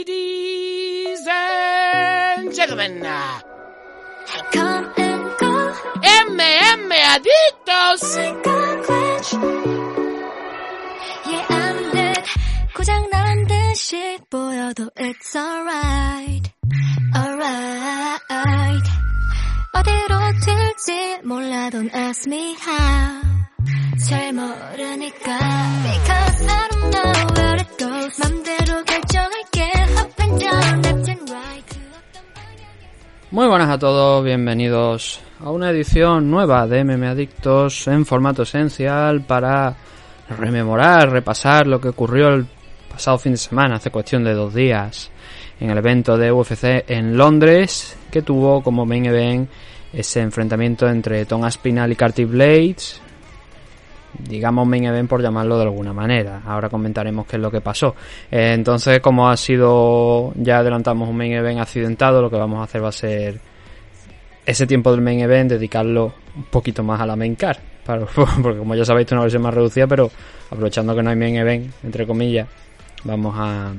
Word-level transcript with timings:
Ladies 0.00 0.08
and 1.28 2.48
gentlemen, 2.54 3.02
Come 4.52 4.86
and 4.96 5.22
go, 5.38 5.52
MM 6.00 6.90
Adictos. 7.12 8.04
yeah 11.28 11.46
I'm 11.50 11.78
dead. 11.92 12.24
고장난 12.74 13.46
듯이 13.46 14.18
보여도 14.30 14.88
it's 14.96 15.36
alright, 15.36 16.50
alright. 17.14 18.86
어디로 19.74 20.14
튈지 20.40 21.18
몰라 21.24 21.68
don't 21.68 21.94
ask 21.94 22.26
me 22.26 22.54
how. 22.54 23.20
잘 24.08 24.32
모르니까 24.32 25.38
because 25.84 26.46
I 26.48 26.68
don't 26.70 26.90
know 26.90 27.12
where 27.36 27.56
it 27.60 27.76
goes. 27.76 28.18
맘대로 28.18 28.49
Muy 33.32 33.46
buenas 33.46 33.70
a 33.70 33.78
todos, 33.78 34.24
bienvenidos 34.24 35.20
a 35.38 35.50
una 35.50 35.70
edición 35.70 36.30
nueva 36.30 36.66
de 36.66 36.82
MM 36.82 37.06
Adictos 37.06 37.86
en 37.86 38.04
formato 38.04 38.42
esencial 38.42 39.20
para 39.20 39.76
rememorar, 40.28 41.10
repasar 41.10 41.66
lo 41.68 41.80
que 41.80 41.90
ocurrió 41.90 42.28
el 42.28 42.46
pasado 42.90 43.18
fin 43.18 43.32
de 43.32 43.38
semana, 43.38 43.76
hace 43.76 43.92
cuestión 43.92 44.24
de 44.24 44.34
dos 44.34 44.52
días, 44.52 45.12
en 45.60 45.70
el 45.70 45.78
evento 45.78 46.18
de 46.18 46.32
UFC 46.32 46.84
en 46.88 47.16
Londres, 47.16 47.96
que 48.10 48.22
tuvo 48.22 48.62
como 48.62 48.84
main 48.84 49.06
event 49.06 49.48
ese 49.92 50.20
enfrentamiento 50.20 50.88
entre 50.88 51.24
Tom 51.24 51.44
Aspinall 51.44 51.92
y 51.92 51.96
Carty 51.96 52.24
Blades, 52.24 53.00
digamos 54.18 54.66
main 54.66 54.84
event 54.84 55.08
por 55.08 55.22
llamarlo 55.22 55.56
de 55.56 55.64
alguna 55.64 55.92
manera. 55.92 56.42
Ahora 56.46 56.68
comentaremos 56.68 57.26
qué 57.26 57.36
es 57.36 57.42
lo 57.42 57.50
que 57.50 57.60
pasó. 57.60 57.94
Eh, 58.30 58.52
entonces, 58.54 59.00
como 59.00 59.28
ha 59.28 59.36
sido, 59.36 60.32
ya 60.36 60.58
adelantamos 60.58 61.08
un 61.08 61.16
main 61.16 61.32
event 61.32 61.60
accidentado, 61.60 62.22
lo 62.22 62.30
que 62.30 62.36
vamos 62.36 62.60
a 62.60 62.64
hacer 62.64 62.82
va 62.82 62.88
a 62.88 62.92
ser 62.92 63.40
ese 64.44 64.66
tiempo 64.66 64.90
del 64.90 65.00
main 65.00 65.20
event 65.20 65.50
dedicarlo 65.50 66.14
un 66.36 66.44
poquito 66.44 66.82
más 66.82 67.00
a 67.00 67.06
la 67.06 67.16
main 67.16 67.34
car. 67.34 67.58
Porque 68.42 68.58
como 68.58 68.74
ya 68.74 68.84
sabéis, 68.84 69.06
es 69.06 69.12
una 69.12 69.22
versión 69.22 69.42
más 69.42 69.54
reducida, 69.54 69.86
pero 69.86 70.10
aprovechando 70.50 70.94
que 70.94 71.02
no 71.02 71.10
hay 71.10 71.16
main 71.16 71.36
event, 71.36 71.72
entre 71.82 72.06
comillas, 72.06 72.46
vamos 73.04 73.34
a 73.36 73.72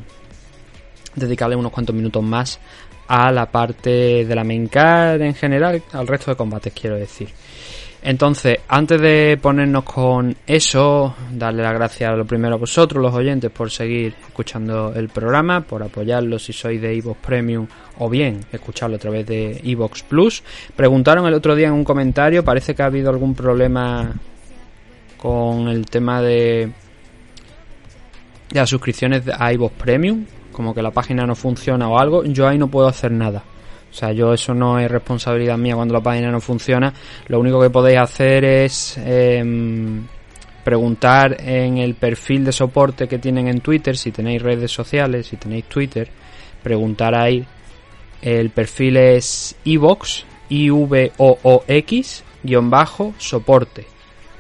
dedicarle 1.16 1.55
unos 1.55 1.72
cuantos 1.72 1.95
minutos 1.95 2.23
más 2.23 2.59
a 3.08 3.31
la 3.31 3.45
parte 3.52 4.25
de 4.25 4.36
la 4.36 4.44
main 4.44 4.67
car 4.67 5.22
en 5.22 5.36
general, 5.36 5.83
al 5.92 6.08
resto 6.08 6.31
de 6.31 6.38
combates 6.38 6.73
quiero 6.73 6.95
decir. 6.95 7.30
Entonces, 8.03 8.57
antes 8.67 8.99
de 8.99 9.38
ponernos 9.39 9.83
con 9.83 10.35
eso, 10.47 11.16
darle 11.33 11.61
las 11.61 11.73
gracias 11.73 12.11
a 12.11 12.16
lo 12.16 12.25
primero 12.25 12.55
a 12.55 12.58
vosotros, 12.58 13.02
los 13.02 13.13
oyentes, 13.13 13.52
por 13.52 13.69
seguir 13.69 14.16
escuchando 14.27 14.91
el 14.95 15.09
programa, 15.09 15.61
por 15.61 15.83
apoyarlo 15.83 16.39
si 16.39 16.52
sois 16.52 16.81
de 16.81 16.97
Evox 16.97 17.19
Premium 17.19 17.67
o 17.99 18.09
bien 18.09 18.39
escucharlo 18.52 18.95
a 18.95 18.99
través 18.99 19.27
de 19.27 19.61
Evox 19.63 20.02
Plus. 20.02 20.43
Preguntaron 20.75 21.27
el 21.27 21.35
otro 21.35 21.55
día 21.55 21.67
en 21.67 21.73
un 21.73 21.83
comentario, 21.83 22.43
parece 22.43 22.73
que 22.73 22.81
ha 22.81 22.88
habido 22.88 23.11
algún 23.11 23.35
problema 23.35 24.11
con 25.17 25.67
el 25.67 25.86
tema 25.86 26.23
de, 26.23 26.71
de 28.49 28.59
las 28.59 28.69
suscripciones 28.69 29.21
a 29.38 29.52
Evox 29.52 29.75
Premium, 29.75 30.25
como 30.52 30.73
que 30.73 30.81
la 30.81 30.89
página 30.89 31.27
no 31.27 31.36
funciona 31.36 31.88
o 31.88 31.99
algo. 31.99 32.23
Yo 32.23 32.47
ahí 32.47 32.58
no 32.58 32.67
puedo 32.67 32.88
hacer 32.88 33.11
nada. 33.11 33.43
O 33.92 33.94
sea, 33.94 34.14
yo 34.14 34.34
eso 34.34 34.53
no 34.53 34.80
es 34.80 34.89
responsabilidad 34.89 35.58
mía 35.58 35.75
cuando 35.75 35.94
la 35.94 36.02
página 36.02 36.31
no 36.31 36.39
funciona. 36.39 36.94
Lo 37.28 37.39
único 37.39 37.61
que 37.61 37.70
podéis 37.70 38.00
hacer 38.00 38.45
es 38.45 38.98
em, 38.98 40.03
preguntar 40.64 41.38
en 41.42 41.78
el 41.78 41.95
perfil 41.95 42.45
de 42.45 42.53
soporte 42.53 43.08
que 43.08 43.20
tienen 43.20 43.50
en 43.50 43.59
Twitter, 43.59 43.98
si 43.98 44.11
tenéis 44.11 44.42
redes 44.42 44.72
sociales, 44.72 45.28
si 45.28 45.36
tenéis 45.36 45.66
Twitter, 45.66 46.08
preguntar 46.64 47.16
ahí. 47.16 47.45
El 48.22 48.52
perfil 48.52 48.98
es 48.98 49.56
ivox, 49.66 50.26
i 50.50 50.70
v 50.70 51.11
o 51.17 51.39
o 51.44 51.64
x 51.67 52.23
guion 52.44 52.70
bajo 52.70 53.14
soporte. 53.17 53.86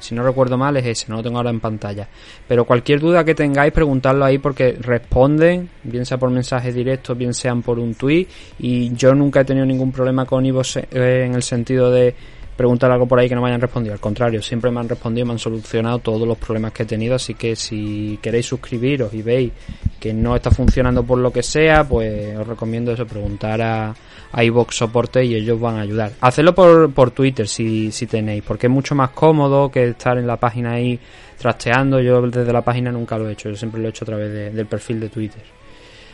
Si 0.01 0.15
no 0.15 0.23
recuerdo 0.23 0.57
mal 0.57 0.75
es 0.77 0.85
ese, 0.85 1.05
no 1.09 1.17
lo 1.17 1.23
tengo 1.23 1.37
ahora 1.37 1.49
en 1.49 1.59
pantalla. 1.59 2.07
Pero 2.47 2.65
cualquier 2.65 2.99
duda 2.99 3.23
que 3.23 3.35
tengáis, 3.35 3.71
preguntadlo 3.71 4.25
ahí 4.25 4.37
porque 4.37 4.77
responden, 4.79 5.69
bien 5.83 6.05
sea 6.05 6.17
por 6.17 6.29
mensaje 6.29 6.73
directo, 6.73 7.15
bien 7.15 7.33
sean 7.33 7.61
por 7.61 7.79
un 7.79 7.95
tweet. 7.95 8.27
Y 8.59 8.93
yo 8.95 9.13
nunca 9.13 9.41
he 9.41 9.45
tenido 9.45 9.65
ningún 9.65 9.91
problema 9.91 10.25
con 10.25 10.45
Ivox 10.45 10.77
eh, 10.77 11.23
en 11.25 11.35
el 11.35 11.43
sentido 11.43 11.91
de 11.91 12.15
preguntar 12.61 12.91
algo 12.91 13.07
por 13.07 13.19
ahí 13.19 13.27
que 13.27 13.35
no 13.35 13.41
me 13.41 13.47
hayan 13.49 13.59
respondido. 13.61 13.93
Al 13.93 13.99
contrario, 13.99 14.41
siempre 14.41 14.69
me 14.71 14.79
han 14.79 14.87
respondido 14.87 15.25
me 15.25 15.33
han 15.33 15.39
solucionado 15.39 15.99
todos 15.99 16.27
los 16.27 16.37
problemas 16.37 16.71
que 16.71 16.83
he 16.83 16.85
tenido. 16.85 17.15
Así 17.15 17.33
que 17.33 17.55
si 17.55 18.19
queréis 18.21 18.45
suscribiros 18.45 19.13
y 19.13 19.21
veis 19.21 19.51
que 19.99 20.13
no 20.13 20.35
está 20.35 20.51
funcionando 20.51 21.03
por 21.03 21.17
lo 21.17 21.31
que 21.31 21.43
sea, 21.43 21.83
pues 21.87 22.37
os 22.37 22.47
recomiendo 22.47 22.91
eso, 22.91 23.05
preguntar 23.05 23.61
a, 23.61 23.93
a 24.31 24.43
iVox 24.43 24.75
Soporte 24.75 25.23
y 25.25 25.35
ellos 25.35 25.59
van 25.59 25.77
a 25.77 25.81
ayudar. 25.81 26.11
Hacedlo 26.21 26.53
por, 26.55 26.91
por 26.93 27.11
Twitter 27.11 27.47
si, 27.47 27.91
si 27.91 28.05
tenéis, 28.07 28.43
porque 28.45 28.67
es 28.67 28.71
mucho 28.71 28.95
más 28.95 29.09
cómodo 29.11 29.69
que 29.71 29.89
estar 29.89 30.17
en 30.17 30.27
la 30.27 30.37
página 30.37 30.73
ahí 30.73 30.99
trasteando. 31.37 31.99
Yo 31.99 32.21
desde 32.21 32.53
la 32.53 32.61
página 32.61 32.91
nunca 32.91 33.17
lo 33.17 33.27
he 33.29 33.33
hecho, 33.33 33.49
yo 33.49 33.55
siempre 33.55 33.81
lo 33.81 33.87
he 33.87 33.89
hecho 33.89 34.05
a 34.05 34.07
través 34.07 34.31
de- 34.31 34.51
del 34.51 34.65
perfil 34.67 34.99
de 34.99 35.09
Twitter. 35.09 35.41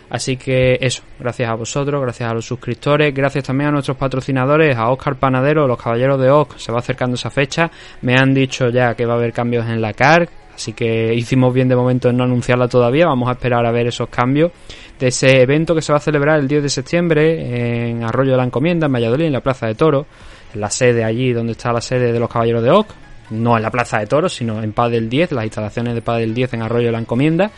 Así 0.09 0.37
que 0.37 0.77
eso, 0.79 1.03
gracias 1.19 1.49
a 1.49 1.55
vosotros, 1.55 2.01
gracias 2.01 2.31
a 2.31 2.33
los 2.33 2.45
suscriptores, 2.45 3.13
gracias 3.13 3.43
también 3.43 3.69
a 3.69 3.71
nuestros 3.71 3.97
patrocinadores, 3.97 4.77
a 4.77 4.89
Oscar 4.89 5.15
Panadero, 5.17 5.67
los 5.67 5.81
caballeros 5.81 6.19
de 6.19 6.29
Oc, 6.29 6.57
se 6.57 6.71
va 6.71 6.79
acercando 6.79 7.15
esa 7.15 7.29
fecha, 7.29 7.69
me 8.01 8.15
han 8.15 8.33
dicho 8.33 8.69
ya 8.69 8.95
que 8.95 9.05
va 9.05 9.15
a 9.15 9.17
haber 9.17 9.33
cambios 9.33 9.67
en 9.67 9.81
la 9.81 9.91
CAR, 9.91 10.29
así 10.55 10.71
que 10.71 11.13
hicimos 11.13 11.53
bien 11.53 11.67
de 11.67 11.75
momento 11.75 12.09
en 12.09 12.15
no 12.15 12.23
anunciarla 12.23 12.69
todavía, 12.69 13.05
vamos 13.05 13.27
a 13.27 13.33
esperar 13.33 13.65
a 13.65 13.71
ver 13.71 13.87
esos 13.87 14.07
cambios 14.07 14.51
de 14.97 15.07
ese 15.07 15.41
evento 15.41 15.75
que 15.75 15.81
se 15.81 15.91
va 15.91 15.97
a 15.97 16.01
celebrar 16.01 16.39
el 16.39 16.47
10 16.47 16.63
de 16.63 16.69
septiembre 16.69 17.89
en 17.89 18.03
Arroyo 18.03 18.31
de 18.31 18.37
la 18.37 18.45
Encomienda, 18.45 18.87
en 18.87 18.93
Valladolid, 18.93 19.25
en 19.25 19.33
la 19.33 19.41
Plaza 19.41 19.67
de 19.67 19.75
Toro, 19.75 20.05
en 20.53 20.61
la 20.61 20.69
sede 20.69 21.03
allí 21.03 21.33
donde 21.33 21.51
está 21.51 21.73
la 21.73 21.81
sede 21.81 22.13
de 22.13 22.19
los 22.19 22.29
caballeros 22.29 22.63
de 22.63 22.71
Oc, 22.71 22.87
no 23.29 23.57
en 23.57 23.63
la 23.63 23.71
Plaza 23.71 23.99
de 23.99 24.07
Toros, 24.07 24.33
sino 24.33 24.61
en 24.63 24.73
Paz 24.73 24.91
del 24.91 25.09
10, 25.09 25.33
las 25.33 25.45
instalaciones 25.45 25.93
de 25.95 26.01
Paz 26.01 26.19
del 26.19 26.33
10 26.33 26.53
en 26.53 26.61
Arroyo 26.61 26.87
de 26.87 26.91
la 26.91 26.99
Encomienda, 26.99 27.51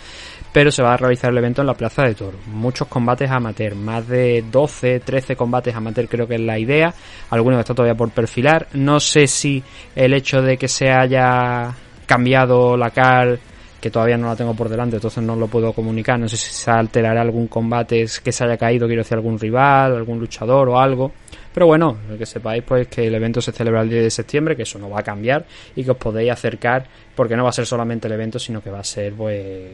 pero 0.52 0.72
se 0.72 0.82
va 0.82 0.94
a 0.94 0.98
realizar 0.98 1.32
el 1.32 1.38
evento 1.38 1.62
en 1.62 1.68
la 1.68 1.74
Plaza 1.74 2.04
de 2.04 2.16
Toros. 2.16 2.40
Muchos 2.48 2.88
combates 2.88 3.30
amateur, 3.30 3.76
más 3.76 4.08
de 4.08 4.44
12, 4.52 5.02
13 5.02 5.36
combates 5.36 5.76
amateur 5.76 6.08
creo 6.08 6.28
que 6.28 6.36
es 6.36 6.42
la 6.42 6.58
idea, 6.58 6.94
algunos 7.30 7.60
está 7.60 7.74
todavía 7.74 7.96
por 7.96 8.10
perfilar. 8.12 8.68
No 8.74 9.00
sé 9.00 9.28
si 9.28 9.64
el 9.96 10.14
hecho 10.14 10.42
de 10.42 10.58
que 10.58 10.68
se 10.68 10.90
haya 10.90 11.74
cambiado 12.06 12.76
la 12.76 12.90
CAR, 12.90 13.40
que 13.80 13.90
todavía 13.90 14.18
no 14.18 14.28
la 14.28 14.36
tengo 14.36 14.54
por 14.54 14.68
delante, 14.70 14.98
entonces 14.98 15.24
no 15.24 15.36
lo 15.36 15.48
puedo 15.48 15.72
comunicar, 15.74 16.20
no 16.20 16.28
sé 16.28 16.38
si 16.38 16.52
se 16.52 16.72
alterará 16.72 17.22
algún 17.22 17.48
combate 17.48 18.06
que 18.24 18.32
se 18.32 18.44
haya 18.44 18.58
caído, 18.58 18.88
quiero 18.88 19.04
decir 19.04 19.18
algún 19.18 19.40
rival, 19.40 19.96
algún 19.96 20.20
luchador 20.20 20.70
o 20.70 20.80
algo. 20.80 21.12
Pero 21.60 21.68
bueno, 21.68 21.98
que 22.18 22.26
sepáis 22.26 22.64
pues 22.64 22.88
que 22.88 23.06
el 23.06 23.16
evento 23.16 23.42
se 23.42 23.52
celebra 23.52 23.82
el 23.82 23.90
10 23.90 24.04
de 24.04 24.10
septiembre, 24.10 24.56
que 24.56 24.64
eso 24.64 24.80
no 24.80 24.90
va 24.90 25.02
a 25.02 25.04
cambiar 25.04 25.46
y 25.76 25.84
que 25.84 25.92
os 25.92 25.98
podéis 25.98 26.32
acercar 26.32 26.86
porque 27.14 27.36
no 27.36 27.44
va 27.44 27.50
a 27.50 27.52
ser 27.52 27.66
solamente 27.66 28.08
el 28.08 28.14
evento, 28.14 28.40
sino 28.40 28.62
que 28.62 28.70
va 28.70 28.80
a 28.80 28.84
ser 28.86 29.12
pues 29.12 29.68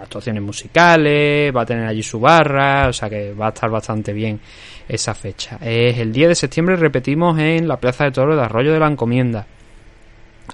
actuaciones 0.00 0.42
musicales, 0.42 1.54
va 1.54 1.60
a 1.60 1.66
tener 1.66 1.86
allí 1.86 2.02
su 2.02 2.18
barra, 2.18 2.88
o 2.88 2.94
sea 2.94 3.10
que 3.10 3.34
va 3.34 3.48
a 3.48 3.48
estar 3.50 3.68
bastante 3.68 4.14
bien 4.14 4.40
esa 4.88 5.12
fecha. 5.12 5.58
Es 5.60 5.98
el 5.98 6.14
10 6.14 6.28
de 6.28 6.34
septiembre, 6.34 6.76
repetimos, 6.76 7.38
en 7.38 7.68
la 7.68 7.76
Plaza 7.76 8.04
de 8.04 8.12
Toro 8.12 8.34
de 8.34 8.40
Arroyo 8.40 8.72
de 8.72 8.80
la 8.80 8.88
Encomienda. 8.88 9.46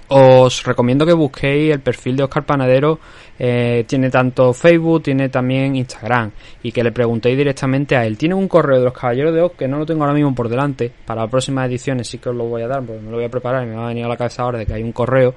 Os 0.07 0.63
recomiendo 0.63 1.05
que 1.05 1.13
busquéis 1.13 1.73
el 1.73 1.79
perfil 1.79 2.15
de 2.17 2.23
Oscar 2.23 2.45
Panadero. 2.45 2.99
eh, 3.37 3.83
tiene 3.87 4.09
tanto 4.09 4.53
Facebook, 4.53 5.03
tiene 5.03 5.29
también 5.29 5.75
Instagram. 5.75 6.31
Y 6.63 6.71
que 6.71 6.83
le 6.83 6.91
preguntéis 6.91 7.37
directamente 7.37 7.95
a 7.95 8.05
él. 8.05 8.17
Tiene 8.17 8.35
un 8.35 8.47
correo 8.47 8.79
de 8.79 8.85
los 8.85 8.93
Caballeros 8.93 9.33
de 9.33 9.41
Oz 9.41 9.53
que 9.57 9.67
no 9.67 9.77
lo 9.77 9.85
tengo 9.85 10.03
ahora 10.03 10.13
mismo 10.13 10.33
por 10.33 10.47
delante. 10.47 10.91
Para 11.05 11.21
las 11.21 11.31
próximas 11.31 11.67
ediciones 11.67 12.07
sí 12.07 12.17
que 12.17 12.29
os 12.29 12.35
lo 12.35 12.45
voy 12.45 12.61
a 12.61 12.67
dar, 12.67 12.83
porque 12.83 13.01
me 13.01 13.09
lo 13.09 13.17
voy 13.17 13.25
a 13.25 13.29
preparar 13.29 13.63
y 13.63 13.67
me 13.67 13.75
va 13.75 13.85
a 13.85 13.89
venir 13.89 14.05
a 14.05 14.07
la 14.07 14.17
cabeza 14.17 14.43
ahora 14.43 14.59
de 14.59 14.65
que 14.65 14.73
hay 14.73 14.83
un 14.83 14.91
correo. 14.91 15.35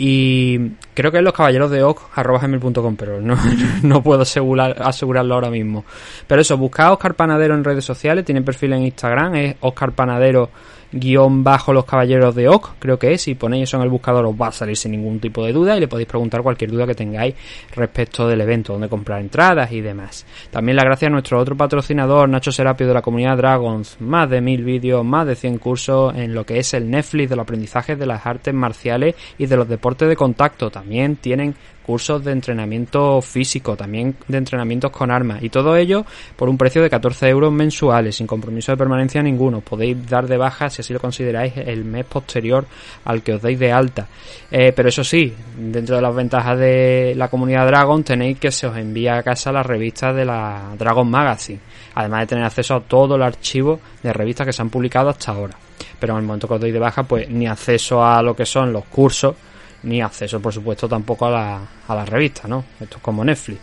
Y 0.00 0.58
creo 0.94 1.10
que 1.10 1.18
es 1.18 1.24
los 1.24 1.32
caballeros 1.32 1.70
de 1.70 1.80
gmail.com, 1.80 2.96
pero 2.96 3.20
no, 3.20 3.36
no 3.82 4.02
puedo 4.02 4.22
asegurar, 4.22 4.76
asegurarlo 4.80 5.34
ahora 5.34 5.50
mismo. 5.50 5.84
Pero 6.26 6.40
eso, 6.40 6.56
buscad 6.56 6.86
a 6.86 6.92
Oscar 6.92 7.14
Panadero 7.14 7.54
en 7.54 7.64
redes 7.64 7.84
sociales, 7.84 8.24
tiene 8.24 8.42
perfil 8.42 8.74
en 8.74 8.82
Instagram, 8.82 9.34
es 9.34 9.56
Oscar 9.60 9.92
Panadero 9.92 10.50
guion 10.92 11.44
bajo 11.44 11.72
los 11.72 11.84
caballeros 11.84 12.34
de 12.34 12.48
Oc, 12.48 12.74
creo 12.78 12.98
que 12.98 13.12
es, 13.12 13.22
si 13.22 13.34
ponéis 13.34 13.64
eso 13.64 13.76
en 13.76 13.82
el 13.82 13.88
buscador 13.88 14.24
os 14.24 14.34
va 14.34 14.48
a 14.48 14.52
salir 14.52 14.76
sin 14.76 14.92
ningún 14.92 15.20
tipo 15.20 15.44
de 15.44 15.52
duda 15.52 15.76
y 15.76 15.80
le 15.80 15.88
podéis 15.88 16.08
preguntar 16.08 16.42
cualquier 16.42 16.70
duda 16.70 16.86
que 16.86 16.94
tengáis 16.94 17.34
respecto 17.74 18.26
del 18.26 18.40
evento, 18.40 18.72
donde 18.72 18.88
comprar 18.88 19.20
entradas 19.20 19.70
y 19.72 19.80
demás. 19.80 20.26
También 20.50 20.76
la 20.76 20.84
gracias 20.84 21.08
a 21.08 21.12
nuestro 21.12 21.38
otro 21.38 21.56
patrocinador, 21.56 22.28
Nacho 22.28 22.52
Serapio 22.52 22.86
de 22.86 22.94
la 22.94 23.02
comunidad 23.02 23.36
Dragons, 23.36 24.00
más 24.00 24.30
de 24.30 24.40
mil 24.40 24.64
vídeos, 24.64 25.04
más 25.04 25.26
de 25.26 25.34
100 25.34 25.58
cursos 25.58 26.14
en 26.16 26.34
lo 26.34 26.44
que 26.44 26.58
es 26.58 26.72
el 26.74 26.90
Netflix 26.90 27.30
de 27.30 27.36
los 27.36 27.42
aprendizajes 27.42 27.98
de 27.98 28.06
las 28.06 28.24
artes 28.26 28.54
marciales 28.54 29.14
y 29.36 29.46
de 29.46 29.56
los 29.56 29.68
deportes 29.68 30.08
de 30.08 30.16
contacto 30.16 30.70
también 30.70 31.16
tienen 31.16 31.54
cursos 31.88 32.22
de 32.22 32.32
entrenamiento 32.32 33.22
físico, 33.22 33.74
también 33.74 34.14
de 34.28 34.36
entrenamientos 34.36 34.90
con 34.90 35.10
armas 35.10 35.42
y 35.42 35.48
todo 35.48 35.74
ello 35.74 36.04
por 36.36 36.50
un 36.50 36.58
precio 36.58 36.82
de 36.82 36.90
14 36.90 37.30
euros 37.30 37.50
mensuales, 37.50 38.16
sin 38.16 38.26
compromiso 38.26 38.72
de 38.72 38.76
permanencia 38.76 39.22
ninguno. 39.22 39.62
Podéis 39.62 40.06
dar 40.06 40.26
de 40.26 40.36
baja, 40.36 40.68
si 40.68 40.82
así 40.82 40.92
lo 40.92 41.00
consideráis, 41.00 41.54
el 41.56 41.86
mes 41.86 42.04
posterior 42.04 42.66
al 43.06 43.22
que 43.22 43.32
os 43.32 43.40
deis 43.40 43.58
de 43.58 43.72
alta. 43.72 44.06
Eh, 44.50 44.74
pero 44.76 44.90
eso 44.90 45.02
sí, 45.02 45.32
dentro 45.56 45.96
de 45.96 46.02
las 46.02 46.14
ventajas 46.14 46.58
de 46.58 47.14
la 47.16 47.28
comunidad 47.28 47.66
Dragon 47.66 48.04
tenéis 48.04 48.38
que 48.38 48.52
se 48.52 48.66
os 48.66 48.76
envía 48.76 49.16
a 49.16 49.22
casa 49.22 49.50
la 49.50 49.62
revista 49.62 50.12
de 50.12 50.26
la 50.26 50.74
Dragon 50.78 51.08
Magazine, 51.08 51.60
además 51.94 52.20
de 52.20 52.26
tener 52.26 52.44
acceso 52.44 52.74
a 52.74 52.80
todo 52.80 53.16
el 53.16 53.22
archivo 53.22 53.80
de 54.02 54.12
revistas 54.12 54.46
que 54.46 54.52
se 54.52 54.60
han 54.60 54.68
publicado 54.68 55.08
hasta 55.08 55.32
ahora. 55.32 55.56
Pero 55.98 56.12
en 56.12 56.18
el 56.18 56.26
momento 56.26 56.46
que 56.48 56.54
os 56.54 56.60
doy 56.60 56.70
de 56.70 56.78
baja, 56.78 57.04
pues 57.04 57.30
ni 57.30 57.46
acceso 57.46 58.04
a 58.04 58.20
lo 58.20 58.36
que 58.36 58.44
son 58.44 58.74
los 58.74 58.84
cursos, 58.84 59.34
ni 59.82 60.00
acceso, 60.00 60.40
por 60.40 60.52
supuesto, 60.52 60.88
tampoco 60.88 61.26
a 61.26 61.30
la, 61.30 61.60
a 61.86 61.94
la 61.94 62.04
revista, 62.04 62.48
¿no? 62.48 62.64
Esto 62.80 62.96
es 62.96 63.02
como 63.02 63.24
Netflix. 63.24 63.60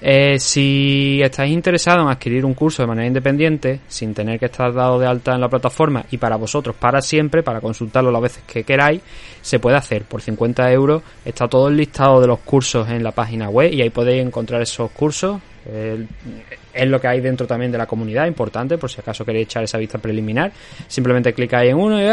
Eh, 0.00 0.38
si 0.38 1.20
estáis 1.22 1.52
interesados 1.52 2.04
en 2.04 2.10
adquirir 2.10 2.44
un 2.44 2.52
curso 2.52 2.82
de 2.82 2.88
manera 2.88 3.06
independiente, 3.06 3.80
sin 3.88 4.12
tener 4.12 4.38
que 4.38 4.46
estar 4.46 4.72
dado 4.72 4.98
de 4.98 5.06
alta 5.06 5.34
en 5.34 5.40
la 5.40 5.48
plataforma 5.48 6.04
y 6.10 6.18
para 6.18 6.36
vosotros, 6.36 6.76
para 6.76 7.00
siempre, 7.00 7.42
para 7.42 7.60
consultarlo 7.60 8.10
las 8.10 8.20
veces 8.20 8.42
que 8.46 8.64
queráis, 8.64 9.00
se 9.40 9.58
puede 9.58 9.76
hacer. 9.76 10.04
Por 10.04 10.20
50 10.20 10.70
euros 10.72 11.02
está 11.24 11.48
todo 11.48 11.68
el 11.68 11.76
listado 11.76 12.20
de 12.20 12.26
los 12.26 12.40
cursos 12.40 12.88
en 12.90 13.02
la 13.02 13.12
página 13.12 13.48
web 13.48 13.72
y 13.72 13.80
ahí 13.80 13.90
podéis 13.90 14.24
encontrar 14.24 14.60
esos 14.60 14.90
cursos. 14.90 15.40
es 15.66 16.88
lo 16.88 17.00
que 17.00 17.08
hay 17.08 17.20
dentro 17.20 17.46
también 17.46 17.72
de 17.72 17.78
la 17.78 17.86
comunidad, 17.86 18.26
importante, 18.26 18.76
por 18.76 18.90
si 18.90 19.00
acaso 19.00 19.24
queréis 19.24 19.46
echar 19.46 19.64
esa 19.64 19.78
vista 19.78 19.96
preliminar. 19.96 20.52
Simplemente 20.86 21.32
clicáis 21.32 21.70
en 21.70 21.78
uno 21.78 21.98
y 21.98 22.04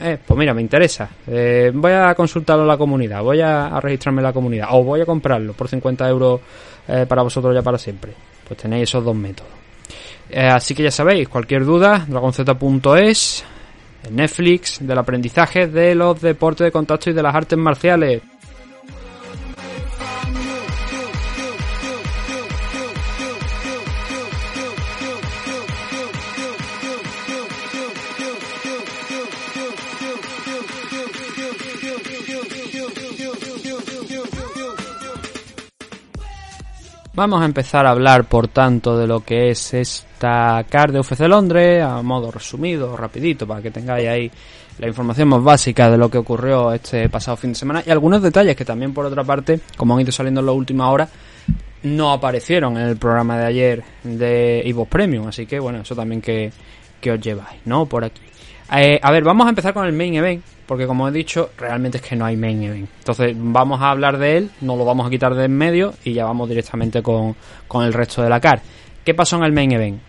eh, 0.00 0.18
pues 0.24 0.38
mira, 0.38 0.54
me 0.54 0.62
interesa. 0.62 1.08
Eh, 1.26 1.70
voy 1.74 1.92
a 1.92 2.14
consultarlo 2.14 2.62
en 2.62 2.68
la 2.68 2.76
comunidad, 2.76 3.22
voy 3.22 3.40
a, 3.40 3.80
registrarme 3.80 4.20
en 4.20 4.24
la 4.24 4.32
comunidad 4.32 4.68
o 4.72 4.82
voy 4.82 5.00
a 5.00 5.06
comprarlo 5.06 5.52
por 5.52 5.68
50 5.68 6.08
euros 6.08 6.40
eh, 6.86 7.06
para 7.08 7.22
vosotros 7.22 7.54
ya 7.54 7.62
para 7.62 7.78
siempre. 7.78 8.12
Pues 8.46 8.60
tenéis 8.60 8.84
esos 8.84 9.04
dos 9.04 9.14
métodos. 9.14 9.50
así 10.34 10.74
que 10.74 10.84
ya 10.84 10.90
sabéis, 10.90 11.28
cualquier 11.28 11.64
duda, 11.64 12.06
dragonz.es, 12.08 13.44
Netflix, 14.10 14.78
del 14.80 14.98
aprendizaje 14.98 15.66
de 15.66 15.94
los 15.94 16.20
deportes 16.20 16.64
de 16.64 16.72
contacto 16.72 17.10
y 17.10 17.12
de 17.12 17.22
las 17.22 17.34
artes 17.34 17.58
marciales. 17.58 18.22
Vamos 37.18 37.42
a 37.42 37.46
empezar 37.46 37.84
a 37.84 37.90
hablar, 37.90 38.26
por 38.26 38.46
tanto, 38.46 38.96
de 38.96 39.08
lo 39.08 39.24
que 39.24 39.50
es 39.50 39.74
esta 39.74 40.64
card 40.70 40.92
de 40.92 41.00
UFC 41.00 41.18
Londres, 41.22 41.82
a 41.82 42.00
modo 42.00 42.30
resumido, 42.30 42.96
rapidito, 42.96 43.44
para 43.44 43.60
que 43.60 43.72
tengáis 43.72 44.06
ahí 44.06 44.30
la 44.78 44.86
información 44.86 45.26
más 45.26 45.42
básica 45.42 45.90
de 45.90 45.98
lo 45.98 46.08
que 46.08 46.18
ocurrió 46.18 46.72
este 46.72 47.08
pasado 47.08 47.36
fin 47.36 47.50
de 47.50 47.56
semana 47.56 47.82
y 47.84 47.90
algunos 47.90 48.22
detalles 48.22 48.54
que 48.54 48.64
también, 48.64 48.94
por 48.94 49.04
otra 49.04 49.24
parte, 49.24 49.58
como 49.76 49.96
han 49.96 50.02
ido 50.02 50.12
saliendo 50.12 50.38
en 50.38 50.46
la 50.46 50.52
última 50.52 50.92
hora, 50.92 51.08
no 51.82 52.12
aparecieron 52.12 52.76
en 52.76 52.86
el 52.86 52.96
programa 52.96 53.36
de 53.36 53.46
ayer 53.46 53.84
de 54.04 54.60
Evo 54.60 54.84
Premium, 54.84 55.26
así 55.26 55.44
que 55.44 55.58
bueno, 55.58 55.80
eso 55.80 55.96
también 55.96 56.20
que, 56.20 56.52
que 57.00 57.10
os 57.10 57.20
lleváis, 57.20 57.58
¿no? 57.64 57.86
Por 57.86 58.04
aquí. 58.04 58.27
Eh, 58.72 59.00
a 59.02 59.10
ver, 59.10 59.24
vamos 59.24 59.46
a 59.46 59.50
empezar 59.50 59.72
con 59.72 59.86
el 59.86 59.92
main 59.92 60.14
event, 60.14 60.44
porque 60.66 60.86
como 60.86 61.08
he 61.08 61.12
dicho, 61.12 61.50
realmente 61.56 61.98
es 61.98 62.02
que 62.02 62.16
no 62.16 62.26
hay 62.26 62.36
main 62.36 62.62
event. 62.62 62.88
Entonces 62.98 63.34
vamos 63.36 63.80
a 63.80 63.90
hablar 63.90 64.18
de 64.18 64.36
él, 64.36 64.50
no 64.60 64.76
lo 64.76 64.84
vamos 64.84 65.06
a 65.06 65.10
quitar 65.10 65.34
de 65.34 65.44
en 65.44 65.56
medio 65.56 65.94
y 66.04 66.12
ya 66.12 66.24
vamos 66.24 66.48
directamente 66.48 67.02
con, 67.02 67.34
con 67.66 67.84
el 67.84 67.92
resto 67.92 68.22
de 68.22 68.28
la 68.28 68.40
car. 68.40 68.60
¿Qué 69.04 69.14
pasó 69.14 69.36
en 69.36 69.44
el 69.44 69.52
main 69.52 69.72
event? 69.72 70.00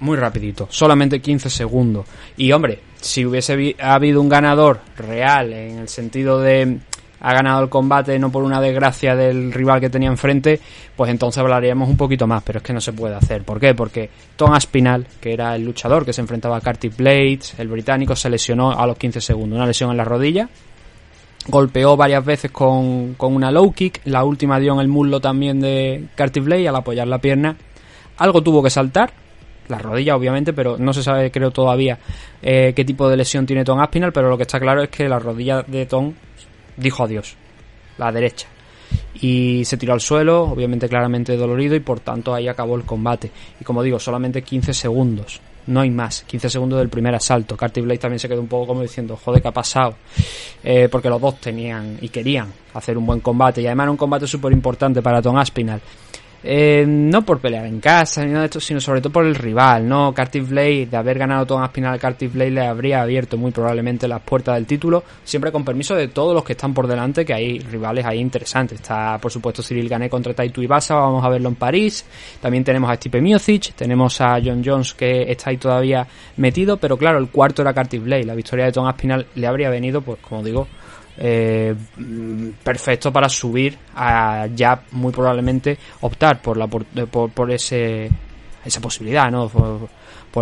Muy 0.00 0.16
rapidito, 0.16 0.66
solamente 0.70 1.20
15 1.20 1.48
segundos. 1.48 2.06
Y 2.36 2.50
hombre, 2.52 2.80
si 3.00 3.24
hubiese 3.24 3.76
habido 3.78 4.20
un 4.20 4.28
ganador 4.28 4.80
real 4.96 5.52
en 5.52 5.78
el 5.78 5.88
sentido 5.88 6.40
de 6.40 6.80
ha 7.20 7.32
ganado 7.32 7.62
el 7.62 7.68
combate 7.68 8.18
no 8.18 8.30
por 8.30 8.42
una 8.42 8.60
desgracia 8.60 9.14
del 9.16 9.52
rival 9.52 9.80
que 9.80 9.90
tenía 9.90 10.08
enfrente, 10.08 10.60
pues 10.94 11.10
entonces 11.10 11.38
hablaríamos 11.38 11.88
un 11.88 11.96
poquito 11.96 12.26
más, 12.26 12.42
pero 12.42 12.58
es 12.58 12.62
que 12.62 12.72
no 12.72 12.80
se 12.80 12.92
puede 12.92 13.14
hacer. 13.14 13.42
¿Por 13.42 13.60
qué? 13.60 13.74
Porque 13.74 14.10
Tom 14.36 14.52
Aspinal, 14.52 15.06
que 15.20 15.32
era 15.32 15.54
el 15.54 15.64
luchador 15.64 16.04
que 16.04 16.12
se 16.12 16.20
enfrentaba 16.20 16.56
a 16.56 16.60
Carty 16.60 16.88
Blades, 16.88 17.54
el 17.58 17.68
británico, 17.68 18.14
se 18.16 18.30
lesionó 18.30 18.72
a 18.72 18.86
los 18.86 18.96
15 18.96 19.20
segundos, 19.20 19.56
una 19.56 19.66
lesión 19.66 19.90
en 19.90 19.96
la 19.96 20.04
rodilla. 20.04 20.48
Golpeó 21.48 21.96
varias 21.96 22.24
veces 22.24 22.50
con, 22.50 23.14
con 23.14 23.34
una 23.34 23.52
low 23.52 23.72
kick, 23.72 24.00
la 24.04 24.24
última 24.24 24.58
dio 24.58 24.74
en 24.74 24.80
el 24.80 24.88
muslo 24.88 25.20
también 25.20 25.60
de 25.60 26.06
Carty 26.16 26.40
Blade 26.40 26.68
al 26.68 26.76
apoyar 26.76 27.06
la 27.06 27.18
pierna. 27.18 27.56
Algo 28.18 28.42
tuvo 28.42 28.62
que 28.62 28.70
saltar, 28.70 29.12
la 29.68 29.78
rodilla 29.78 30.16
obviamente, 30.16 30.52
pero 30.52 30.76
no 30.78 30.92
se 30.92 31.02
sabe 31.02 31.30
creo 31.30 31.50
todavía 31.50 31.98
eh, 32.42 32.72
qué 32.74 32.84
tipo 32.84 33.08
de 33.08 33.16
lesión 33.16 33.46
tiene 33.46 33.64
Tom 33.64 33.80
Aspinal, 33.80 34.12
pero 34.12 34.28
lo 34.28 34.36
que 34.36 34.42
está 34.42 34.58
claro 34.58 34.82
es 34.82 34.88
que 34.88 35.08
la 35.08 35.18
rodilla 35.18 35.62
de 35.62 35.86
Tom 35.86 36.14
dijo 36.76 37.04
adiós, 37.04 37.36
la 37.98 38.12
derecha. 38.12 38.48
Y 39.20 39.64
se 39.64 39.76
tiró 39.76 39.94
al 39.94 40.00
suelo, 40.00 40.42
obviamente 40.44 40.88
claramente 40.88 41.36
dolorido, 41.36 41.74
y 41.74 41.80
por 41.80 42.00
tanto 42.00 42.34
ahí 42.34 42.48
acabó 42.48 42.76
el 42.76 42.84
combate. 42.84 43.30
Y 43.60 43.64
como 43.64 43.82
digo, 43.82 43.98
solamente 43.98 44.42
15 44.42 44.72
segundos, 44.74 45.40
no 45.66 45.80
hay 45.80 45.90
más. 45.90 46.22
15 46.22 46.50
segundos 46.50 46.78
del 46.78 46.88
primer 46.88 47.14
asalto. 47.14 47.56
Carty 47.56 47.80
Blade 47.80 47.98
también 47.98 48.20
se 48.20 48.28
quedó 48.28 48.40
un 48.40 48.46
poco 48.46 48.68
como 48.68 48.82
diciendo, 48.82 49.18
joder, 49.22 49.42
¿qué 49.42 49.48
ha 49.48 49.52
pasado? 49.52 49.96
Eh, 50.62 50.88
porque 50.90 51.08
los 51.08 51.20
dos 51.20 51.40
tenían 51.40 51.98
y 52.00 52.08
querían 52.08 52.52
hacer 52.74 52.96
un 52.96 53.06
buen 53.06 53.20
combate. 53.20 53.62
Y 53.62 53.66
además 53.66 53.84
era 53.84 53.90
un 53.90 53.96
combate 53.96 54.26
súper 54.26 54.52
importante 54.52 55.02
para 55.02 55.20
Tom 55.20 55.36
Aspinal. 55.36 55.80
Eh, 56.48 56.84
no 56.86 57.22
por 57.22 57.40
pelear 57.40 57.66
en 57.66 57.80
casa 57.80 58.24
ni 58.24 58.28
nada 58.28 58.42
de 58.42 58.46
esto, 58.46 58.60
sino 58.60 58.80
sobre 58.80 59.00
todo 59.00 59.12
por 59.12 59.26
el 59.26 59.34
rival, 59.34 59.88
¿no? 59.88 60.14
Cartier 60.14 60.44
Blade, 60.44 60.86
de 60.86 60.96
haber 60.96 61.18
ganado 61.18 61.44
Tom 61.44 61.60
Aspinal, 61.60 61.98
Cartier 61.98 62.30
Blade 62.30 62.52
le 62.52 62.64
habría 62.64 63.02
abierto 63.02 63.36
muy 63.36 63.50
probablemente 63.50 64.06
las 64.06 64.22
puertas 64.22 64.54
del 64.54 64.64
título, 64.64 65.02
siempre 65.24 65.50
con 65.50 65.64
permiso 65.64 65.96
de 65.96 66.06
todos 66.06 66.34
los 66.34 66.44
que 66.44 66.52
están 66.52 66.72
por 66.72 66.86
delante, 66.86 67.24
que 67.24 67.34
hay 67.34 67.58
rivales 67.58 68.06
ahí 68.06 68.20
interesantes. 68.20 68.80
Está, 68.80 69.18
por 69.18 69.32
supuesto, 69.32 69.60
Cyril 69.60 69.88
Gané 69.88 70.08
contra 70.08 70.34
Taito 70.34 70.62
Ibasa, 70.62 70.94
vamos 70.94 71.24
a 71.24 71.30
verlo 71.30 71.48
en 71.48 71.56
París. 71.56 72.06
También 72.40 72.62
tenemos 72.62 72.90
a 72.90 72.94
Stipe 72.94 73.20
Miocic, 73.20 73.74
tenemos 73.74 74.20
a 74.20 74.38
John 74.40 74.62
Jones 74.64 74.94
que 74.94 75.22
está 75.28 75.50
ahí 75.50 75.56
todavía 75.56 76.06
metido, 76.36 76.76
pero 76.76 76.96
claro, 76.96 77.18
el 77.18 77.28
cuarto 77.28 77.62
era 77.62 77.74
Cartier 77.74 78.02
Blade. 78.02 78.22
La 78.22 78.36
victoria 78.36 78.66
de 78.66 78.72
Tom 78.72 78.86
Aspinal 78.86 79.26
le 79.34 79.46
habría 79.48 79.68
venido, 79.68 80.00
pues 80.00 80.20
como 80.20 80.44
digo, 80.44 80.68
eh, 81.18 81.74
perfecto 82.62 83.12
para 83.12 83.28
subir 83.28 83.76
a 83.94 84.46
ya 84.54 84.82
muy 84.92 85.12
probablemente 85.12 85.78
optar 86.02 86.42
por 86.42 86.56
la 86.56 86.66
por, 86.66 86.84
por, 87.30 87.50
ese 87.50 88.10
esa 88.64 88.80
posibilidad 88.80 89.30
no 89.30 89.48
por, 89.48 89.88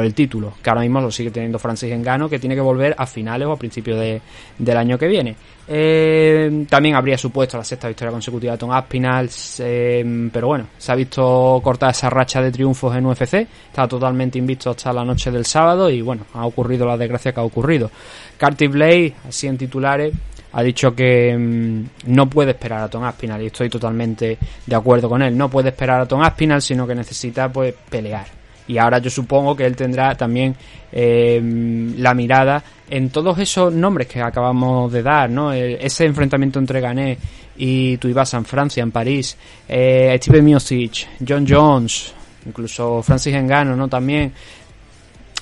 el 0.05 0.13
título 0.13 0.55
que 0.61 0.71
ahora 0.71 0.83
mismo 0.83 1.01
lo 1.01 1.09
sigue 1.09 1.31
teniendo 1.31 1.57
Francis 1.61 1.93
Engano 1.93 2.29
que 2.29 2.41
tiene 2.41 2.57
que 2.57 2.61
volver 2.61 2.97
a 2.99 3.07
finales 3.07 3.47
o 3.47 3.53
a 3.53 3.57
principios 3.57 4.01
de, 4.01 4.21
del 4.59 4.77
año 4.77 4.99
que 4.99 5.07
viene. 5.07 5.37
Eh, 5.69 6.67
también 6.69 6.97
habría 6.97 7.17
supuesto 7.17 7.57
la 7.57 7.63
sexta 7.63 7.87
victoria 7.87 8.11
consecutiva 8.11 8.53
de 8.53 8.59
Tom 8.59 8.73
Aspinall 8.73 9.31
eh, 9.61 10.29
pero 10.33 10.49
bueno 10.49 10.67
se 10.77 10.91
ha 10.91 10.97
visto 10.97 11.61
cortar 11.63 11.91
esa 11.91 12.11
racha 12.11 12.43
de 12.43 12.51
triunfos 12.51 12.95
en 12.97 13.07
UFC 13.07 13.35
está 13.69 13.87
totalmente 13.87 14.37
invisto 14.37 14.71
hasta 14.71 14.93
la 14.93 15.05
noche 15.05 15.31
del 15.31 15.47
sábado 15.47 15.89
y 15.89 16.03
bueno 16.03 16.27
ha 16.35 16.45
ocurrido 16.45 16.85
la 16.85 16.97
desgracia 16.97 17.33
que 17.33 17.39
ha 17.39 17.45
ocurrido. 17.45 17.89
Carty 18.37 18.67
Blade 18.67 19.15
así 19.29 19.47
en 19.47 19.57
titulares 19.57 20.13
ha 20.55 20.63
dicho 20.63 20.95
que 20.95 21.37
mm, 21.37 22.13
no 22.13 22.31
puede 22.31 22.53
esperar 22.53 22.83
a 22.83 22.89
Tom 22.89 23.05
Aspinall 23.05 23.43
y 23.43 23.47
estoy 23.47 23.69
totalmente 23.69 24.39
de 24.65 24.77
acuerdo 24.77 25.09
con 25.09 25.21
él. 25.21 25.37
No 25.37 25.51
puede 25.51 25.71
esperar 25.71 26.01
a 26.01 26.07
Tom 26.07 26.23
Aspinall, 26.23 26.63
sino 26.63 26.87
que 26.87 26.95
necesita 26.95 27.53
pues 27.53 27.75
pelear. 27.91 28.27
Y 28.67 28.79
ahora 28.79 28.99
yo 28.99 29.11
supongo 29.11 29.55
que 29.57 29.67
él 29.67 29.77
tendrá 29.77 30.15
también 30.15 30.55
eh, 30.93 31.93
la 31.99 32.15
mirada 32.15 32.63
en 32.89 33.11
todos 33.11 33.39
esos 33.39 33.73
nombres 33.73 34.07
que 34.07 34.23
acabamos 34.23 34.93
de 34.93 35.03
dar, 35.03 35.29
¿no? 35.29 35.53
ese 35.53 36.07
enfrentamiento 36.07 36.59
entre 36.61 36.81
Gané 36.81 37.19
y 37.57 37.97
Tuivasa 37.99 38.37
en 38.37 38.45
Francia, 38.45 38.83
en 38.83 38.91
París, 38.91 39.37
eh, 39.69 40.17
Steve 40.19 40.41
Miocic, 40.41 41.09
John 41.27 41.45
Jones, 41.49 42.15
incluso 42.47 43.03
Francis 43.03 43.35
Engano, 43.35 43.77
¿no? 43.77 43.89
También 43.89 44.33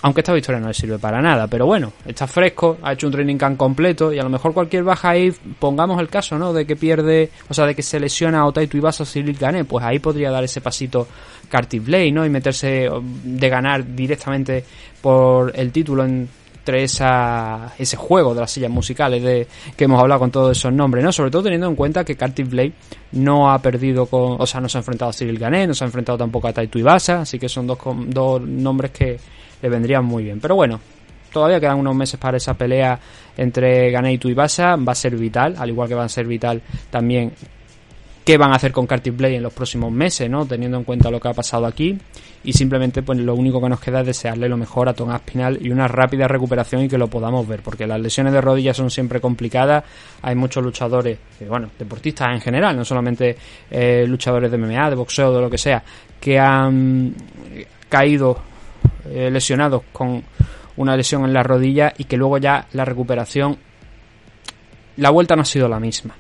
aunque 0.03 0.21
esta 0.21 0.33
victoria 0.33 0.61
no 0.61 0.69
le 0.69 0.75
sirve 0.75 0.99
para 0.99 1.23
nada, 1.23 1.47
pero 1.47 1.65
bueno, 1.65 1.93
está 2.05 2.27
fresco, 2.27 2.79
ha 2.83 2.93
hecho 2.93 3.07
un 3.07 3.13
training 3.13 3.37
camp 3.37 3.57
completo 3.57 4.13
y 4.13 4.19
a 4.19 4.25
lo 4.25 4.31
mejor 4.31 4.53
cualquier 4.53 4.83
baja 4.83 5.11
ahí, 5.11 5.33
pongamos 5.61 6.01
el 6.01 6.09
caso, 6.09 6.37
¿no? 6.39 6.53
De 6.53 6.67
que 6.67 6.75
pierde, 6.75 7.31
o 7.49 7.55
sea, 7.55 7.67
de 7.67 7.75
que 7.75 7.83
se 7.83 8.01
lesiona 8.01 8.41
a 8.41 8.47
Otaito 8.47 8.77
Ibasa 8.77 9.05
o 9.05 9.07
Cyril 9.07 9.37
Gané, 9.39 9.65
pues 9.65 9.85
ahí 9.85 10.01
podría 10.01 10.33
dar 10.33 10.43
ese 10.43 10.61
pasito 10.61 11.07
Carty 11.49 11.79
Blade, 11.79 12.11
¿no? 12.11 12.27
Y 12.27 12.31
meterse 12.31 12.89
de 13.23 13.49
ganar 13.49 13.95
directamente 13.95 14.65
por 15.01 15.53
el 15.55 15.71
título 15.71 16.05
entre 16.05 16.83
esa, 16.83 17.73
ese 17.79 17.97
juego 17.97 18.35
de 18.35 18.41
las 18.41 18.51
sillas 18.51 18.71
musicales 18.73 19.23
de 19.23 19.47
que 19.77 19.85
hemos 19.85 20.01
hablado 20.01 20.19
con 20.19 20.33
todos 20.33 20.59
esos 20.59 20.73
nombres, 20.73 21.05
¿no? 21.05 21.13
Sobre 21.13 21.31
todo 21.31 21.45
teniendo 21.45 21.69
en 21.69 21.77
cuenta 21.77 22.05
que 22.05 22.17
Carty 22.17 22.43
Blade 22.43 22.73
no 23.13 23.53
ha 23.53 23.61
perdido 23.61 24.07
con, 24.07 24.41
o 24.41 24.47
sea, 24.47 24.61
no 24.61 24.69
se 24.69 24.79
ha 24.79 24.81
enfrentado 24.81 25.11
a 25.11 25.15
Cyril 25.15 25.39
Gané, 25.39 25.69
no 25.69 25.75
se 25.75 25.85
ha 25.85 25.87
enfrentado 25.87 26.19
tampoco 26.19 26.49
a 26.49 26.53
Taito 26.53 26.77
Ibasa, 26.77 27.21
así 27.21 27.39
que 27.39 27.49
son 27.49 27.69
dos, 27.69 27.79
dos 28.09 28.43
nombres 28.43 28.91
que 28.91 29.21
le 29.63 29.69
vendrían 29.69 30.05
muy 30.05 30.25
bien. 30.25 30.41
Pero 30.41 30.57
bueno, 30.57 30.81
todavía 31.33 31.61
quedan 31.61 31.79
unos 31.79 31.95
meses 31.95 32.21
para 32.21 32.37
esa 32.37 32.55
pelea 32.55 32.99
entre 33.37 33.91
Ganei 33.91 34.15
y 34.15 34.19
Tuivasa, 34.19 34.77
va 34.77 34.93
a 34.93 34.97
ser 34.97 35.17
vital, 35.17 35.55
al 35.59 35.71
igual 35.71 35.89
que 35.89 35.95
va 35.95 36.05
a 36.05 36.09
ser 36.09 36.27
vital 36.27 36.61
también 36.91 37.33
qué 38.25 38.39
van 38.39 38.53
a 38.53 38.57
hacer 38.57 38.73
con 38.73 38.87
Curtis 38.87 39.17
Blade 39.17 39.37
en 39.37 39.43
los 39.43 39.53
próximos 39.53 39.91
meses, 39.91 40.31
¿no? 40.31 40.47
Teniendo 40.47 40.79
en 40.79 40.85
cuenta 40.85 41.11
lo 41.11 41.21
que 41.21 41.29
ha 41.29 41.33
pasado 41.33 41.67
aquí. 41.67 41.99
Y 42.45 42.53
simplemente, 42.53 43.03
pues 43.03 43.19
lo 43.19 43.35
único 43.35 43.61
que 43.61 43.69
nos 43.69 43.81
queda 43.81 44.01
es 44.01 44.07
desearle 44.07 44.49
lo 44.49 44.57
mejor 44.57 44.89
a 44.89 44.95
Tom 44.95 45.11
Aspinall 45.11 45.59
y 45.61 45.71
una 45.71 45.87
rápida 45.87 46.27
recuperación 46.27 46.83
y 46.83 46.89
que 46.89 46.99
lo 46.99 47.09
podamos 47.09 47.47
ver, 47.47 47.63
porque 47.63 47.87
las 47.87 48.01
lesiones 48.01 48.33
de 48.33 48.41
rodillas 48.41 48.77
son 48.77 48.91
siempre 48.91 49.21
complicadas. 49.21 49.85
Hay 50.23 50.35
muchos 50.35 50.63
luchadores, 50.63 51.19
eh, 51.41 51.47
bueno, 51.49 51.71
deportistas 51.79 52.33
en 52.33 52.41
general, 52.41 52.77
no 52.77 52.85
solamente 52.85 53.37
eh, 53.71 54.05
luchadores 54.09 54.51
de 54.51 54.59
MMA, 54.59 54.91
de 54.91 54.97
boxeo, 54.97 55.33
de 55.33 55.41
lo 55.41 55.51
que 55.51 55.59
sea, 55.59 55.83
que 56.21 56.39
han 56.39 57.15
caído 57.89 58.52
eh, 59.11 59.31
lesionados 59.31 59.83
con 59.93 60.23
una 60.77 60.97
lesión 60.97 61.25
en 61.25 61.33
la 61.33 61.43
rodilla 61.43 61.93
y 61.97 62.05
que 62.05 62.17
luego 62.17 62.39
ya 62.39 62.67
la 62.73 62.85
recuperación, 62.85 63.59
la 64.97 65.11
vuelta 65.11 65.37
no 65.37 65.43
ha 65.43 65.47
sido 65.47 65.69
la 65.69 65.81
misma. 65.81 66.15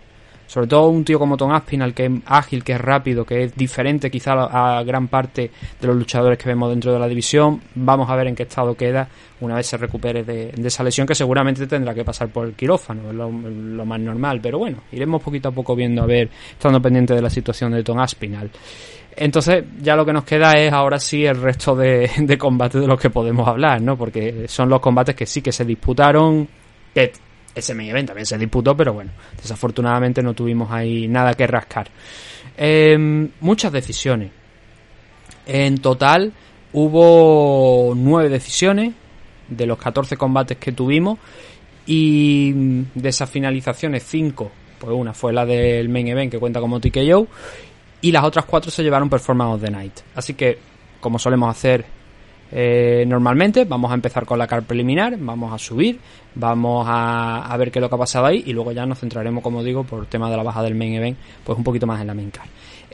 Sobre 0.47 0.67
todo 0.67 0.89
un 0.89 1.03
tío 1.03 1.19
como 1.19 1.39
Tom 1.39 1.51
Aspinall, 1.53 1.95
que 1.95 2.05
es 2.05 2.13
ágil, 2.27 2.63
que 2.63 2.73
es 2.73 2.81
rápido, 2.81 3.25
que 3.25 3.45
es 3.45 3.57
diferente 3.57 4.11
quizá 4.11 4.33
a 4.33 4.83
gran 4.83 5.09
parte 5.09 5.51
de 5.81 5.87
los 5.87 5.97
luchadores 5.97 6.37
que 6.37 6.47
vemos 6.47 6.69
dentro 6.69 6.93
de 6.93 6.99
la 6.99 7.09
división. 7.09 7.63
Vamos 7.75 8.11
a 8.11 8.17
ver 8.17 8.27
en 8.27 8.35
qué 8.35 8.43
estado 8.43 8.75
queda 8.75 9.09
una 9.43 9.57
vez 9.57 9.67
se 9.67 9.77
recupere 9.77 10.23
de, 10.23 10.53
esa 10.65 10.85
lesión 10.85 11.07
que 11.07 11.15
seguramente 11.15 11.67
tendrá 11.67 11.93
que 11.93 12.05
pasar 12.05 12.29
por 12.29 12.47
el 12.47 12.55
quirófano, 12.55 13.11
es 13.11 13.15
lo, 13.15 13.31
más 13.31 14.01
normal. 14.01 14.41
Pero 14.41 14.59
bueno, 14.59 14.79
iremos 14.93 15.21
poquito 15.21 15.49
a 15.49 15.53
poco 15.53 15.75
viendo 15.75 16.03
a 16.03 16.07
ver, 16.07 16.31
estando 16.53 16.81
pendiente 16.81 17.15
de 17.15 17.23
la 17.23 17.31
situación 17.31 17.73
de 17.73 17.83
Tom 17.83 17.99
Aspinall. 17.99 18.51
Entonces, 19.17 19.65
ya 19.81 19.95
lo 19.95 20.07
que 20.07 20.13
nos 20.13 20.25
queda 20.25 20.53
es 20.53 20.73
ahora 20.73 20.99
sí 20.99 21.25
el 21.25 21.41
resto 21.41 21.77
de, 21.77 22.11
de 22.19 22.39
combates 22.39 22.81
de 22.81 22.87
los 22.87 23.01
que 23.01 23.11
podemos 23.11 23.47
hablar, 23.47 23.81
¿no? 23.81 23.97
Porque 23.97 24.47
son 24.49 24.69
los 24.69 24.81
combates 24.81 25.15
que 25.15 25.27
sí 25.27 25.43
que 25.43 25.53
se 25.53 25.65
disputaron, 25.65 26.49
que 26.95 27.13
ese 27.55 27.75
main 27.75 27.91
event 27.91 28.09
también 28.09 28.27
se 28.27 28.39
disputó, 28.39 28.77
pero 28.77 28.95
bueno, 28.95 29.11
desafortunadamente 29.37 30.23
no 30.23 30.35
tuvimos 30.35 30.71
ahí 30.71 31.09
nada 31.09 31.35
que 31.35 31.47
rascar. 31.47 31.89
Em, 32.57 33.29
muchas 33.41 33.73
decisiones. 33.73 34.31
En 35.47 35.79
total 35.79 36.33
hubo 36.73 37.95
nueve 37.95 38.29
decisiones 38.29 38.95
de 39.49 39.67
los 39.67 39.79
14 39.79 40.17
combates 40.17 40.57
que 40.57 40.73
tuvimos 40.73 41.19
y 41.85 42.53
de 42.95 43.09
esas 43.09 43.29
finalizaciones, 43.29 44.05
cinco, 44.05 44.51
pues 44.79 44.93
una 44.93 45.13
fue 45.13 45.33
la 45.33 45.45
del 45.45 45.89
main 45.89 46.09
event 46.09 46.31
que 46.31 46.39
cuenta 46.39 46.61
como 46.61 46.81
TKO 46.81 47.27
y 48.03 48.13
las 48.13 48.25
otras 48.25 48.45
cuatro 48.45 48.71
se 48.71 48.83
llevaron 48.83 49.09
Performance 49.09 49.55
of 49.55 49.63
the 49.63 49.71
Night. 49.71 50.01
Así 50.15 50.35
que, 50.35 50.59
como 51.01 51.19
solemos 51.19 51.49
hacer 51.49 51.87
eh, 52.55 53.05
normalmente 53.07 53.65
vamos 53.65 53.91
a 53.91 53.95
empezar 53.95 54.27
con 54.27 54.39
la 54.39 54.47
car 54.47 54.63
preliminar, 54.63 55.17
vamos 55.19 55.55
a 55.55 55.59
subir, 55.59 55.99
vamos 56.35 56.87
a, 56.87 57.57
ver 57.59 57.71
qué 57.71 57.79
es 57.79 57.81
lo 57.81 57.89
que 57.89 57.95
ha 57.95 57.99
pasado 57.99 58.27
ahí 58.27 58.45
y 58.47 58.53
luego 58.53 58.73
ya 58.73 58.85
nos 58.85 58.99
centraremos, 58.99 59.43
como 59.43 59.65
digo, 59.65 59.85
por 59.85 60.05
tema 60.05 60.31
de 60.31 60.37
la 60.37 60.43
baja 60.43 60.63
del 60.63 60.75
main 60.75 60.93
event, 60.93 61.17
pues 61.45 61.57
un 61.57 61.65
poquito 61.65 61.87
más 61.87 62.03
en 62.03 62.09
la 62.09 62.15
main 62.15 62.31
car. 62.31 62.45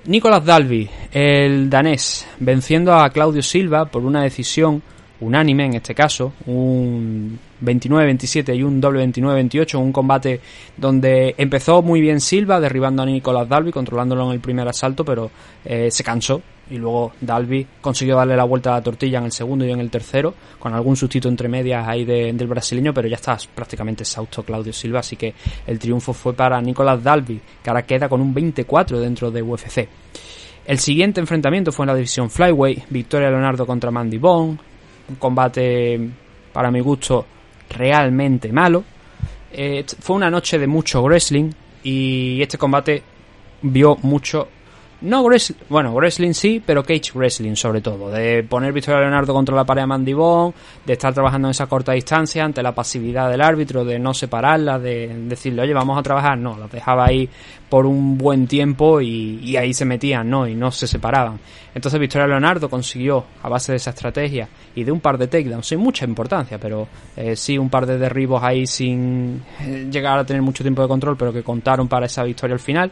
Nicolas 0.05 0.45
Dalby, 0.45 0.89
el 1.11 1.69
danés, 1.69 2.25
venciendo 2.39 2.95
a 2.95 3.11
Claudio 3.11 3.43
Silva 3.43 3.87
por 3.87 4.05
una 4.05 4.23
decisión 4.23 4.81
unánime 5.21 5.67
en 5.67 5.75
este 5.75 5.95
caso, 5.95 6.33
un 6.47 7.39
29-27 7.63 8.57
y 8.57 8.63
un 8.63 8.81
doble 8.81 9.05
29-28, 9.07 9.79
un 9.79 9.93
combate 9.93 10.41
donde 10.77 11.35
empezó 11.39 11.83
muy 11.83 12.01
bien 12.01 12.21
Silva, 12.21 12.61
derribando 12.61 13.03
a 13.03 13.07
Nicolas 13.07 13.49
Dalby, 13.49 13.73
controlándolo 13.73 14.27
en 14.27 14.33
el 14.33 14.41
primer 14.41 14.69
asalto, 14.69 15.05
pero 15.05 15.31
eh, 15.65 15.91
se 15.91 16.05
cansó 16.05 16.41
y 16.71 16.77
luego 16.77 17.13
Dalby 17.21 17.67
consiguió 17.81 18.17
darle 18.17 18.37
la 18.37 18.45
vuelta 18.45 18.71
a 18.71 18.75
la 18.75 18.83
tortilla 18.83 19.19
en 19.19 19.25
el 19.25 19.33
segundo 19.33 19.65
y 19.65 19.71
en 19.71 19.81
el 19.81 19.91
tercero, 19.91 20.35
con 20.59 20.75
algún 20.75 20.97
sustito 20.97 21.29
entre 21.29 21.49
medias 21.49 21.87
ahí 21.87 22.05
del 22.05 22.47
brasileño, 22.47 22.93
pero 22.93 23.09
ya 23.09 23.17
está 23.17 23.37
prácticamente 23.55 24.03
exhausto 24.03 24.43
Claudio 24.43 24.73
Silva, 24.73 25.01
así 25.01 25.17
que 25.17 25.35
el 25.67 25.79
triunfo 25.79 26.13
fue 26.13 26.35
para 26.35 26.61
Nicolas 26.61 27.03
Dalby, 27.03 27.41
que 27.63 27.71
ahora 27.71 27.83
queda 27.83 28.09
con 28.09 28.21
un 28.21 28.35
24 28.35 29.01
dentro 29.01 29.31
de 29.31 29.43
UFC. 29.43 29.89
El 30.67 30.79
siguiente 30.79 31.21
enfrentamiento 31.21 31.73
fue 31.73 31.85
en 31.85 31.89
la 31.89 31.95
división 31.95 32.29
Flyweight, 32.29 32.85
Victoria 32.91 33.31
Leonardo 33.31 33.67
contra 33.67 33.91
Mandy 33.91 34.19
Bone, 34.19 34.59
un 35.09 35.17
combate 35.17 35.99
para 36.53 36.71
mi 36.71 36.81
gusto 36.81 37.27
realmente 37.71 38.53
malo. 38.53 38.85
Eh, 39.53 39.85
fue 40.01 40.17
una 40.17 40.31
noche 40.31 40.59
de 40.59 40.67
mucho 40.67 41.03
wrestling 41.03 41.51
y 41.83 42.41
este 42.43 42.59
combate 42.59 43.03
vio 43.63 43.97
mucho 44.03 44.49
no 45.01 45.23
wrestling, 45.23 45.57
bueno, 45.69 45.95
wrestling 45.95 46.33
sí, 46.33 46.61
pero 46.65 46.83
cage 46.83 47.13
wrestling 47.15 47.55
sobre 47.55 47.81
todo. 47.81 48.11
De 48.11 48.43
poner 48.43 48.73
Victoria 48.73 49.01
Leonardo 49.01 49.33
contra 49.33 49.55
la 49.55 49.65
pared 49.65 49.83
de 49.83 49.87
Mandy 49.87 50.13
de 50.13 50.93
estar 50.93 51.15
trabajando 51.15 51.47
en 51.49 51.51
esa 51.51 51.67
corta 51.67 51.93
distancia 51.93 52.45
ante 52.45 52.63
la 52.63 52.75
pasividad 52.75 53.31
del 53.31 53.41
árbitro, 53.41 53.85
de 53.85 53.99
no 53.99 54.13
separarla, 54.13 54.79
de 54.79 55.07
decirle, 55.27 55.63
oye, 55.63 55.73
vamos 55.73 55.97
a 55.97 56.03
trabajar. 56.03 56.37
No, 56.37 56.59
las 56.59 56.71
dejaba 56.71 57.07
ahí 57.07 57.29
por 57.69 57.87
un 57.87 58.19
buen 58.19 58.47
tiempo 58.49 59.01
y, 59.01 59.57
ahí 59.57 59.73
se 59.73 59.85
metían, 59.85 60.29
¿no? 60.29 60.49
Y 60.49 60.55
no 60.55 60.73
se 60.73 60.87
separaban. 60.87 61.39
Entonces 61.75 62.01
Victoria 62.01 62.27
Leonardo 62.27 62.69
consiguió, 62.69 63.25
a 63.43 63.49
base 63.49 63.73
de 63.73 63.77
esa 63.77 63.91
estrategia 63.91 64.49
y 64.75 64.83
de 64.83 64.91
un 64.91 65.01
par 65.01 65.17
de 65.17 65.29
takedowns, 65.29 65.67
sin 65.67 65.79
mucha 65.79 66.05
importancia, 66.05 66.59
pero 66.59 66.89
eh, 67.17 67.37
sí 67.37 67.57
un 67.57 67.69
par 67.69 67.87
de 67.87 67.99
derribos 67.99 68.43
ahí 68.43 68.67
sin 68.67 69.43
eh, 69.61 69.87
llegar 69.91 70.19
a 70.19 70.25
tener 70.25 70.43
mucho 70.43 70.65
tiempo 70.65 70.83
de 70.83 70.89
control, 70.89 71.17
pero 71.17 71.33
que 71.33 71.43
contaron 71.43 71.87
para 71.87 72.07
esa 72.07 72.25
victoria 72.25 72.55
al 72.55 72.61
final 72.61 72.91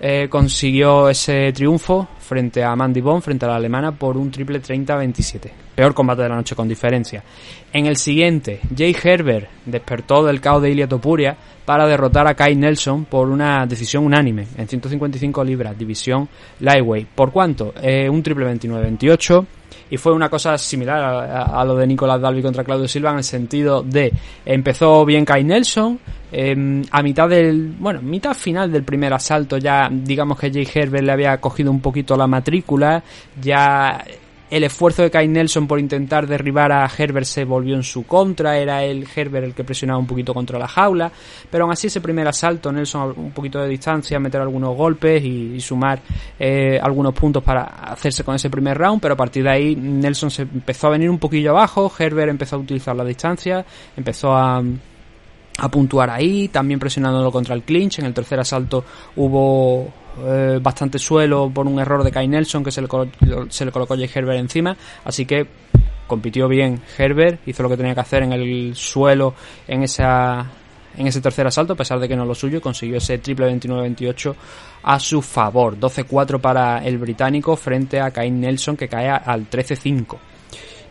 eh, 0.00 0.28
consiguió 0.30 1.08
ese 1.08 1.52
triunfo 1.52 2.08
frente 2.20 2.62
a 2.62 2.76
Mandy 2.76 3.00
Bond, 3.00 3.22
frente 3.22 3.46
a 3.46 3.48
la 3.48 3.56
alemana, 3.56 3.92
por 3.92 4.16
un 4.16 4.30
triple 4.30 4.60
30-27. 4.60 5.50
Peor 5.74 5.94
combate 5.94 6.22
de 6.22 6.28
la 6.28 6.36
noche 6.36 6.54
con 6.54 6.68
diferencia. 6.68 7.22
En 7.72 7.86
el 7.86 7.96
siguiente, 7.96 8.60
Jay 8.76 8.94
Herbert 9.02 9.48
despertó 9.64 10.24
del 10.24 10.40
caos 10.40 10.62
de 10.62 10.70
Ilia 10.70 10.88
Topuria 10.88 11.36
para 11.64 11.86
derrotar 11.86 12.26
a 12.26 12.34
Kai 12.34 12.54
Nelson 12.54 13.04
por 13.06 13.28
una 13.28 13.66
decisión 13.66 14.04
unánime 14.04 14.46
en 14.56 14.68
155 14.68 15.44
libras, 15.44 15.76
división 15.76 16.28
Lightweight. 16.60 17.08
¿Por 17.08 17.30
cuánto? 17.30 17.74
Eh, 17.82 18.08
un 18.08 18.22
triple 18.22 18.46
29-28 18.54 19.46
y 19.90 19.96
fue 19.96 20.12
una 20.12 20.28
cosa 20.28 20.56
similar 20.58 21.02
a, 21.02 21.64
lo 21.64 21.76
de 21.76 21.86
Nicolás 21.86 22.20
Dalby 22.20 22.42
contra 22.42 22.64
Claudio 22.64 22.88
Silva 22.88 23.10
en 23.10 23.18
el 23.18 23.24
sentido 23.24 23.82
de 23.82 24.12
empezó 24.44 25.04
bien 25.04 25.24
Kai 25.24 25.44
Nelson 25.44 25.98
em, 26.30 26.82
a 26.90 27.02
mitad 27.02 27.28
del 27.28 27.74
bueno 27.78 28.00
mitad 28.02 28.34
final 28.34 28.70
del 28.70 28.84
primer 28.84 29.12
asalto 29.12 29.58
ya 29.58 29.88
digamos 29.90 30.38
que 30.38 30.52
Jay 30.52 30.68
Herbert 30.72 31.04
le 31.04 31.12
había 31.12 31.40
cogido 31.40 31.70
un 31.70 31.80
poquito 31.80 32.16
la 32.16 32.26
matrícula 32.26 33.02
ya 33.40 34.04
el 34.50 34.64
esfuerzo 34.64 35.02
de 35.02 35.10
Kai 35.10 35.28
Nelson 35.28 35.66
por 35.66 35.78
intentar 35.78 36.26
derribar 36.26 36.72
a 36.72 36.88
Herbert 36.96 37.26
se 37.26 37.44
volvió 37.44 37.76
en 37.76 37.82
su 37.82 38.06
contra, 38.06 38.58
era 38.58 38.84
el 38.84 39.06
Herbert 39.14 39.44
el 39.46 39.54
que 39.54 39.64
presionaba 39.64 39.98
un 39.98 40.06
poquito 40.06 40.32
contra 40.32 40.58
la 40.58 40.68
jaula, 40.68 41.10
pero 41.50 41.64
aún 41.64 41.72
así 41.72 41.88
ese 41.88 42.00
primer 42.00 42.26
asalto, 42.26 42.72
Nelson 42.72 43.14
un 43.16 43.32
poquito 43.32 43.60
de 43.60 43.68
distancia, 43.68 44.18
meter 44.18 44.40
algunos 44.40 44.76
golpes 44.76 45.22
y, 45.24 45.58
sumar 45.60 46.00
eh, 46.38 46.78
algunos 46.80 47.12
puntos 47.12 47.42
para 47.42 47.64
hacerse 47.64 48.24
con 48.24 48.34
ese 48.34 48.48
primer 48.48 48.78
round, 48.78 49.00
pero 49.00 49.14
a 49.14 49.16
partir 49.16 49.42
de 49.42 49.50
ahí 49.50 49.76
Nelson 49.76 50.30
se 50.30 50.42
empezó 50.42 50.86
a 50.86 50.90
venir 50.90 51.10
un 51.10 51.18
poquillo 51.18 51.50
abajo, 51.50 51.92
Herbert 51.98 52.30
empezó 52.30 52.56
a 52.56 52.58
utilizar 52.60 52.94
la 52.96 53.04
distancia, 53.04 53.64
empezó 53.96 54.34
a 54.34 54.62
a 55.58 55.68
puntuar 55.68 56.10
ahí, 56.10 56.48
también 56.48 56.80
presionándolo 56.80 57.30
contra 57.30 57.54
el 57.54 57.62
clinch. 57.62 57.98
En 57.98 58.06
el 58.06 58.14
tercer 58.14 58.40
asalto 58.40 58.84
hubo 59.16 59.92
eh, 60.24 60.58
bastante 60.62 60.98
suelo 60.98 61.50
por 61.52 61.66
un 61.66 61.78
error 61.78 62.02
de 62.02 62.10
Kai 62.10 62.28
Nelson 62.28 62.64
que 62.64 62.70
se 62.70 62.80
le, 62.80 62.88
se 63.50 63.64
le 63.64 63.72
colocó 63.72 63.94
Jay 63.96 64.10
Herbert 64.12 64.38
encima, 64.38 64.76
así 65.04 65.26
que 65.26 65.46
compitió 66.06 66.48
bien 66.48 66.80
Herbert, 66.96 67.46
hizo 67.46 67.62
lo 67.62 67.68
que 67.68 67.76
tenía 67.76 67.94
que 67.94 68.00
hacer 68.00 68.22
en 68.22 68.32
el 68.32 68.74
suelo 68.74 69.34
en 69.66 69.82
esa 69.82 70.46
en 70.96 71.06
ese 71.06 71.20
tercer 71.20 71.46
asalto, 71.46 71.74
a 71.74 71.76
pesar 71.76 72.00
de 72.00 72.08
que 72.08 72.16
no 72.16 72.24
lo 72.24 72.34
suyo, 72.34 72.60
consiguió 72.60 72.96
ese 72.96 73.18
triple 73.18 73.46
29-28 73.54 74.34
a 74.82 74.98
su 74.98 75.22
favor. 75.22 75.78
12-4 75.78 76.40
para 76.40 76.78
el 76.78 76.98
británico 76.98 77.54
frente 77.54 78.00
a 78.00 78.10
Kai 78.10 78.32
Nelson 78.32 78.76
que 78.76 78.88
cae 78.88 79.08
al 79.08 79.48
13-5. 79.48 80.16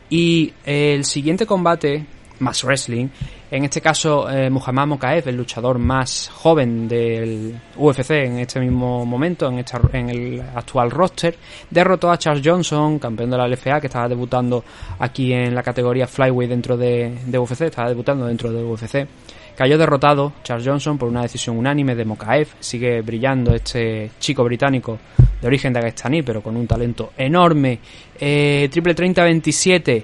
Y 0.10 0.54
el 0.64 1.04
siguiente 1.04 1.46
combate, 1.46 2.06
más 2.40 2.64
wrestling, 2.64 3.10
en 3.50 3.64
este 3.64 3.80
caso, 3.80 4.30
eh, 4.30 4.50
Muhammad 4.50 4.88
Mokaev, 4.88 5.30
el 5.30 5.38
luchador 5.38 5.80
más 5.80 6.30
joven 6.34 6.88
del 6.88 7.58
UFC 7.78 8.12
en 8.12 8.40
este 8.40 8.60
mismo 8.60 9.06
momento, 9.06 9.48
en, 9.48 10.10
el 10.10 10.42
actual 10.54 10.92
roster, 10.92 11.38
derrotó 11.70 12.12
a 12.12 12.18
Charles 12.18 12.46
Johnson, 12.46 13.00
campeón 13.00 13.30
de 13.30 13.38
la 13.38 13.48
LFA, 13.48 13.80
que 13.80 13.88
estaba 13.88 14.10
debutando 14.10 14.66
aquí 15.00 15.32
en 15.32 15.56
la 15.56 15.64
categoría 15.64 16.08
Flyweight 16.08 16.50
dentro 16.50 16.76
de, 16.76 17.18
UFC, 17.38 17.62
estaba 17.62 17.88
debutando 17.88 18.26
dentro 18.26 18.52
de 18.52 18.62
UFC. 18.64 19.08
Cayó 19.56 19.78
derrotado 19.78 20.34
Charles 20.44 20.68
Johnson 20.68 20.98
por 20.98 21.08
una 21.08 21.22
decisión 21.22 21.58
unánime 21.58 21.96
de 21.96 22.04
Mokaev. 22.06 22.50
Sigue 22.60 23.02
brillando 23.02 23.56
este 23.56 24.12
chico 24.20 24.44
británico 24.44 25.00
de 25.42 25.48
origen 25.48 25.72
de 25.72 25.80
dagestaní, 25.80 26.22
pero 26.22 26.44
con 26.44 26.58
un 26.58 26.68
talento 26.68 27.14
enorme. 27.18 27.80
Eh, 28.20 28.68
triple 28.70 28.94
30-27. 28.94 30.04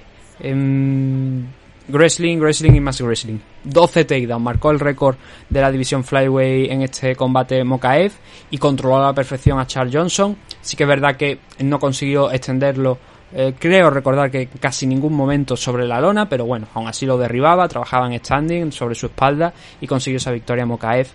Wrestling, 1.88 2.38
Wrestling 2.38 2.74
y 2.74 2.80
más 2.80 3.00
Wrestling. 3.00 3.38
12 3.64 4.04
takedowns, 4.04 4.42
marcó 4.42 4.70
el 4.70 4.80
récord 4.80 5.16
de 5.48 5.60
la 5.60 5.70
división 5.70 6.04
Flyway 6.04 6.70
en 6.70 6.82
este 6.82 7.14
combate 7.14 7.62
Mokaev 7.64 8.12
y 8.50 8.58
controló 8.58 8.96
a 8.96 9.06
la 9.06 9.14
perfección 9.14 9.58
a 9.58 9.66
Charles 9.66 9.94
Johnson. 9.94 10.36
Sí 10.60 10.76
que 10.76 10.84
es 10.84 10.88
verdad 10.88 11.16
que 11.16 11.38
no 11.60 11.78
consiguió 11.78 12.30
extenderlo 12.30 12.98
eh, 13.36 13.52
creo 13.58 13.90
recordar 13.90 14.30
que 14.30 14.46
casi 14.46 14.86
ningún 14.86 15.12
momento 15.12 15.56
sobre 15.56 15.88
la 15.88 16.00
lona, 16.00 16.28
pero 16.28 16.46
bueno, 16.46 16.68
aún 16.72 16.86
así 16.86 17.04
lo 17.04 17.18
derribaba, 17.18 17.66
trabajaba 17.66 18.06
en 18.06 18.16
standing 18.20 18.70
sobre 18.70 18.94
su 18.94 19.06
espalda 19.06 19.52
y 19.80 19.88
consiguió 19.88 20.18
esa 20.18 20.30
victoria 20.30 20.64
Mokaev 20.64 21.08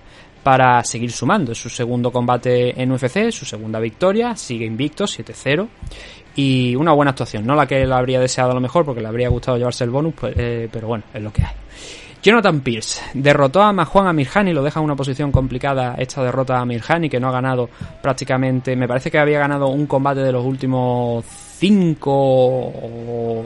para 0.44 0.84
seguir 0.84 1.14
sumando. 1.14 1.54
Es 1.54 1.60
su 1.60 1.70
segundo 1.70 2.12
combate 2.12 2.82
en 2.82 2.92
UFC, 2.92 3.32
su 3.32 3.46
segunda 3.46 3.80
victoria, 3.80 4.36
sigue 4.36 4.66
invicto, 4.66 5.06
7-0 5.06 5.68
y 6.36 6.76
una 6.76 6.92
buena 6.94 7.12
actuación. 7.12 7.46
No 7.46 7.56
la 7.56 7.66
que 7.66 7.86
le 7.86 7.94
habría 7.94 8.20
deseado 8.20 8.52
a 8.52 8.54
lo 8.54 8.62
mejor 8.62 8.86
porque 8.86 9.02
le 9.02 9.08
habría 9.08 9.30
gustado 9.30 9.58
llevarse 9.58 9.84
el 9.84 9.90
bonus, 9.90 10.14
pues, 10.14 10.34
eh, 10.38 10.70
pero 10.72 10.88
bueno, 10.88 11.04
es 11.14 11.22
lo 11.22 11.32
que 11.32 11.44
hay. 11.44 11.54
Jonathan 12.22 12.60
Pierce 12.60 13.02
derrotó 13.14 13.62
a 13.62 13.72
Majuan 13.72 14.08
Amirhani, 14.08 14.52
lo 14.52 14.62
deja 14.62 14.82
en 14.82 14.86
una 14.86 14.96
posición 14.96 15.32
complicada 15.32 15.96
esta 15.98 16.22
derrota 16.22 16.58
a 16.58 16.62
Amirhani, 16.62 17.10
que 17.10 17.18
no 17.18 17.30
ha 17.30 17.32
ganado 17.32 17.70
prácticamente, 18.02 18.76
me 18.76 18.90
parece 18.90 19.10
que 19.10 19.18
había 19.18 19.40
ganado 19.40 19.68
un 19.68 19.86
combate 19.86 20.20
de 20.20 20.34
los 20.34 20.44
últimos 20.44 21.24
cinco, 21.26 22.74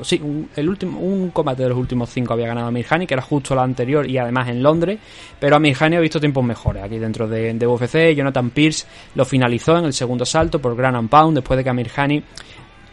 sí, 0.02 0.20
un, 0.24 0.50
el 0.56 0.70
último, 0.70 1.00
un 1.00 1.30
combate 1.30 1.62
de 1.64 1.70
los 1.70 1.78
últimos 1.78 2.10
cinco 2.10 2.34
había 2.34 2.48
ganado 2.48 2.68
Amirhani, 2.68 3.06
que 3.06 3.14
era 3.14 3.22
justo 3.22 3.54
la 3.54 3.62
anterior 3.62 4.10
y 4.10 4.18
además 4.18 4.50
en 4.50 4.64
Londres, 4.64 4.98
pero 5.40 5.56
Amirhani 5.56 5.98
ha 5.98 6.00
visto 6.00 6.20
tiempos 6.20 6.44
mejores 6.44 6.84
aquí 6.84 6.98
dentro 6.98 7.28
de, 7.28 7.54
de 7.54 7.68
UFC, 7.68 8.16
Jonathan 8.16 8.50
Pierce 8.50 8.88
lo 9.14 9.24
finalizó 9.24 9.78
en 9.78 9.86
el 9.86 9.94
segundo 9.94 10.26
salto 10.26 10.60
por 10.60 10.76
Gran 10.76 10.96
and 10.96 11.10
Pound, 11.10 11.36
después 11.38 11.58
de 11.58 11.64
que 11.64 11.70
Amirhani 11.70 12.24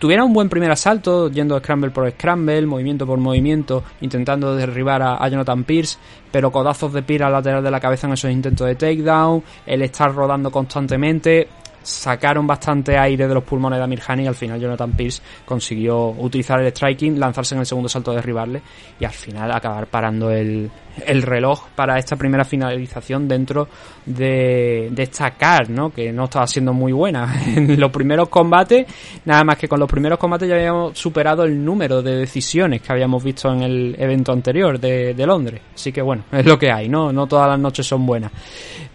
tuviera 0.00 0.25
un 0.25 0.33
buen 0.33 0.49
primer 0.49 0.73
asalto, 0.73 1.30
yendo 1.30 1.57
scramble 1.61 1.90
por 1.90 2.11
scramble, 2.11 2.66
movimiento 2.66 3.07
por 3.07 3.19
movimiento, 3.19 3.85
intentando 4.00 4.57
derribar 4.57 5.02
a, 5.02 5.28
Jonathan 5.28 5.62
Pierce, 5.62 5.99
pero 6.33 6.50
codazos 6.50 6.92
de 6.92 7.02
Pierce 7.02 7.25
al 7.25 7.33
lateral 7.33 7.62
de 7.62 7.71
la 7.71 7.78
cabeza 7.78 8.09
en 8.09 8.14
esos 8.14 8.30
intentos 8.30 8.66
de 8.66 8.75
takedown, 8.75 9.45
el 9.66 9.83
estar 9.83 10.12
rodando 10.12 10.50
constantemente, 10.50 11.47
sacaron 11.83 12.47
bastante 12.47 12.99
aire 12.99 13.28
de 13.28 13.35
los 13.35 13.45
pulmones 13.45 13.78
de 13.78 13.85
Amir 13.85 14.02
y 14.19 14.26
al 14.26 14.35
final 14.35 14.61
Jonathan 14.61 14.92
Pierce 14.92 15.23
consiguió 15.45 16.09
utilizar 16.09 16.61
el 16.61 16.69
striking, 16.69 17.21
lanzarse 17.21 17.54
en 17.54 17.61
el 17.61 17.66
segundo 17.66 17.88
salto, 17.88 18.12
derribarle 18.12 18.62
y 18.99 19.04
al 19.04 19.12
final 19.12 19.52
acabar 19.52 19.87
parando 19.87 20.30
el, 20.30 20.71
el 21.07 21.23
reloj 21.23 21.69
para 21.75 21.99
esta 21.99 22.16
primera 22.16 22.45
finalización 22.45 23.28
dentro 23.28 23.69
de, 24.07 24.88
de 24.90 25.02
esta 25.02 25.30
car, 25.33 25.71
¿no? 25.71 25.90
Que 25.90 26.12
no 26.12 26.25
estaba 26.25 26.47
siendo 26.47 26.73
muy 26.73 26.92
buena. 26.92 27.35
En 27.61 27.78
los 27.78 27.90
primeros 27.90 28.28
combates, 28.28 28.87
nada 29.25 29.45
más 29.45 29.57
que 29.57 29.69
con 29.69 29.80
los 29.80 29.88
primeros 29.88 30.19
combates 30.19 30.49
ya 30.49 30.54
habíamos 30.54 30.97
superado 30.99 31.45
el 31.45 31.62
número 31.64 32.00
de 32.00 32.16
decisiones 32.16 32.80
que 32.80 32.92
habíamos 32.92 33.23
visto 33.23 33.52
en 33.52 33.62
el 33.62 33.97
evento 33.99 34.33
anterior 34.33 34.78
de, 34.78 35.14
Londres. 35.26 35.61
Así 35.75 35.92
que 35.92 36.02
bueno, 36.02 36.25
es 36.33 36.47
lo 36.47 36.59
que 36.59 36.71
hay, 36.71 36.88
¿no? 36.88 37.12
No 37.12 37.26
todas 37.26 37.49
las 37.49 37.59
noches 37.59 37.87
son 37.87 38.07
buenas. 38.07 38.33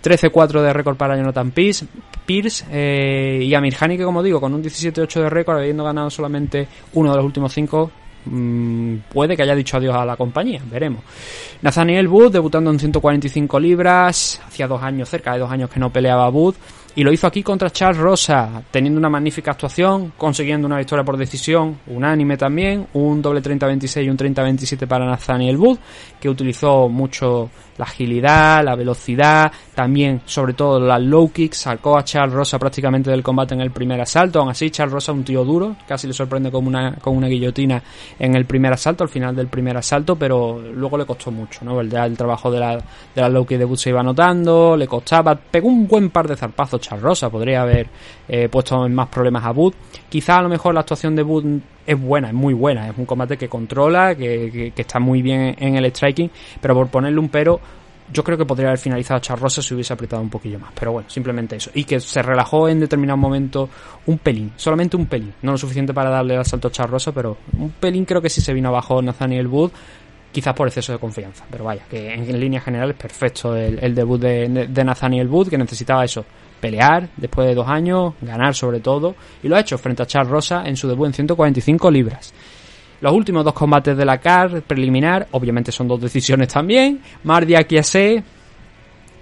13-4 0.03 0.61
de 0.61 0.73
récord 0.73 0.97
para 0.97 1.15
Jonathan 1.15 1.51
Pierce, 1.51 1.87
Pierce 2.25 2.65
eh, 2.71 3.43
y 3.43 3.53
Amir 3.53 3.75
Hani, 3.79 3.97
que 3.97 4.03
como 4.03 4.21
digo, 4.21 4.39
con 4.39 4.53
un 4.53 4.63
17-8 4.63 5.21
de 5.21 5.29
récord, 5.29 5.57
habiendo 5.57 5.83
ganado 5.83 6.09
solamente 6.09 6.67
uno 6.93 7.11
de 7.11 7.17
los 7.17 7.25
últimos 7.25 7.53
cinco, 7.53 7.91
Mm, 8.25 8.97
puede 9.11 9.35
que 9.35 9.43
haya 9.43 9.55
dicho 9.55 9.77
adiós 9.77 9.95
a 9.95 10.05
la 10.05 10.15
compañía, 10.15 10.61
veremos. 10.69 11.03
Nathaniel 11.61 12.07
Wood 12.07 12.31
debutando 12.31 12.71
en 12.71 12.79
145 12.79 13.59
libras, 13.59 14.41
hacía 14.45 14.67
dos 14.67 14.81
años, 14.81 15.09
cerca 15.09 15.33
de 15.33 15.39
dos 15.39 15.51
años 15.51 15.69
que 15.69 15.79
no 15.79 15.91
peleaba 15.91 16.29
Wood, 16.29 16.55
y 16.97 17.03
lo 17.03 17.11
hizo 17.11 17.27
aquí 17.27 17.43
contra 17.43 17.69
Charles 17.69 17.97
Rosa, 17.97 18.63
teniendo 18.71 18.97
una 18.97 19.09
magnífica 19.09 19.51
actuación, 19.51 20.13
consiguiendo 20.17 20.65
una 20.65 20.77
victoria 20.77 21.03
por 21.03 21.17
decisión, 21.17 21.79
unánime 21.87 22.37
también, 22.37 22.87
un 22.93 23.21
doble 23.21 23.41
30-26 23.41 24.05
y 24.05 24.09
un 24.09 24.17
30-27 24.17 24.87
para 24.87 25.05
Nathaniel 25.05 25.57
Wood, 25.57 25.77
que 26.19 26.29
utilizó 26.29 26.87
mucho 26.87 27.49
la 27.77 27.85
agilidad, 27.85 28.63
la 28.63 28.75
velocidad, 28.75 29.51
también 29.73 30.21
sobre 30.25 30.53
todo 30.53 30.79
la 30.79 30.99
low 30.99 31.31
kick, 31.31 31.53
sacó 31.53 31.97
a 31.97 32.03
Charles 32.03 32.33
Rosa 32.33 32.57
prácticamente 32.57 33.09
del 33.09 33.23
combate 33.23 33.53
en 33.53 33.61
el 33.61 33.71
primer 33.71 33.99
asalto, 34.01 34.39
aún 34.39 34.49
así 34.49 34.69
Charles 34.69 34.93
Rosa 34.93 35.11
un 35.11 35.23
tío 35.23 35.43
duro, 35.43 35.75
casi 35.87 36.07
le 36.07 36.13
sorprende 36.13 36.51
con 36.51 36.65
una, 36.67 36.95
con 36.95 37.15
una 37.15 37.27
guillotina 37.27 37.81
en 38.17 38.35
el 38.35 38.45
primer 38.45 38.73
asalto, 38.73 39.03
al 39.03 39.09
final 39.09 39.35
del 39.35 39.47
primer 39.47 39.77
asalto, 39.77 40.15
pero 40.15 40.59
luego 40.59 40.97
le 40.97 41.05
costó 41.05 41.31
mucho, 41.31 41.63
¿no? 41.63 41.79
El, 41.81 41.93
el 41.93 42.17
trabajo 42.17 42.51
de 42.51 42.59
la, 42.59 42.75
de 42.75 43.21
la 43.21 43.29
low 43.29 43.45
kick 43.45 43.57
de 43.57 43.65
Wood 43.65 43.77
se 43.77 43.89
iba 43.89 44.03
notando, 44.03 44.75
le 44.77 44.87
costaba, 44.87 45.35
pegó 45.35 45.67
un 45.67 45.87
buen 45.87 46.09
par 46.09 46.27
de 46.27 46.35
zarpazos 46.35 46.81
Charles 46.81 47.03
Rosa, 47.03 47.29
podría 47.29 47.61
haber 47.61 47.89
eh, 48.27 48.49
puesto 48.49 48.85
en 48.85 48.93
más 48.93 49.07
problemas 49.09 49.43
a 49.43 49.51
Wood, 49.51 49.73
quizá 50.09 50.37
a 50.37 50.41
lo 50.41 50.49
mejor 50.49 50.73
la 50.73 50.81
actuación 50.81 51.15
de 51.15 51.23
Wood 51.23 51.45
es 51.85 51.99
buena, 51.99 52.29
es 52.29 52.33
muy 52.33 52.53
buena, 52.53 52.89
es 52.89 52.97
un 52.97 53.05
combate 53.05 53.37
que 53.37 53.47
controla, 53.47 54.15
que, 54.15 54.73
está 54.75 54.99
muy 54.99 55.21
bien 55.21 55.55
en 55.59 55.75
el 55.75 55.85
striking, 55.85 56.31
pero 56.59 56.73
por 56.73 56.87
ponerle 56.87 57.19
un 57.19 57.29
pero, 57.29 57.59
yo 58.11 58.23
creo 58.23 58.37
que 58.37 58.45
podría 58.45 58.67
haber 58.69 58.79
finalizado 58.79 59.19
Charrosa 59.19 59.61
si 59.61 59.73
hubiese 59.73 59.93
apretado 59.93 60.21
un 60.21 60.29
poquillo 60.29 60.59
más, 60.59 60.71
pero 60.77 60.91
bueno, 60.91 61.09
simplemente 61.09 61.55
eso. 61.55 61.71
Y 61.73 61.85
que 61.85 61.99
se 61.99 62.21
relajó 62.21 62.69
en 62.69 62.79
determinado 62.79 63.17
momento 63.17 63.69
un 64.05 64.17
pelín, 64.19 64.51
solamente 64.55 64.95
un 64.95 65.07
pelín, 65.07 65.33
no 65.41 65.51
lo 65.53 65.57
suficiente 65.57 65.93
para 65.93 66.09
darle 66.09 66.35
el 66.35 66.39
asalto 66.39 66.67
a 66.67 66.71
Charrosa, 66.71 67.11
pero 67.11 67.37
un 67.57 67.71
pelín 67.71 68.05
creo 68.05 68.21
que 68.21 68.29
sí 68.29 68.41
se 68.41 68.53
vino 68.53 68.69
abajo 68.69 69.01
Nathaniel 69.01 69.47
Wood, 69.47 69.71
quizás 70.31 70.53
por 70.53 70.67
exceso 70.67 70.91
de 70.91 70.99
confianza, 70.99 71.45
pero 71.49 71.63
vaya, 71.63 71.83
que 71.89 72.13
en, 72.13 72.39
línea 72.39 72.59
general 72.59 72.91
es 72.91 72.97
perfecto 72.97 73.55
el, 73.55 73.95
debut 73.95 74.19
de, 74.19 74.67
de 74.67 74.83
Nathaniel 74.83 75.27
Wood, 75.27 75.49
que 75.49 75.57
necesitaba 75.57 76.03
eso, 76.03 76.25
pelear 76.59 77.09
después 77.17 77.47
de 77.47 77.55
dos 77.55 77.67
años, 77.67 78.13
ganar 78.21 78.55
sobre 78.55 78.79
todo, 78.79 79.15
y 79.43 79.47
lo 79.47 79.55
ha 79.55 79.59
hecho 79.59 79.77
frente 79.77 80.03
a 80.03 80.05
Charles 80.05 80.31
Rosa 80.31 80.63
en 80.65 80.75
su 80.75 80.87
debut 80.87 81.07
en 81.07 81.13
145 81.13 81.91
libras. 81.91 82.33
Los 83.01 83.13
últimos 83.13 83.43
dos 83.43 83.53
combates 83.53 83.95
de 83.97 84.05
la 84.05 84.19
CAR 84.19 84.61
preliminar, 84.61 85.27
obviamente 85.31 85.71
son 85.71 85.87
dos 85.87 86.01
decisiones 86.01 86.47
también. 86.47 87.01
Mardia 87.23 87.63
Kiese, 87.63 88.23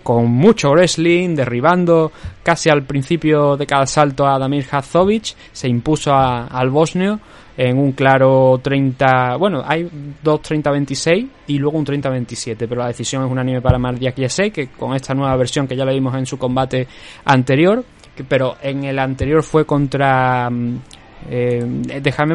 con 0.03 0.29
mucho 0.29 0.71
wrestling, 0.71 1.35
derribando 1.35 2.11
casi 2.43 2.69
al 2.69 2.83
principio 2.83 3.57
de 3.57 3.65
cada 3.65 3.85
salto 3.85 4.27
a 4.27 4.37
Damir 4.37 4.65
Hazovic, 4.69 5.35
se 5.51 5.67
impuso 5.67 6.13
al 6.13 6.69
bosnio 6.69 7.19
en 7.55 7.77
un 7.77 7.91
claro 7.91 8.59
30, 8.61 9.37
bueno, 9.37 9.61
hay 9.65 9.87
dos 10.23 10.41
30-26 10.41 11.27
y 11.47 11.59
luego 11.59 11.77
un 11.77 11.85
30-27, 11.85 12.55
pero 12.67 12.81
la 12.81 12.87
decisión 12.87 13.23
es 13.23 13.31
unánime 13.31 13.61
para 13.61 13.77
Mardia 13.77 14.11
Kiese, 14.11 14.51
que 14.51 14.69
con 14.69 14.95
esta 14.95 15.13
nueva 15.13 15.35
versión 15.35 15.67
que 15.67 15.75
ya 15.75 15.85
le 15.85 15.93
vimos 15.93 16.15
en 16.15 16.25
su 16.25 16.37
combate 16.37 16.87
anterior, 17.25 17.83
pero 18.27 18.55
en 18.61 18.83
el 18.83 18.99
anterior 18.99 19.43
fue 19.43 19.65
contra... 19.65 20.49
Mm, 20.49 20.79
eh, 21.29 21.65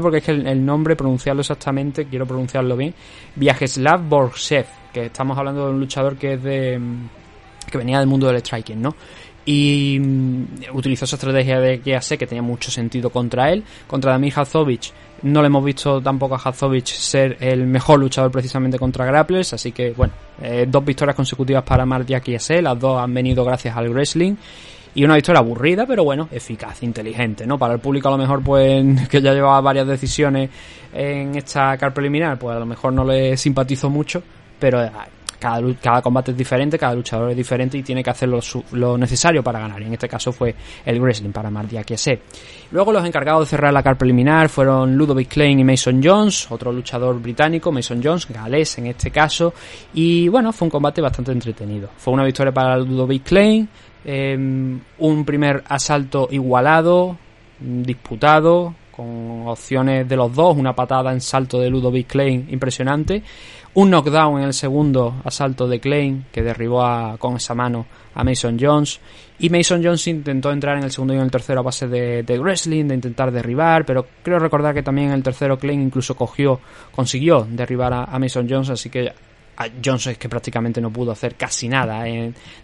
porque 0.00 0.18
es 0.18 0.24
que 0.24 0.30
el, 0.30 0.64
nombre, 0.64 0.96
pronunciarlo 0.96 1.40
exactamente, 1.40 2.06
quiero 2.06 2.24
pronunciarlo 2.24 2.74
bien, 2.76 2.94
Viajeslav 3.36 4.08
Borsev, 4.08 4.64
que 4.92 5.06
estamos 5.06 5.36
hablando 5.36 5.66
de 5.66 5.72
un 5.72 5.80
luchador 5.80 6.16
que 6.16 6.34
es 6.34 6.42
de... 6.42 6.80
Que 7.70 7.78
venía 7.78 7.98
del 7.98 8.08
mundo 8.08 8.26
del 8.26 8.38
striking, 8.38 8.80
¿no? 8.80 8.94
y 9.50 9.98
mm, 9.98 10.44
utilizó 10.74 11.06
esa 11.06 11.16
estrategia 11.16 11.58
de 11.58 11.80
que 11.80 11.98
que 12.18 12.26
tenía 12.26 12.42
mucho 12.42 12.70
sentido 12.70 13.08
contra 13.08 13.50
él. 13.50 13.64
Contra 13.86 14.12
Damir 14.12 14.34
Hazovic 14.36 14.92
no 15.22 15.40
le 15.40 15.46
hemos 15.46 15.64
visto 15.64 16.02
tampoco 16.02 16.34
a 16.34 16.38
Hazovic 16.38 16.84
ser 16.84 17.38
el 17.40 17.66
mejor 17.66 17.98
luchador 17.98 18.30
precisamente 18.30 18.78
contra 18.78 19.06
grapplers, 19.06 19.54
así 19.54 19.72
que 19.72 19.92
bueno, 19.92 20.12
eh, 20.42 20.66
dos 20.68 20.84
victorias 20.84 21.16
consecutivas 21.16 21.64
para 21.64 21.86
Mardiak 21.86 22.28
y 22.28 22.34
Ase, 22.34 22.60
las 22.60 22.78
dos 22.78 23.02
han 23.02 23.14
venido 23.14 23.42
gracias 23.42 23.74
al 23.74 23.88
wrestling. 23.88 24.36
Y 24.94 25.04
una 25.04 25.14
victoria 25.14 25.38
aburrida, 25.38 25.86
pero 25.86 26.04
bueno, 26.04 26.28
eficaz, 26.30 26.82
inteligente, 26.82 27.46
¿no? 27.46 27.56
Para 27.58 27.74
el 27.74 27.80
público 27.80 28.08
a 28.08 28.10
lo 28.10 28.18
mejor, 28.18 28.42
pues, 28.42 28.84
que 29.08 29.22
ya 29.22 29.32
llevaba 29.32 29.60
varias 29.62 29.86
decisiones 29.86 30.50
en 30.92 31.36
esta 31.36 31.74
car 31.78 31.94
preliminar, 31.94 32.38
pues 32.38 32.54
a 32.54 32.58
lo 32.58 32.66
mejor 32.66 32.92
no 32.92 33.04
le 33.04 33.34
simpatizo 33.38 33.88
mucho, 33.88 34.22
pero 34.58 34.80
cada, 35.38 35.60
cada 35.80 36.02
combate 36.02 36.32
es 36.32 36.36
diferente, 36.36 36.78
cada 36.78 36.94
luchador 36.94 37.30
es 37.30 37.36
diferente 37.36 37.78
y 37.78 37.82
tiene 37.82 38.02
que 38.02 38.10
hacer 38.10 38.28
lo, 38.28 38.98
necesario 38.98 39.42
para 39.42 39.60
ganar. 39.60 39.80
Y 39.82 39.86
en 39.86 39.92
este 39.94 40.08
caso 40.08 40.32
fue 40.32 40.54
el 40.84 41.00
wrestling 41.00 41.30
para 41.30 41.50
Mardia 41.50 41.82
Kiese. 41.82 42.20
Luego 42.70 42.92
los 42.92 43.04
encargados 43.04 43.42
de 43.42 43.50
cerrar 43.50 43.72
la 43.72 43.82
car 43.82 43.96
preliminar 43.96 44.48
fueron 44.48 44.96
Ludovic 44.96 45.28
Klein 45.28 45.60
y 45.60 45.64
Mason 45.64 46.00
Jones, 46.02 46.50
otro 46.50 46.72
luchador 46.72 47.20
británico, 47.20 47.72
Mason 47.72 48.00
Jones, 48.02 48.28
galés 48.28 48.78
en 48.78 48.86
este 48.86 49.10
caso. 49.10 49.54
Y 49.94 50.28
bueno, 50.28 50.52
fue 50.52 50.66
un 50.66 50.70
combate 50.70 51.00
bastante 51.00 51.32
entretenido. 51.32 51.88
Fue 51.96 52.12
una 52.12 52.24
victoria 52.24 52.52
para 52.52 52.76
Ludovic 52.76 53.24
Klein, 53.24 53.68
em, 54.04 54.80
un 54.98 55.24
primer 55.24 55.64
asalto 55.68 56.28
igualado, 56.30 57.16
disputado, 57.60 58.74
con 58.98 59.48
opciones 59.48 60.06
de 60.06 60.16
los 60.16 60.34
dos, 60.34 60.56
una 60.56 60.74
patada 60.74 61.10
en 61.12 61.22
salto 61.22 61.58
de 61.58 61.70
Ludovic 61.70 62.08
Klein 62.08 62.48
impresionante 62.50 63.22
un 63.78 63.90
knockdown 63.90 64.40
en 64.40 64.46
el 64.46 64.54
segundo 64.54 65.20
asalto 65.24 65.68
de 65.68 65.78
Klein, 65.78 66.26
que 66.32 66.42
derribó 66.42 66.82
con 67.18 67.36
esa 67.36 67.54
mano 67.54 67.86
a 68.14 68.24
Mason 68.24 68.58
Jones. 68.60 68.98
Y 69.38 69.50
Mason 69.50 69.84
Jones 69.84 70.04
intentó 70.08 70.50
entrar 70.50 70.78
en 70.78 70.82
el 70.84 70.90
segundo 70.90 71.14
y 71.14 71.16
en 71.16 71.22
el 71.22 71.30
tercero 71.30 71.60
a 71.60 71.62
base 71.62 71.86
de, 71.86 72.38
wrestling, 72.40 72.86
de 72.86 72.94
intentar 72.96 73.30
derribar, 73.30 73.84
pero 73.84 74.04
creo 74.22 74.40
recordar 74.40 74.74
que 74.74 74.82
también 74.82 75.08
en 75.08 75.14
el 75.14 75.22
tercero 75.22 75.58
Klein 75.58 75.80
incluso 75.80 76.16
cogió, 76.16 76.60
consiguió 76.90 77.46
derribar 77.48 77.92
a, 77.92 78.18
Mason 78.18 78.48
Jones, 78.50 78.70
así 78.70 78.90
que 78.90 79.12
a 79.56 79.68
Jones 79.84 80.08
es 80.08 80.18
que 80.18 80.28
prácticamente 80.28 80.80
no 80.80 80.90
pudo 80.90 81.12
hacer 81.12 81.36
casi 81.36 81.68
nada 81.68 82.04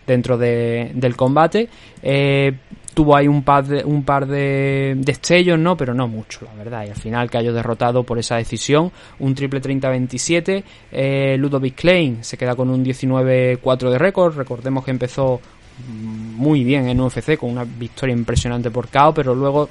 dentro 0.04 0.36
del 0.36 1.14
combate. 1.16 1.68
Eh, 2.02 2.52
tuvo 2.94 3.16
ahí 3.16 3.28
un 3.28 3.42
par 3.42 3.66
de, 3.66 3.84
un 3.84 4.04
par 4.04 4.26
de 4.26 4.94
destellos, 4.96 5.58
¿no? 5.58 5.76
Pero 5.76 5.92
no 5.94 6.08
mucho, 6.08 6.46
la 6.46 6.54
verdad. 6.54 6.86
Y 6.86 6.90
al 6.90 6.96
final 6.96 7.30
cayó 7.30 7.52
derrotado 7.52 8.04
por 8.04 8.18
esa 8.18 8.36
decisión. 8.36 8.90
Un 9.18 9.34
triple 9.34 9.60
30-27. 9.60 10.64
Eh, 10.92 11.36
Ludovic 11.38 11.74
Klein 11.74 12.24
se 12.24 12.36
queda 12.36 12.54
con 12.54 12.70
un 12.70 12.84
19-4 12.84 13.90
de 13.90 13.98
récord. 13.98 14.36
Recordemos 14.36 14.84
que 14.84 14.90
empezó 14.92 15.40
muy 15.88 16.62
bien 16.62 16.88
en 16.88 17.00
UFC 17.00 17.36
con 17.36 17.50
una 17.50 17.64
victoria 17.64 18.14
impresionante 18.14 18.70
por 18.70 18.88
KO, 18.88 19.12
pero 19.12 19.34
luego 19.34 19.68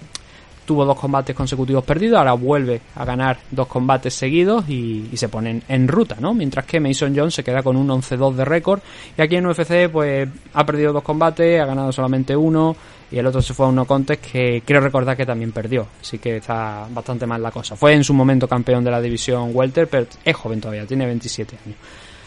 tuvo 0.65 0.85
dos 0.85 0.99
combates 0.99 1.35
consecutivos 1.35 1.83
perdidos, 1.83 2.17
ahora 2.17 2.33
vuelve 2.33 2.81
a 2.95 3.05
ganar 3.05 3.37
dos 3.51 3.67
combates 3.67 4.13
seguidos 4.13 4.67
y, 4.69 5.09
se 5.13 5.29
ponen 5.29 5.63
en 5.67 5.87
ruta, 5.87 6.17
¿no? 6.19 6.33
Mientras 6.33 6.65
que 6.65 6.79
Mason 6.79 7.15
Jones 7.15 7.33
se 7.33 7.43
queda 7.43 7.63
con 7.63 7.77
un 7.77 7.87
11-2 7.87 8.35
de 8.35 8.45
récord 8.45 8.81
y 9.17 9.21
aquí 9.21 9.35
en 9.35 9.45
UFC 9.45 9.89
pues 9.91 10.27
ha 10.53 10.65
perdido 10.65 10.91
dos 10.91 11.03
combates, 11.03 11.61
ha 11.61 11.65
ganado 11.65 11.91
solamente 11.91 12.35
uno 12.35 12.75
y 13.11 13.17
el 13.17 13.25
otro 13.27 13.41
se 13.41 13.53
fue 13.53 13.67
a 13.67 13.69
un 13.69 13.75
no 13.75 13.85
contest 13.85 14.25
que 14.25 14.63
creo 14.65 14.81
recordar 14.81 15.15
que 15.15 15.25
también 15.25 15.51
perdió, 15.51 15.87
así 16.01 16.17
que 16.17 16.37
está 16.37 16.87
bastante 16.89 17.25
mal 17.25 17.41
la 17.41 17.51
cosa. 17.51 17.75
Fue 17.75 17.93
en 17.93 18.03
su 18.03 18.13
momento 18.13 18.47
campeón 18.47 18.83
de 18.83 18.91
la 18.91 18.99
división 18.99 19.51
welter, 19.53 19.87
pero 19.87 20.07
es 20.23 20.35
joven 20.35 20.59
todavía, 20.59 20.85
tiene 20.85 21.05
27 21.05 21.57
años. 21.65 21.77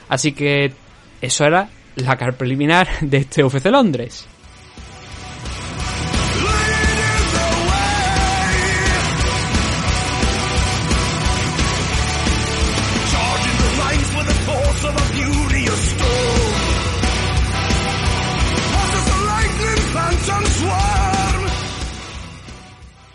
Así 0.08 0.32
que 0.32 0.72
eso 1.20 1.44
era 1.44 1.68
la 1.96 2.16
car 2.16 2.34
preliminar 2.34 2.88
de 3.00 3.18
este 3.18 3.42
UFC 3.42 3.66
Londres. 3.66 4.26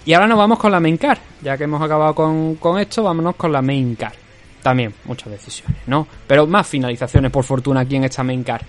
Y 0.05 0.13
ahora 0.13 0.27
nos 0.27 0.37
vamos 0.37 0.57
con 0.57 0.71
la 0.71 0.79
main 0.79 0.97
car. 0.97 1.19
Ya 1.41 1.57
que 1.57 1.65
hemos 1.65 1.81
acabado 1.81 2.15
con, 2.15 2.55
con 2.55 2.79
esto, 2.79 3.03
vámonos 3.03 3.35
con 3.35 3.51
la 3.51 3.61
main 3.61 3.95
car. 3.95 4.13
También 4.61 4.93
muchas 5.05 5.31
decisiones, 5.31 5.81
¿no? 5.87 6.07
Pero 6.27 6.45
más 6.45 6.67
finalizaciones 6.67 7.31
por 7.31 7.43
fortuna 7.43 7.81
aquí 7.81 7.95
en 7.95 8.03
esta 8.03 8.23
main 8.23 8.43
car. 8.43 8.63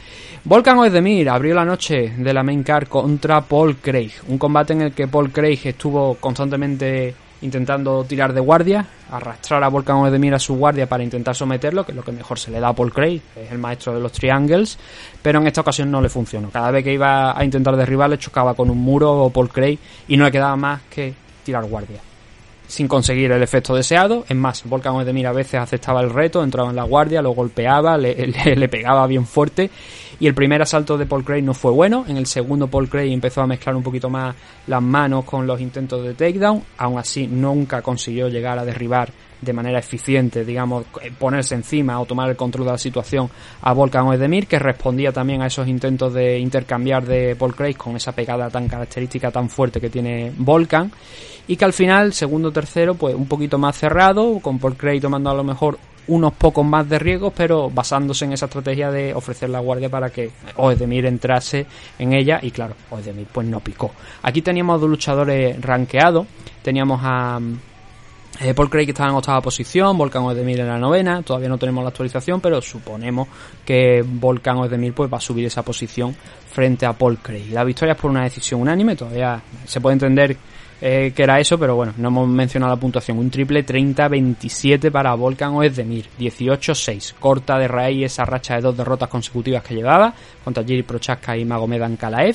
Volkan 0.45 0.79
Oezdemir 0.79 1.29
abrió 1.29 1.55
la 1.55 1.65
noche 1.65 2.15
de 2.17 2.33
la 2.33 2.43
main 2.43 2.63
car 2.63 2.89
contra 2.89 3.43
Paul 3.43 3.77
Craig. 3.77 4.11
Un 4.29 4.39
combate 4.39 4.73
en 4.73 4.83
el 4.83 4.93
que 4.93 5.07
Paul 5.07 5.31
Craig 5.31 5.61
estuvo 5.65 6.15
constantemente 6.15 7.15
intentando 7.43 8.05
tirar 8.05 8.33
de 8.33 8.41
guardia, 8.41 8.87
arrastrar 9.11 9.63
a 9.63 9.69
Volkan 9.69 9.97
Oezdemir 9.97 10.35
a 10.35 10.39
su 10.39 10.55
guardia 10.57 10.89
para 10.89 11.03
intentar 11.03 11.35
someterlo, 11.35 11.85
que 11.85 11.93
es 11.93 11.97
lo 11.97 12.05
que 12.05 12.13
mejor 12.13 12.39
se 12.39 12.51
le 12.51 12.61
da 12.61 12.69
a 12.69 12.73
Paul 12.73 12.93
Craig, 12.93 13.21
es 13.37 13.51
el 13.51 13.59
maestro 13.59 13.93
de 13.93 14.01
los 14.01 14.13
triangles, 14.13 14.79
pero 15.21 15.41
en 15.41 15.47
esta 15.49 15.61
ocasión 15.61 15.91
no 15.91 16.01
le 16.01 16.09
funcionó. 16.09 16.51
Cada 16.51 16.71
vez 16.71 16.85
que 16.85 16.93
iba 16.93 17.37
a 17.37 17.45
intentar 17.45 17.77
derribarle 17.77 18.17
chocaba 18.19 18.55
con 18.55 18.71
un 18.71 18.79
muro 18.79 19.13
o 19.13 19.31
Paul 19.31 19.51
Craig 19.51 19.79
y 20.09 20.17
no 20.17 20.25
le 20.25 20.31
quedaba 20.31 20.57
más 20.57 20.83
que 20.89 21.15
tirar 21.45 21.65
guardia 21.65 22.01
sin 22.73 22.89
conseguir 22.89 23.31
el 23.33 23.43
efecto 23.43 23.75
deseado. 23.75 24.25
Es 24.27 24.37
más, 24.37 24.65
Volkan 24.65 24.95
Oedemir 24.95 25.27
a 25.27 25.33
veces 25.33 25.61
aceptaba 25.61 26.01
el 26.01 26.09
reto, 26.09 26.43
entraba 26.43 26.71
en 26.71 26.77
la 26.77 26.85
guardia, 26.85 27.21
lo 27.21 27.33
golpeaba, 27.33 27.99
le, 27.99 28.69
pegaba 28.69 29.07
bien 29.07 29.27
fuerte. 29.27 29.71
Y 30.19 30.27
el 30.27 30.35
primer 30.35 30.63
asalto 30.63 30.97
de 30.97 31.05
Paul 31.05 31.23
Craig 31.23 31.43
no 31.43 31.53
fue 31.53 31.71
bueno. 31.71 32.07
En 32.09 32.17
el 32.17 32.27
segundo, 32.27 32.69
Paul 32.69 32.89
Craig 32.89 33.13
empezó 33.13 33.43
a 33.43 33.47
mezclar 33.47 33.77
un 33.77 33.83
poquito 33.83 34.09
más 34.09 34.35
las 34.69 34.81
manos 34.81 35.27
con 35.27 35.47
los 35.47 35.61
intentos 35.61 36.03
de 36.03 36.15
takedown. 36.15 36.63
Aún 36.79 36.99
así, 36.99 37.27
nunca 37.27 37.83
consiguió 37.83 38.29
llegar 38.29 38.59
a 38.59 38.65
derribar 38.65 39.11
de 39.43 39.53
manera 39.53 39.81
eficiente, 39.81 40.45
digamos, 40.45 40.87
eh, 41.03 41.13
ponerse 41.19 41.55
encima 41.55 42.01
o 42.01 42.07
tomar 42.07 42.31
el 42.31 42.37
control 42.37 42.67
de 42.67 42.73
la 42.73 42.79
situación 42.79 43.29
a 43.61 43.73
Volkan 43.73 44.07
Oedemir, 44.07 44.47
que 44.47 44.59
respondía 44.59 45.13
también 45.13 45.43
a 45.43 45.47
esos 45.47 45.69
intentos 45.69 46.15
de 46.15 46.39
intercambiar 46.39 47.05
de 47.05 47.37
Paul 47.37 47.55
Craig 47.55 47.75
con 47.75 47.97
esa 47.97 48.13
pegada 48.13 48.49
tan 48.49 48.69
característica, 48.69 49.31
tan 49.31 49.51
fuerte 49.51 49.81
que 49.81 49.91
tiene 49.91 50.33
Volkan, 50.37 50.91
y 51.49 51.57
que 51.57 51.65
al 51.65 51.73
final, 51.73 52.13
segundo 52.13 52.53
tercero, 52.53 52.95
pues 52.95 53.15
un 53.15 53.27
poquito 53.27 53.59
más 53.59 53.77
cerrado, 53.77 54.39
con 54.41 54.59
Paul 54.59 54.77
Craig 54.77 55.01
tomando 55.01 55.31
a 55.31 55.35
lo 55.35 55.43
mejor 55.43 55.79
unos 56.07 56.33
pocos 56.35 56.65
más 56.65 56.89
de 56.89 56.99
riesgos, 56.99 57.33
pero 57.37 57.71
basándose 57.71 58.25
en 58.25 58.33
esa 58.33 58.47
estrategia 58.47 58.91
de 58.91 59.15
ofrecer 59.15 59.51
la 59.51 59.61
guardia 59.61 59.89
para 59.89 60.11
que 60.11 60.31
Oedemir 60.57 61.07
entrase 61.07 61.67
en 61.99 62.13
ella 62.13 62.41
y 62.43 62.51
claro, 62.51 62.75
Oedemir 62.91 63.27
pues 63.33 63.47
no 63.47 63.61
picó. 63.61 63.93
Aquí 64.23 64.43
teníamos 64.43 64.81
dos 64.81 64.91
luchadores 64.91 65.61
ranqueados, 65.61 66.27
teníamos 66.63 67.01
a 67.03 67.39
eh, 68.43 68.55
Paul 68.55 68.69
Craig 68.69 68.89
estaba 68.89 69.11
en 69.11 69.17
octava 69.17 69.41
posición, 69.41 69.97
Volkan 69.97 70.25
Oedemir 70.25 70.61
en 70.61 70.67
la 70.67 70.79
novena, 70.79 71.23
todavía 71.23 71.49
no 71.49 71.59
tenemos 71.59 71.85
la 71.85 71.91
actualización, 71.91 72.41
pero 72.41 72.61
suponemos 72.61 73.29
que 73.65 74.05
Volkan 74.05 74.57
Oedemir 74.59 74.93
pues 74.93 75.13
va 75.13 75.19
a 75.19 75.21
subir 75.21 75.47
esa 75.47 75.63
posición 75.63 76.15
frente 76.53 76.85
a 76.85 76.93
Paul 76.93 77.19
Craig. 77.19 77.53
La 77.53 77.63
victoria 77.63 77.93
es 77.93 78.01
por 78.01 78.11
una 78.11 78.25
decisión 78.25 78.61
unánime, 78.61 78.97
todavía 78.97 79.41
se 79.65 79.81
puede 79.81 79.95
entender 79.95 80.37
eh, 80.81 81.13
que 81.15 81.23
era 81.23 81.39
eso, 81.39 81.57
pero 81.57 81.77
bueno, 81.77 81.95
no 81.97 82.09
hemos 82.09 82.29
mencionado 82.29 82.75
la 82.75 82.81
puntuación. 82.81 83.17
Un 83.17 83.31
triple 83.31 83.65
30-27 83.65 84.91
para 84.91 85.15
Volkan 85.15 85.55
Oedemir, 85.55 86.09
18-6, 86.19 87.15
corta 87.21 87.57
de 87.57 87.69
raíz 87.69 88.07
esa 88.07 88.25
racha 88.25 88.57
de 88.57 88.63
dos 88.63 88.77
derrotas 88.77 89.09
consecutivas 89.09 89.63
que 89.63 89.77
llevaba 89.77 90.13
contra 90.43 90.65
Jiri 90.65 90.83
Prochaska 90.83 91.37
y 91.37 91.45
Magomed 91.45 91.97
Kalaev, 91.97 92.35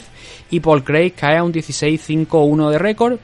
y 0.50 0.62
Paul 0.62 0.86
Craig 0.86 1.12
cae 1.12 1.36
a 1.36 1.43
un 1.43 1.52
16-5-1 1.52 2.70
de 2.70 2.80
récord, 2.80 3.20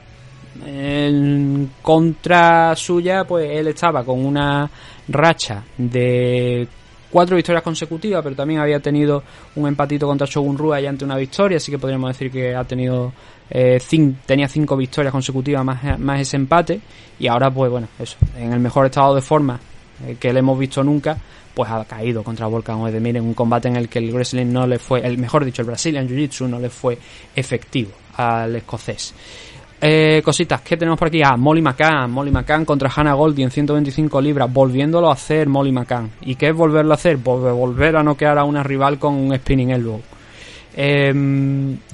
en 0.64 1.70
contra 1.82 2.74
suya, 2.76 3.24
pues 3.24 3.48
él 3.50 3.68
estaba 3.68 4.04
con 4.04 4.24
una 4.24 4.68
racha 5.08 5.62
de 5.76 6.66
cuatro 7.10 7.36
victorias 7.36 7.62
consecutivas, 7.62 8.22
pero 8.24 8.34
también 8.34 8.60
había 8.60 8.80
tenido 8.80 9.22
un 9.54 9.68
empatito 9.68 10.06
contra 10.06 10.26
Shogun 10.26 10.58
Rua 10.58 10.80
y 10.80 10.86
ante 10.86 11.04
una 11.04 11.16
victoria, 11.16 11.58
así 11.58 11.70
que 11.70 11.78
podríamos 11.78 12.10
decir 12.10 12.30
que 12.30 12.56
ha 12.56 12.64
tenido 12.64 13.12
eh, 13.50 13.78
tenía 14.26 14.48
cinco 14.48 14.76
victorias 14.76 15.12
consecutivas 15.12 15.64
más, 15.64 15.98
más 15.98 16.20
ese 16.20 16.36
empate 16.36 16.80
y 17.18 17.28
ahora 17.28 17.50
pues 17.50 17.70
bueno, 17.70 17.86
eso, 17.98 18.16
en 18.36 18.52
el 18.52 18.58
mejor 18.58 18.86
estado 18.86 19.14
de 19.14 19.20
forma 19.20 19.60
eh, 20.04 20.16
que 20.18 20.32
le 20.32 20.40
hemos 20.40 20.58
visto 20.58 20.82
nunca, 20.82 21.16
pues 21.54 21.70
ha 21.70 21.84
caído 21.84 22.24
contra 22.24 22.48
Volkan 22.48 22.80
Oedemir 22.80 23.16
en 23.16 23.24
un 23.24 23.34
combate 23.34 23.68
en 23.68 23.76
el 23.76 23.88
que 23.88 24.00
el 24.00 24.12
wrestling 24.12 24.46
no 24.46 24.66
le 24.66 24.80
fue, 24.80 25.06
el 25.06 25.18
mejor 25.18 25.44
dicho, 25.44 25.62
el 25.62 25.66
Brazilian 25.66 26.08
Jiu-Jitsu 26.08 26.48
no 26.48 26.58
le 26.58 26.68
fue 26.68 26.98
efectivo 27.36 27.92
al 28.16 28.56
escocés. 28.56 29.14
Eh, 29.80 30.22
cositas, 30.24 30.62
¿qué 30.62 30.76
tenemos 30.76 30.98
por 30.98 31.08
aquí? 31.08 31.20
Ah, 31.22 31.36
Molly 31.36 31.60
McCann. 31.60 32.10
Molly 32.10 32.30
McCann 32.30 32.64
contra 32.64 32.90
Hannah 32.94 33.14
Goldie 33.14 33.44
en 33.44 33.50
125 33.50 34.20
libras, 34.20 34.52
volviéndolo 34.52 35.10
a 35.10 35.14
hacer 35.14 35.48
Molly 35.48 35.72
McCann. 35.72 36.10
¿Y 36.22 36.36
qué 36.36 36.48
es 36.48 36.54
volverlo 36.54 36.92
a 36.92 36.94
hacer? 36.94 37.16
volver 37.16 37.96
a 37.96 38.02
noquear 38.02 38.38
a 38.38 38.44
una 38.44 38.62
rival 38.62 38.98
con 38.98 39.14
un 39.14 39.34
spinning 39.36 39.70
elbow. 39.70 40.00
Eh, 40.76 41.12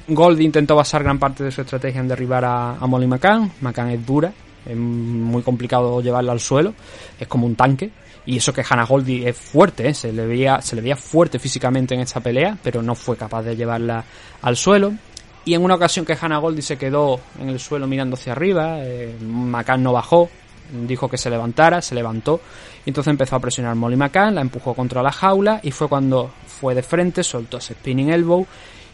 Goldie 0.09 0.45
intentó 0.45 0.75
basar 0.77 1.03
gran 1.03 1.19
parte 1.19 1.45
de 1.45 1.51
su 1.51 1.61
estrategia 1.61 2.01
en 2.01 2.09
derribar 2.09 2.45
a, 2.45 2.87
Molly 2.87 3.07
McCann. 3.07 3.51
McCann 3.61 3.91
es 3.91 4.05
dura, 4.05 4.33
es 4.67 4.77
muy 4.77 5.43
complicado 5.43 6.01
llevarla 6.01 6.33
al 6.33 6.41
suelo, 6.41 6.75
es 7.19 7.27
como 7.29 7.47
un 7.47 7.55
tanque. 7.55 7.91
Y 8.27 8.37
eso 8.37 8.53
que 8.53 8.63
Hannah 8.69 8.85
Goldie 8.85 9.29
es 9.29 9.37
fuerte, 9.37 9.89
¿eh? 9.89 9.95
se, 9.95 10.13
le 10.13 10.27
veía, 10.27 10.61
se 10.61 10.77
le 10.77 10.83
veía 10.83 10.97
fuerte 10.97 11.39
físicamente 11.39 11.95
en 11.95 12.01
esta 12.01 12.21
pelea, 12.21 12.57
pero 12.63 12.83
no 12.83 12.95
fue 12.95 13.17
capaz 13.17 13.43
de 13.43 13.57
llevarla 13.57 14.05
al 14.43 14.57
suelo. 14.57 14.93
Y 15.45 15.55
en 15.55 15.65
una 15.65 15.75
ocasión 15.75 16.05
que 16.05 16.17
Hannah 16.21 16.39
Goldie 16.39 16.63
se 16.63 16.77
quedó 16.77 17.19
en 17.39 17.49
el 17.49 17.59
suelo 17.59 17.87
mirando 17.87 18.15
hacia 18.15 18.33
arriba, 18.33 18.79
eh, 18.81 19.17
McCann 19.21 19.83
no 19.83 19.93
bajó, 19.93 20.29
dijo 20.87 21.09
que 21.09 21.17
se 21.17 21.31
levantara, 21.31 21.81
se 21.81 21.95
levantó, 21.95 22.41
y 22.85 22.91
entonces 22.91 23.11
empezó 23.11 23.37
a 23.37 23.41
presionar 23.41 23.75
Molly 23.75 23.97
McCann, 23.97 24.35
la 24.35 24.43
empujó 24.43 24.75
contra 24.75 25.03
la 25.03 25.13
jaula 25.13 25.61
y 25.63 25.71
fue 25.71 25.89
cuando 25.89 26.31
fue 26.47 26.75
de 26.75 26.83
frente, 26.83 27.23
soltó 27.23 27.59
ese 27.59 27.75
spinning 27.75 28.11
elbow. 28.11 28.47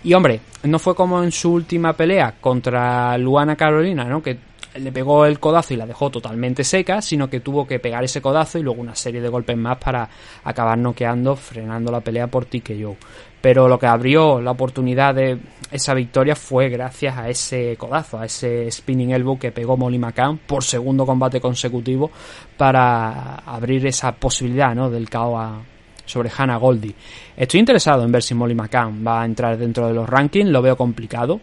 Y 0.04 0.14
hombre, 0.14 0.40
no 0.62 0.78
fue 0.78 0.94
como 0.94 1.22
en 1.22 1.32
su 1.32 1.52
última 1.52 1.92
pelea 1.94 2.34
contra 2.40 3.18
Luana 3.18 3.56
Carolina, 3.56 4.04
¿no? 4.04 4.22
Que 4.22 4.38
le 4.78 4.92
pegó 4.92 5.24
el 5.24 5.40
codazo 5.40 5.74
y 5.74 5.76
la 5.76 5.86
dejó 5.86 6.10
totalmente 6.10 6.62
seca, 6.62 7.00
sino 7.00 7.28
que 7.28 7.40
tuvo 7.40 7.66
que 7.66 7.78
pegar 7.78 8.04
ese 8.04 8.20
codazo 8.20 8.58
y 8.58 8.62
luego 8.62 8.80
una 8.80 8.94
serie 8.94 9.20
de 9.20 9.28
golpes 9.28 9.56
más 9.56 9.78
para 9.78 10.08
acabar 10.44 10.78
noqueando, 10.78 11.34
frenando 11.34 11.90
la 11.90 12.00
pelea 12.00 12.26
por 12.26 12.44
TKO 12.44 12.96
pero 13.40 13.68
lo 13.68 13.78
que 13.78 13.86
abrió 13.86 14.40
la 14.40 14.52
oportunidad 14.52 15.14
de 15.14 15.38
esa 15.70 15.94
victoria 15.94 16.34
fue 16.34 16.68
gracias 16.68 17.16
a 17.16 17.28
ese 17.28 17.76
codazo, 17.76 18.18
a 18.18 18.26
ese 18.26 18.70
spinning 18.70 19.10
elbow 19.10 19.38
que 19.38 19.52
pegó 19.52 19.76
Molly 19.76 19.98
McCann 19.98 20.38
por 20.38 20.62
segundo 20.62 21.04
combate 21.04 21.40
consecutivo 21.40 22.10
para 22.56 23.36
abrir 23.36 23.86
esa 23.86 24.12
posibilidad 24.12 24.74
¿no? 24.74 24.90
del 24.90 25.10
KO 25.10 25.62
sobre 26.04 26.30
Hannah 26.36 26.56
Goldie. 26.56 26.94
Estoy 27.36 27.60
interesado 27.60 28.04
en 28.04 28.12
ver 28.12 28.22
si 28.22 28.34
Molly 28.34 28.54
McCann 28.54 29.04
va 29.06 29.22
a 29.22 29.24
entrar 29.24 29.58
dentro 29.58 29.88
de 29.88 29.94
los 29.94 30.08
rankings, 30.08 30.50
lo 30.50 30.62
veo 30.62 30.76
complicado. 30.76 31.40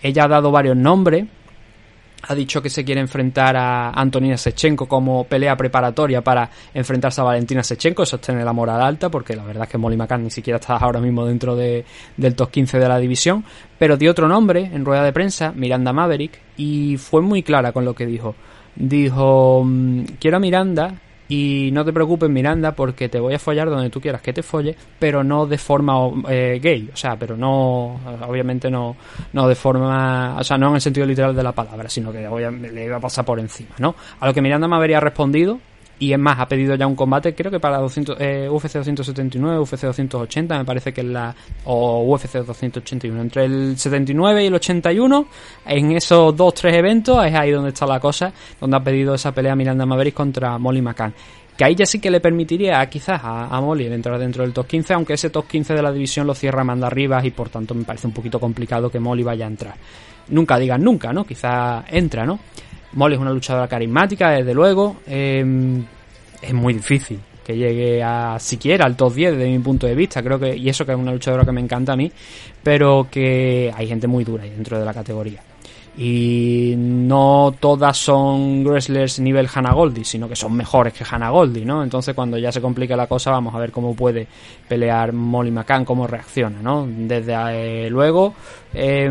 Ella 0.00 0.24
ha 0.24 0.28
dado 0.28 0.50
varios 0.50 0.76
nombres, 0.76 1.26
ha 2.22 2.34
dicho 2.34 2.60
que 2.60 2.70
se 2.70 2.84
quiere 2.84 3.00
enfrentar 3.00 3.56
a 3.56 3.90
Antonina 3.90 4.36
Sechenko 4.36 4.86
como 4.86 5.24
pelea 5.24 5.56
preparatoria 5.56 6.22
para 6.22 6.50
enfrentarse 6.74 7.20
a 7.20 7.24
Valentina 7.24 7.62
Sechenko. 7.62 8.02
Eso 8.02 8.20
la 8.28 8.52
moral 8.52 8.82
alta 8.82 9.08
porque 9.08 9.36
la 9.36 9.44
verdad 9.44 9.64
es 9.64 9.70
que 9.70 9.78
Molly 9.78 9.96
McCann 9.96 10.24
ni 10.24 10.30
siquiera 10.30 10.58
está 10.58 10.76
ahora 10.76 11.00
mismo 11.00 11.24
dentro 11.24 11.54
de, 11.54 11.84
del 12.16 12.34
top 12.34 12.50
15 12.50 12.78
de 12.78 12.88
la 12.88 12.98
división. 12.98 13.44
Pero 13.78 13.96
dio 13.96 14.10
otro 14.10 14.28
nombre 14.28 14.60
en 14.60 14.84
rueda 14.84 15.04
de 15.04 15.12
prensa, 15.12 15.52
Miranda 15.54 15.92
Maverick, 15.92 16.40
y 16.56 16.96
fue 16.96 17.22
muy 17.22 17.42
clara 17.42 17.72
con 17.72 17.84
lo 17.84 17.94
que 17.94 18.06
dijo. 18.06 18.34
Dijo, 18.74 19.62
mm, 19.64 20.04
quiero 20.20 20.36
a 20.36 20.40
Miranda 20.40 20.94
y 21.28 21.70
no 21.72 21.84
te 21.84 21.92
preocupes, 21.92 22.30
Miranda, 22.30 22.72
porque 22.72 23.08
te 23.08 23.20
voy 23.20 23.34
a 23.34 23.38
follar 23.38 23.68
donde 23.68 23.90
tú 23.90 24.00
quieras 24.00 24.22
que 24.22 24.32
te 24.32 24.42
folle, 24.42 24.74
pero 24.98 25.22
no 25.22 25.46
de 25.46 25.58
forma 25.58 25.94
eh, 26.28 26.58
gay. 26.62 26.90
O 26.92 26.96
sea, 26.96 27.16
pero 27.16 27.36
no, 27.36 28.00
obviamente 28.26 28.70
no, 28.70 28.96
no 29.32 29.48
de 29.48 29.54
forma, 29.54 30.36
o 30.38 30.44
sea, 30.44 30.56
no 30.56 30.68
en 30.70 30.76
el 30.76 30.80
sentido 30.80 31.06
literal 31.06 31.36
de 31.36 31.42
la 31.42 31.52
palabra, 31.52 31.88
sino 31.88 32.10
que 32.10 32.20
le 32.72 32.84
iba 32.84 32.96
a 32.96 33.00
pasar 33.00 33.24
por 33.24 33.38
encima, 33.38 33.74
¿no? 33.78 33.94
A 34.20 34.26
lo 34.26 34.34
que 34.34 34.40
Miranda 34.40 34.68
me 34.68 34.76
habría 34.76 35.00
respondido 35.00 35.58
y 36.00 36.12
es 36.12 36.18
más, 36.18 36.38
ha 36.38 36.46
pedido 36.46 36.76
ya 36.76 36.86
un 36.86 36.94
combate, 36.94 37.34
creo 37.34 37.50
que 37.50 37.58
para 37.58 37.78
200, 37.78 38.16
UFC 38.50 38.74
279, 38.74 39.58
UFC 39.58 39.82
280, 39.82 40.58
me 40.58 40.64
parece 40.64 40.92
que 40.92 41.00
es 41.00 41.06
la. 41.06 41.34
o 41.64 42.04
UFC 42.04 42.34
281. 42.34 43.20
Entre 43.20 43.44
el 43.44 43.76
79 43.76 44.44
y 44.44 44.46
el 44.46 44.54
81, 44.54 45.26
en 45.66 45.92
esos 45.92 46.36
dos, 46.36 46.54
tres 46.54 46.74
eventos, 46.74 47.24
es 47.26 47.34
ahí 47.34 47.50
donde 47.50 47.70
está 47.70 47.84
la 47.86 47.98
cosa, 47.98 48.32
donde 48.60 48.76
ha 48.76 48.80
pedido 48.80 49.14
esa 49.14 49.32
pelea 49.32 49.56
Miranda 49.56 49.84
Maverick 49.86 50.14
contra 50.14 50.56
Molly 50.56 50.82
McCann. 50.82 51.12
Que 51.56 51.64
ahí 51.64 51.74
ya 51.74 51.86
sí 51.86 51.98
que 51.98 52.08
le 52.08 52.20
permitiría 52.20 52.88
quizás 52.88 53.20
a, 53.24 53.60
Molly 53.60 53.86
entrar 53.86 54.16
dentro 54.20 54.44
del 54.44 54.52
top 54.52 54.68
15, 54.68 54.94
aunque 54.94 55.14
ese 55.14 55.30
top 55.30 55.48
15 55.48 55.74
de 55.74 55.82
la 55.82 55.90
división 55.90 56.24
lo 56.24 56.32
cierra 56.32 56.60
Amanda 56.60 56.88
Rivas 56.88 57.24
y 57.24 57.32
por 57.32 57.48
tanto 57.48 57.74
me 57.74 57.82
parece 57.82 58.06
un 58.06 58.12
poquito 58.12 58.38
complicado 58.38 58.88
que 58.88 59.00
Molly 59.00 59.24
vaya 59.24 59.46
a 59.46 59.48
entrar. 59.48 59.74
Nunca 60.28 60.56
digan 60.56 60.84
nunca, 60.84 61.12
¿no? 61.12 61.24
Quizás 61.24 61.84
entra, 61.88 62.24
¿no? 62.24 62.38
Molly 62.92 63.14
es 63.14 63.20
una 63.20 63.32
luchadora 63.32 63.68
carismática, 63.68 64.30
desde 64.30 64.54
luego. 64.54 64.96
Em, 65.06 65.84
es 66.40 66.54
muy 66.54 66.74
difícil 66.74 67.20
que 67.44 67.56
llegue 67.56 68.02
a 68.02 68.36
siquiera 68.38 68.84
al 68.84 68.94
top 68.94 69.14
10 69.14 69.32
desde 69.32 69.48
mi 69.48 69.58
punto 69.60 69.86
de 69.86 69.94
vista. 69.94 70.22
Creo 70.22 70.38
que, 70.38 70.54
y 70.54 70.68
eso 70.68 70.84
que 70.84 70.92
es 70.92 70.98
una 70.98 71.12
luchadora 71.12 71.46
que 71.46 71.52
me 71.52 71.62
encanta 71.62 71.94
a 71.94 71.96
mí, 71.96 72.12
pero 72.62 73.08
que 73.10 73.72
hay 73.74 73.88
gente 73.88 74.06
muy 74.06 74.22
dura 74.22 74.44
ahí 74.44 74.50
dentro 74.50 74.78
de 74.78 74.84
la 74.84 74.92
categoría. 74.92 75.40
Y 75.96 76.74
no 76.76 77.54
todas 77.58 77.96
son 77.96 78.64
wrestlers 78.64 79.18
nivel 79.18 79.48
Hannah 79.52 79.72
Goldie, 79.72 80.04
sino 80.04 80.28
que 80.28 80.36
son 80.36 80.54
mejores 80.54 80.92
que 80.92 81.04
Hannah 81.10 81.30
Goldie, 81.30 81.64
¿no? 81.64 81.82
Entonces 81.82 82.14
cuando 82.14 82.36
ya 82.38 82.52
se 82.52 82.60
complica 82.60 82.94
la 82.94 83.06
cosa 83.06 83.30
vamos 83.30 83.54
a 83.54 83.58
ver 83.58 83.72
cómo 83.72 83.94
puede 83.94 84.28
pelear 84.68 85.12
Molly 85.12 85.50
McCann, 85.50 85.84
cómo 85.84 86.06
reacciona, 86.06 86.60
¿no? 86.62 86.86
Desde 86.86 87.34
eh, 87.34 87.90
luego, 87.90 88.34
eh, 88.74 89.10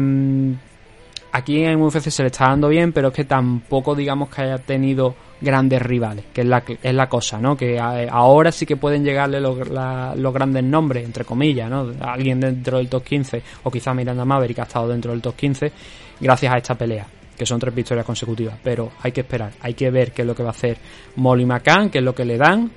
aquí 1.31 1.63
en 1.63 1.81
UFC 1.81 2.09
se 2.09 2.23
le 2.23 2.27
está 2.27 2.49
dando 2.49 2.69
bien, 2.69 2.93
pero 2.93 3.09
es 3.09 3.13
que 3.13 3.25
tampoco 3.25 3.95
digamos 3.95 4.29
que 4.29 4.41
haya 4.41 4.57
tenido 4.57 5.15
grandes 5.39 5.81
rivales, 5.81 6.25
que 6.33 6.41
es 6.41 6.47
la, 6.47 6.63
es 6.81 6.93
la 6.93 7.07
cosa, 7.07 7.39
¿no? 7.39 7.55
Que 7.55 7.79
ahora 7.79 8.51
sí 8.51 8.65
que 8.65 8.75
pueden 8.75 9.03
llegarle 9.03 9.39
los, 9.39 9.57
los 9.69 10.33
grandes 10.33 10.63
nombres, 10.63 11.05
entre 11.05 11.25
comillas, 11.25 11.69
¿no? 11.69 11.91
Alguien 12.01 12.39
dentro 12.39 12.77
del 12.77 12.89
top 12.89 13.03
15, 13.03 13.43
o 13.63 13.71
quizá 13.71 13.93
Miranda 13.93 14.25
Maverick 14.25 14.59
ha 14.59 14.63
estado 14.63 14.87
dentro 14.87 15.11
del 15.11 15.21
top 15.21 15.35
15, 15.35 15.71
gracias 16.19 16.53
a 16.53 16.57
esta 16.57 16.75
pelea, 16.75 17.05
que 17.37 17.45
son 17.45 17.59
tres 17.59 17.73
victorias 17.73 18.05
consecutivas. 18.05 18.55
Pero 18.63 18.91
hay 19.01 19.11
que 19.11 19.21
esperar, 19.21 19.51
hay 19.61 19.73
que 19.73 19.91
ver 19.91 20.11
qué 20.11 20.23
es 20.23 20.27
lo 20.27 20.35
que 20.35 20.43
va 20.43 20.49
a 20.49 20.53
hacer 20.53 20.77
Molly 21.17 21.45
McCann, 21.45 21.89
qué 21.89 21.99
es 21.99 22.03
lo 22.03 22.15
que 22.15 22.25
le 22.25 22.37
dan, 22.37 22.71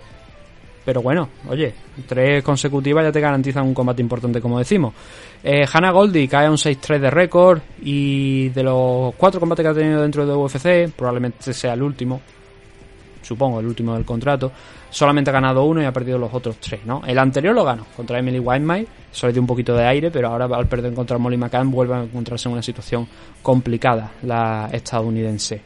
pero 0.85 1.03
bueno, 1.03 1.29
oye, 1.49 1.75
tres 2.07 2.43
consecutivas 2.43 3.05
ya 3.05 3.13
te 3.13 3.21
garantizan 3.21 3.67
un 3.67 3.75
combate 3.75 4.03
importante, 4.03 4.41
como 4.41 4.59
decimos. 4.59 4.95
Eh, 5.43 5.65
Hannah 5.71 5.91
Goldie 5.91 6.29
cae 6.29 6.47
a 6.47 6.51
un 6.51 6.57
6-3 6.57 6.99
de 6.99 7.11
récord 7.11 7.61
y 7.83 8.49
de 8.51 8.63
los 8.63 9.15
cuatro 9.15 9.41
combates 9.41 9.65
que 9.65 9.69
ha 9.69 9.75
tenido 9.75 10.03
dentro 10.03 10.27
de 10.27 10.35
UFC, 10.35 10.93
probablemente 10.95 11.53
sea 11.53 11.75
el 11.75 11.83
último, 11.83 12.21
supongo, 13.23 13.61
el 13.61 13.67
último 13.67 13.95
del 13.95 14.05
contrato, 14.05 14.51
solamente 14.91 15.31
ha 15.31 15.33
ganado 15.33 15.65
uno 15.65 15.83
y 15.83 15.85
ha 15.85 15.93
perdido 15.93 16.19
los 16.19 16.33
otros 16.33 16.57
tres, 16.59 16.85
¿no? 16.85 17.03
El 17.07 17.19
anterior 17.19 17.55
lo 17.55 17.65
ganó 17.65 17.87
contra 17.97 18.19
Emily 18.19 18.39
Whitemire, 18.39 18.87
eso 19.13 19.27
le 19.27 19.33
dio 19.33 19.43
un 19.43 19.47
poquito 19.47 19.75
de 19.75 19.85
aire, 19.85 20.11
pero 20.11 20.29
ahora 20.29 20.47
al 20.47 20.67
perder 20.67 20.93
contra 20.95 21.19
Molly 21.19 21.37
McCann 21.37 21.71
vuelve 21.71 21.95
a 21.95 22.03
encontrarse 22.03 22.49
en 22.49 22.55
una 22.55 22.63
situación 22.63 23.07
complicada 23.43 24.13
la 24.23 24.69
estadounidense. 24.73 25.63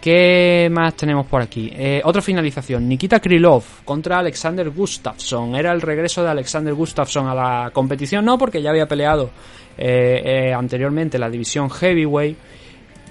¿Qué 0.00 0.68
más 0.70 0.94
tenemos 0.94 1.26
por 1.26 1.42
aquí? 1.42 1.72
Eh, 1.74 2.00
otra 2.04 2.22
finalización. 2.22 2.88
Nikita 2.88 3.18
Krylov 3.18 3.64
contra 3.84 4.20
Alexander 4.20 4.70
Gustafsson. 4.70 5.56
Era 5.56 5.72
el 5.72 5.80
regreso 5.80 6.22
de 6.22 6.30
Alexander 6.30 6.72
Gustafsson 6.72 7.26
a 7.26 7.34
la 7.34 7.70
competición. 7.72 8.24
No, 8.24 8.38
porque 8.38 8.62
ya 8.62 8.70
había 8.70 8.86
peleado 8.86 9.30
eh, 9.76 10.22
eh, 10.24 10.54
anteriormente 10.54 11.18
la 11.18 11.28
división 11.28 11.68
Heavyweight. 11.68 12.38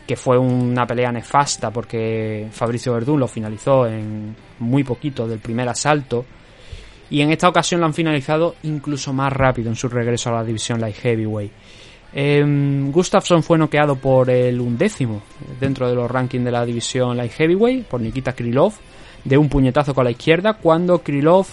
Que 0.07 0.15
fue 0.15 0.37
una 0.37 0.87
pelea 0.87 1.11
nefasta 1.11 1.69
porque 1.69 2.47
Fabricio 2.51 2.93
Verdún 2.93 3.19
lo 3.19 3.27
finalizó 3.27 3.85
en 3.85 4.33
muy 4.59 4.85
poquito 4.85 5.27
del 5.27 5.39
primer 5.39 5.67
asalto. 5.67 6.23
Y 7.09 7.19
en 7.21 7.31
esta 7.31 7.49
ocasión 7.49 7.81
lo 7.81 7.87
han 7.87 7.93
finalizado 7.93 8.55
incluso 8.63 9.11
más 9.11 9.33
rápido 9.33 9.69
en 9.69 9.75
su 9.75 9.89
regreso 9.89 10.29
a 10.29 10.33
la 10.33 10.43
división 10.45 10.79
Light 10.79 10.95
Heavyweight. 10.95 11.51
Eh, 12.19 12.43
Gustafsson 12.91 13.43
fue 13.43 13.59
noqueado 13.59 13.95
por 13.95 14.31
el 14.31 14.59
undécimo 14.59 15.21
dentro 15.59 15.87
de 15.87 15.93
los 15.93 16.09
rankings 16.09 16.43
de 16.43 16.51
la 16.51 16.65
división 16.65 17.15
Light 17.15 17.31
Heavyweight, 17.33 17.85
por 17.85 18.01
Nikita 18.01 18.33
Krylov, 18.33 18.73
de 19.23 19.37
un 19.37 19.47
puñetazo 19.47 19.93
con 19.93 20.03
la 20.03 20.09
izquierda, 20.09 20.55
cuando 20.55 21.03
Krylov 21.03 21.45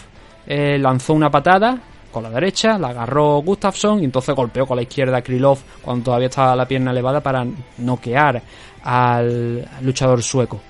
eh, 0.47 0.79
lanzó 0.79 1.13
una 1.13 1.31
patada 1.31 1.79
con 2.11 2.23
la 2.23 2.31
derecha, 2.31 2.79
la 2.79 2.89
agarró 2.89 3.43
Gustafsson 3.43 4.01
y 4.01 4.05
entonces 4.05 4.35
golpeó 4.35 4.65
con 4.65 4.77
la 4.77 4.85
izquierda 4.85 5.19
a 5.19 5.23
Krylov 5.23 5.59
cuando 5.83 6.05
todavía 6.05 6.29
estaba 6.29 6.57
la 6.57 6.67
pierna 6.67 6.93
elevada 6.93 7.21
para 7.21 7.47
noquear 7.77 8.41
al 8.85 9.69
luchador 9.83 10.23
sueco. 10.23 10.63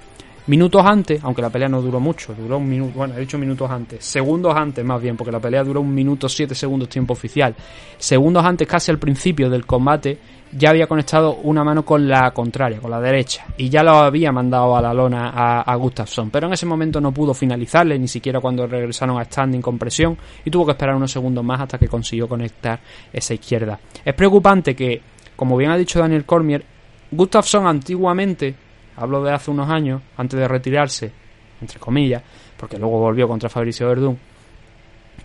Minutos 0.47 0.85
antes, 0.85 1.25
aunque 1.25 1.41
la 1.41 1.49
pelea 1.49 1.71
no 1.71 1.81
duró 1.81 1.99
mucho, 1.99 2.35
duró 2.35 2.59
un 2.59 2.69
minuto, 2.69 2.99
bueno, 2.99 3.15
he 3.17 3.21
dicho 3.21 3.39
minutos 3.39 3.71
antes, 3.71 4.05
segundos 4.05 4.55
antes 4.55 4.85
más 4.85 5.01
bien, 5.01 5.17
porque 5.17 5.33
la 5.33 5.41
pelea 5.41 5.65
duró 5.65 5.81
un 5.81 5.95
minuto 5.95 6.29
siete 6.29 6.55
segundos 6.55 6.91
tiempo 6.91 7.15
oficial. 7.15 7.55
Segundos 7.97 8.45
antes, 8.45 8.69
casi 8.69 8.91
al 8.91 8.99
principio 8.99 9.49
del 9.49 9.65
combate, 9.65 10.19
ya 10.53 10.69
había 10.69 10.87
conectado 10.87 11.37
una 11.45 11.65
mano 11.65 11.83
con 11.83 12.07
la 12.07 12.31
contraria, 12.33 12.79
con 12.79 12.91
la 12.91 13.01
derecha, 13.01 13.47
y 13.57 13.71
ya 13.71 13.83
lo 13.83 13.93
había 13.93 14.33
mandado 14.33 14.77
a 14.77 14.83
la 14.83 14.93
lona 14.93 15.31
a, 15.63 15.75
Gustafsson, 15.77 16.29
pero 16.29 16.47
en 16.47 16.53
ese 16.53 16.67
momento 16.67 17.01
no 17.01 17.11
pudo 17.11 17.33
finalizarle, 17.33 17.99
ni 17.99 18.07
siquiera 18.07 18.39
cuando 18.39 18.67
regresaron 18.67 19.19
a 19.19 19.25
standing 19.25 19.63
con 19.63 19.79
presión, 19.79 20.15
y 20.45 20.51
tuvo 20.51 20.67
que 20.67 20.73
esperar 20.73 20.95
unos 20.95 21.11
segundos 21.11 21.43
más 21.43 21.63
hasta 21.63 21.79
que 21.79 21.89
consiguió 21.89 22.29
conectar 22.29 22.79
esa 23.11 23.33
izquierda. 23.33 23.81
Es 24.05 24.13
preocupante 24.13 24.77
que, 24.77 25.01
como 25.35 25.57
bien 25.57 25.71
ha 25.71 25.79
dicho 25.79 26.01
Daniel 26.01 26.27
Cormier, 26.27 26.63
Gustafsson 27.11 27.67
antiguamente 27.67 28.55
hablo 28.97 29.23
de 29.23 29.33
hace 29.33 29.51
unos 29.51 29.69
años, 29.69 30.03
antes 30.17 30.39
de 30.39 30.49
retirarse, 30.49 31.13
entre 31.61 31.79
comillas, 31.79 32.23
porque 32.57 32.79
luego 32.79 32.99
volvió 32.99 33.29
contra 33.29 33.49
Fabricio 33.49 33.89
Verdún, 33.89 34.19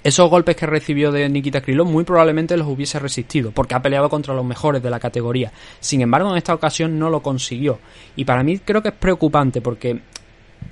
esos 0.03 0.29
golpes 0.29 0.55
que 0.55 0.65
recibió 0.65 1.11
de 1.11 1.27
Nikita 1.27 1.61
Krylov 1.61 1.87
muy 1.87 2.03
probablemente 2.03 2.55
los 2.55 2.67
hubiese 2.67 2.99
resistido, 2.99 3.51
porque 3.51 3.75
ha 3.75 3.81
peleado 3.81 4.09
contra 4.09 4.33
los 4.33 4.45
mejores 4.45 4.81
de 4.81 4.89
la 4.89 4.99
categoría. 4.99 5.51
Sin 5.79 6.01
embargo, 6.01 6.31
en 6.31 6.37
esta 6.37 6.53
ocasión 6.53 6.97
no 6.97 7.09
lo 7.09 7.21
consiguió. 7.21 7.79
Y 8.15 8.23
para 8.23 8.43
mí 8.43 8.59
creo 8.59 8.81
que 8.81 8.89
es 8.89 8.95
preocupante, 8.95 9.61
porque 9.61 9.99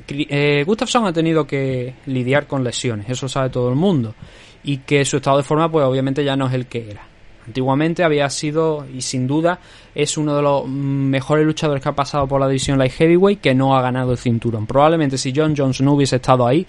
eh, 0.08 0.64
Gustafsson 0.66 1.06
ha 1.06 1.14
tenido 1.14 1.46
que 1.46 1.96
lidiar 2.06 2.48
con 2.48 2.64
lesiones, 2.64 3.10
eso 3.10 3.28
sabe 3.28 3.50
todo 3.50 3.70
el 3.70 3.76
mundo. 3.76 4.16
Y 4.64 4.78
que 4.80 5.04
su 5.04 5.18
estado 5.18 5.38
de 5.38 5.44
forma, 5.44 5.70
pues 5.70 5.86
obviamente 5.86 6.24
ya 6.24 6.36
no 6.36 6.48
es 6.48 6.54
el 6.54 6.68
que 6.68 6.92
era. 6.92 7.07
Antiguamente 7.48 8.04
había 8.04 8.30
sido, 8.30 8.86
y 8.94 9.02
sin 9.02 9.26
duda, 9.26 9.60
es 9.96 10.18
uno 10.18 10.36
de 10.36 10.42
los 10.42 10.68
mejores 10.68 11.46
luchadores 11.46 11.82
que 11.82 11.90
ha 11.90 11.96
pasado 11.96 12.28
por 12.28 12.42
la 12.42 12.48
división 12.48 12.78
Light 12.78 12.92
Heavyweight 12.92 13.40
que 13.40 13.56
no 13.56 13.76
ha 13.78 13.82
ganado 13.82 14.12
el 14.12 14.18
cinturón. 14.18 14.68
Probablemente 14.68 15.18
si 15.18 15.34
John 15.34 15.56
Jones 15.58 15.80
no 15.80 15.94
hubiese 15.94 16.18
estado 16.18 16.46
ahí, 16.46 16.68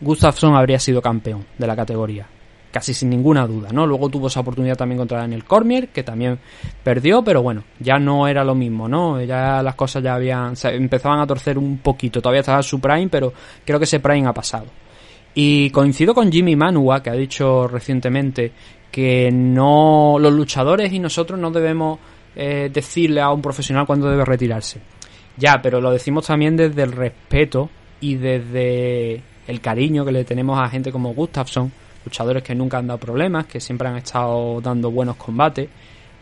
Gustafsson 0.00 0.54
habría 0.54 0.78
sido 0.78 1.00
campeón 1.00 1.46
de 1.56 1.66
la 1.66 1.74
categoría. 1.74 2.26
Casi 2.70 2.92
sin 2.92 3.08
ninguna 3.08 3.46
duda, 3.46 3.70
¿no? 3.72 3.86
Luego 3.86 4.10
tuvo 4.10 4.26
esa 4.26 4.40
oportunidad 4.40 4.76
también 4.76 4.98
contra 4.98 5.20
Daniel 5.20 5.44
Cormier, 5.44 5.88
que 5.88 6.02
también 6.02 6.38
perdió, 6.84 7.24
pero 7.24 7.42
bueno, 7.42 7.64
ya 7.80 7.98
no 7.98 8.28
era 8.28 8.44
lo 8.44 8.54
mismo, 8.54 8.86
¿no? 8.86 9.22
Ya 9.22 9.62
las 9.62 9.74
cosas 9.74 10.02
ya 10.02 10.14
habían. 10.14 10.52
empezaban 10.64 11.20
a 11.20 11.26
torcer 11.26 11.56
un 11.56 11.78
poquito. 11.78 12.20
Todavía 12.20 12.40
estaba 12.40 12.62
su 12.62 12.78
prime, 12.78 13.08
pero 13.08 13.32
creo 13.64 13.78
que 13.78 13.86
ese 13.86 14.00
prime 14.00 14.28
ha 14.28 14.34
pasado. 14.34 14.66
Y 15.34 15.70
coincido 15.70 16.14
con 16.14 16.30
Jimmy 16.30 16.56
Manua, 16.56 17.02
que 17.02 17.10
ha 17.10 17.14
dicho 17.14 17.66
recientemente 17.68 18.52
que 18.90 19.30
no 19.30 20.16
los 20.18 20.32
luchadores 20.32 20.92
y 20.92 20.98
nosotros 20.98 21.38
no 21.38 21.50
debemos 21.50 21.98
eh, 22.34 22.70
decirle 22.72 23.20
a 23.20 23.30
un 23.30 23.42
profesional 23.42 23.86
cuándo 23.86 24.08
debe 24.08 24.24
retirarse. 24.24 24.80
Ya, 25.36 25.60
pero 25.62 25.80
lo 25.80 25.90
decimos 25.90 26.26
también 26.26 26.56
desde 26.56 26.82
el 26.82 26.92
respeto 26.92 27.70
y 28.00 28.16
desde 28.16 29.22
el 29.46 29.60
cariño 29.60 30.04
que 30.04 30.12
le 30.12 30.24
tenemos 30.24 30.58
a 30.58 30.68
gente 30.68 30.92
como 30.92 31.14
Gustafsson, 31.14 31.70
luchadores 32.04 32.42
que 32.42 32.54
nunca 32.54 32.78
han 32.78 32.86
dado 32.86 32.98
problemas, 32.98 33.46
que 33.46 33.60
siempre 33.60 33.88
han 33.88 33.96
estado 33.96 34.60
dando 34.60 34.90
buenos 34.90 35.16
combates, 35.16 35.68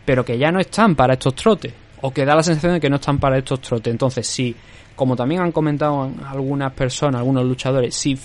pero 0.05 0.23
que 0.23 0.37
ya 0.37 0.51
no 0.51 0.59
están 0.59 0.95
para 0.95 1.13
estos 1.13 1.35
trotes, 1.35 1.73
o 2.01 2.11
que 2.11 2.25
da 2.25 2.35
la 2.35 2.43
sensación 2.43 2.73
de 2.73 2.79
que 2.79 2.89
no 2.89 2.97
están 2.97 3.19
para 3.19 3.37
estos 3.37 3.59
trotes. 3.59 3.91
Entonces, 3.91 4.25
si, 4.27 4.55
como 4.95 5.15
también 5.15 5.41
han 5.41 5.51
comentado 5.51 6.11
algunas 6.25 6.71
personas, 6.73 7.19
algunos 7.19 7.45
luchadores, 7.45 7.95
si 7.95 8.17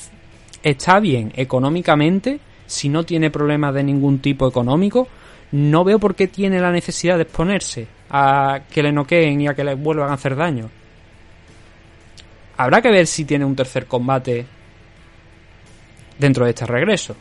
está 0.63 1.01
bien 1.01 1.33
económicamente, 1.35 2.39
si 2.73 2.89
no 2.89 3.05
tiene 3.05 3.31
problemas 3.31 3.75
de 3.75 3.85
ningún 3.85 4.19
tipo 4.19 4.49
económico, 4.49 5.07
no 5.53 5.85
veo 5.85 5.99
por 5.99 6.15
qué 6.15 6.27
tiene 6.29 6.59
la 6.61 6.73
necesidad 6.73 7.17
de 7.17 7.23
exponerse 7.23 7.87
a 8.11 8.63
que 8.71 8.83
le 8.83 8.91
noqueen 8.91 9.43
y 9.43 9.49
a 9.49 9.55
que 9.55 9.65
le 9.65 9.75
vuelvan 9.75 10.11
a 10.11 10.15
hacer 10.15 10.35
daño. 10.35 10.71
Habrá 12.57 12.81
que 12.81 12.91
ver 12.91 13.07
si 13.07 13.25
tiene 13.25 13.45
un 13.45 13.55
tercer 13.55 13.87
combate 13.87 14.47
dentro 16.19 16.45
de 16.45 16.51
este 16.51 16.67
regreso. 16.67 17.15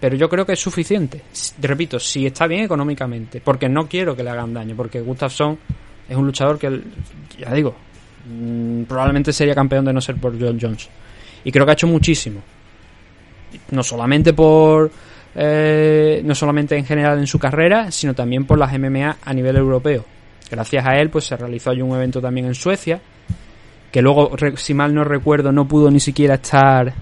Pero 0.00 0.16
yo 0.16 0.28
creo 0.28 0.44
que 0.44 0.52
es 0.52 0.60
suficiente. 0.60 1.22
Repito, 1.60 1.98
si 1.98 2.26
está 2.26 2.46
bien 2.46 2.64
económicamente. 2.64 3.40
Porque 3.40 3.68
no 3.68 3.88
quiero 3.88 4.14
que 4.14 4.22
le 4.22 4.30
hagan 4.30 4.52
daño. 4.52 4.76
Porque 4.76 5.00
Gustafsson 5.00 5.58
es 6.08 6.16
un 6.16 6.26
luchador 6.26 6.58
que, 6.58 6.80
ya 7.38 7.52
digo, 7.52 7.74
mm, 8.28 8.82
probablemente 8.84 9.32
sería 9.32 9.54
campeón 9.54 9.84
de 9.84 9.92
no 9.92 10.00
ser 10.00 10.16
por 10.16 10.38
John 10.38 10.58
Jones. 10.60 10.88
Y 11.44 11.50
creo 11.50 11.64
que 11.64 11.70
ha 11.70 11.74
hecho 11.74 11.86
muchísimo 11.86 12.42
no 13.70 13.82
solamente 13.82 14.32
por 14.32 14.90
eh, 15.34 16.22
no 16.24 16.34
solamente 16.34 16.76
en 16.76 16.84
general 16.86 17.18
en 17.18 17.26
su 17.26 17.38
carrera, 17.38 17.90
sino 17.90 18.14
también 18.14 18.46
por 18.46 18.58
las 18.58 18.72
MMA 18.78 19.18
a 19.22 19.34
nivel 19.34 19.56
europeo. 19.56 20.04
Gracias 20.50 20.86
a 20.86 20.96
él, 20.98 21.10
pues 21.10 21.24
se 21.26 21.36
realizó 21.36 21.70
allí 21.70 21.82
un 21.82 21.94
evento 21.94 22.20
también 22.20 22.46
en 22.46 22.54
Suecia, 22.54 23.00
que 23.92 24.00
luego, 24.00 24.30
si 24.56 24.72
mal 24.74 24.94
no 24.94 25.04
recuerdo, 25.04 25.52
no 25.52 25.66
pudo 25.68 25.90
ni 25.90 26.00
siquiera 26.00 26.34
estar 26.36 26.92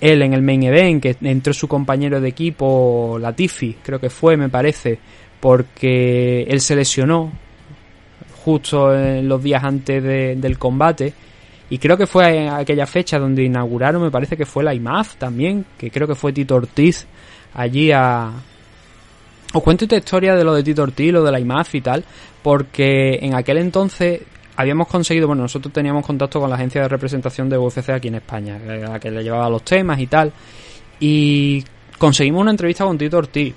él 0.00 0.22
en 0.22 0.32
el 0.34 0.42
main 0.42 0.62
event, 0.64 1.02
que 1.02 1.16
entró 1.22 1.52
su 1.54 1.68
compañero 1.68 2.20
de 2.20 2.28
equipo, 2.28 3.16
Latifi, 3.20 3.76
creo 3.82 3.98
que 4.00 4.10
fue, 4.10 4.36
me 4.36 4.48
parece, 4.48 4.98
porque 5.38 6.42
él 6.42 6.60
se 6.60 6.76
lesionó 6.76 7.30
justo 8.44 8.94
en 8.94 9.28
los 9.28 9.42
días 9.42 9.62
antes 9.62 10.02
de- 10.02 10.36
del 10.36 10.58
combate. 10.58 11.12
Y 11.70 11.78
creo 11.78 11.96
que 11.96 12.06
fue 12.06 12.36
en 12.36 12.48
aquella 12.52 12.86
fecha 12.86 13.18
donde 13.18 13.44
inauguraron, 13.44 14.02
me 14.02 14.10
parece 14.10 14.36
que 14.36 14.44
fue 14.44 14.64
la 14.64 14.74
IMAF 14.74 15.14
también, 15.14 15.64
que 15.78 15.90
creo 15.90 16.08
que 16.08 16.16
fue 16.16 16.32
Tito 16.32 16.56
Ortiz 16.56 17.06
allí 17.54 17.92
a... 17.92 18.32
Os 19.52 19.62
cuento 19.62 19.84
esta 19.84 19.96
historia 19.96 20.34
de 20.34 20.44
lo 20.44 20.54
de 20.54 20.64
Tito 20.64 20.82
Ortiz, 20.82 21.12
lo 21.12 21.22
de 21.22 21.30
la 21.30 21.40
IMAF 21.40 21.76
y 21.76 21.80
tal, 21.80 22.04
porque 22.42 23.20
en 23.22 23.34
aquel 23.34 23.58
entonces 23.58 24.20
habíamos 24.56 24.88
conseguido, 24.88 25.28
bueno, 25.28 25.42
nosotros 25.42 25.72
teníamos 25.72 26.04
contacto 26.04 26.40
con 26.40 26.50
la 26.50 26.56
agencia 26.56 26.82
de 26.82 26.88
representación 26.88 27.48
de 27.48 27.56
UFC 27.56 27.90
aquí 27.90 28.08
en 28.08 28.16
España, 28.16 28.58
era 28.62 28.90
la 28.90 29.00
que 29.00 29.10
le 29.10 29.22
llevaba 29.22 29.48
los 29.48 29.62
temas 29.62 29.98
y 30.00 30.06
tal, 30.06 30.32
y 30.98 31.64
conseguimos 31.98 32.42
una 32.42 32.50
entrevista 32.50 32.84
con 32.84 32.98
Tito 32.98 33.18
Ortiz. 33.18 33.54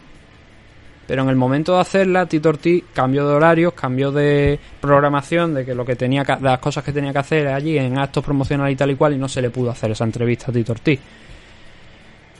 Pero 1.07 1.23
en 1.23 1.29
el 1.29 1.35
momento 1.35 1.75
de 1.75 1.81
hacerla, 1.81 2.25
Tito 2.25 2.49
Ortiz 2.49 2.83
cambió 2.93 3.27
de 3.27 3.33
horarios, 3.33 3.73
cambió 3.73 4.11
de 4.11 4.59
programación, 4.79 5.53
de 5.53 5.65
que 5.65 5.75
lo 5.75 5.85
que 5.85 5.95
tenía 5.95 6.23
que, 6.23 6.37
las 6.39 6.59
cosas 6.59 6.83
que 6.83 6.93
tenía 6.93 7.11
que 7.11 7.19
hacer 7.19 7.47
allí 7.47 7.77
en 7.77 7.97
actos 7.97 8.23
promocionales 8.23 8.73
y 8.73 8.77
tal 8.77 8.91
y 8.91 8.95
cual, 8.95 9.13
y 9.13 9.17
no 9.17 9.27
se 9.27 9.41
le 9.41 9.49
pudo 9.49 9.71
hacer 9.71 9.91
esa 9.91 10.05
entrevista 10.05 10.49
a 10.49 10.53
Tito 10.53 10.71
Ortiz. 10.71 10.99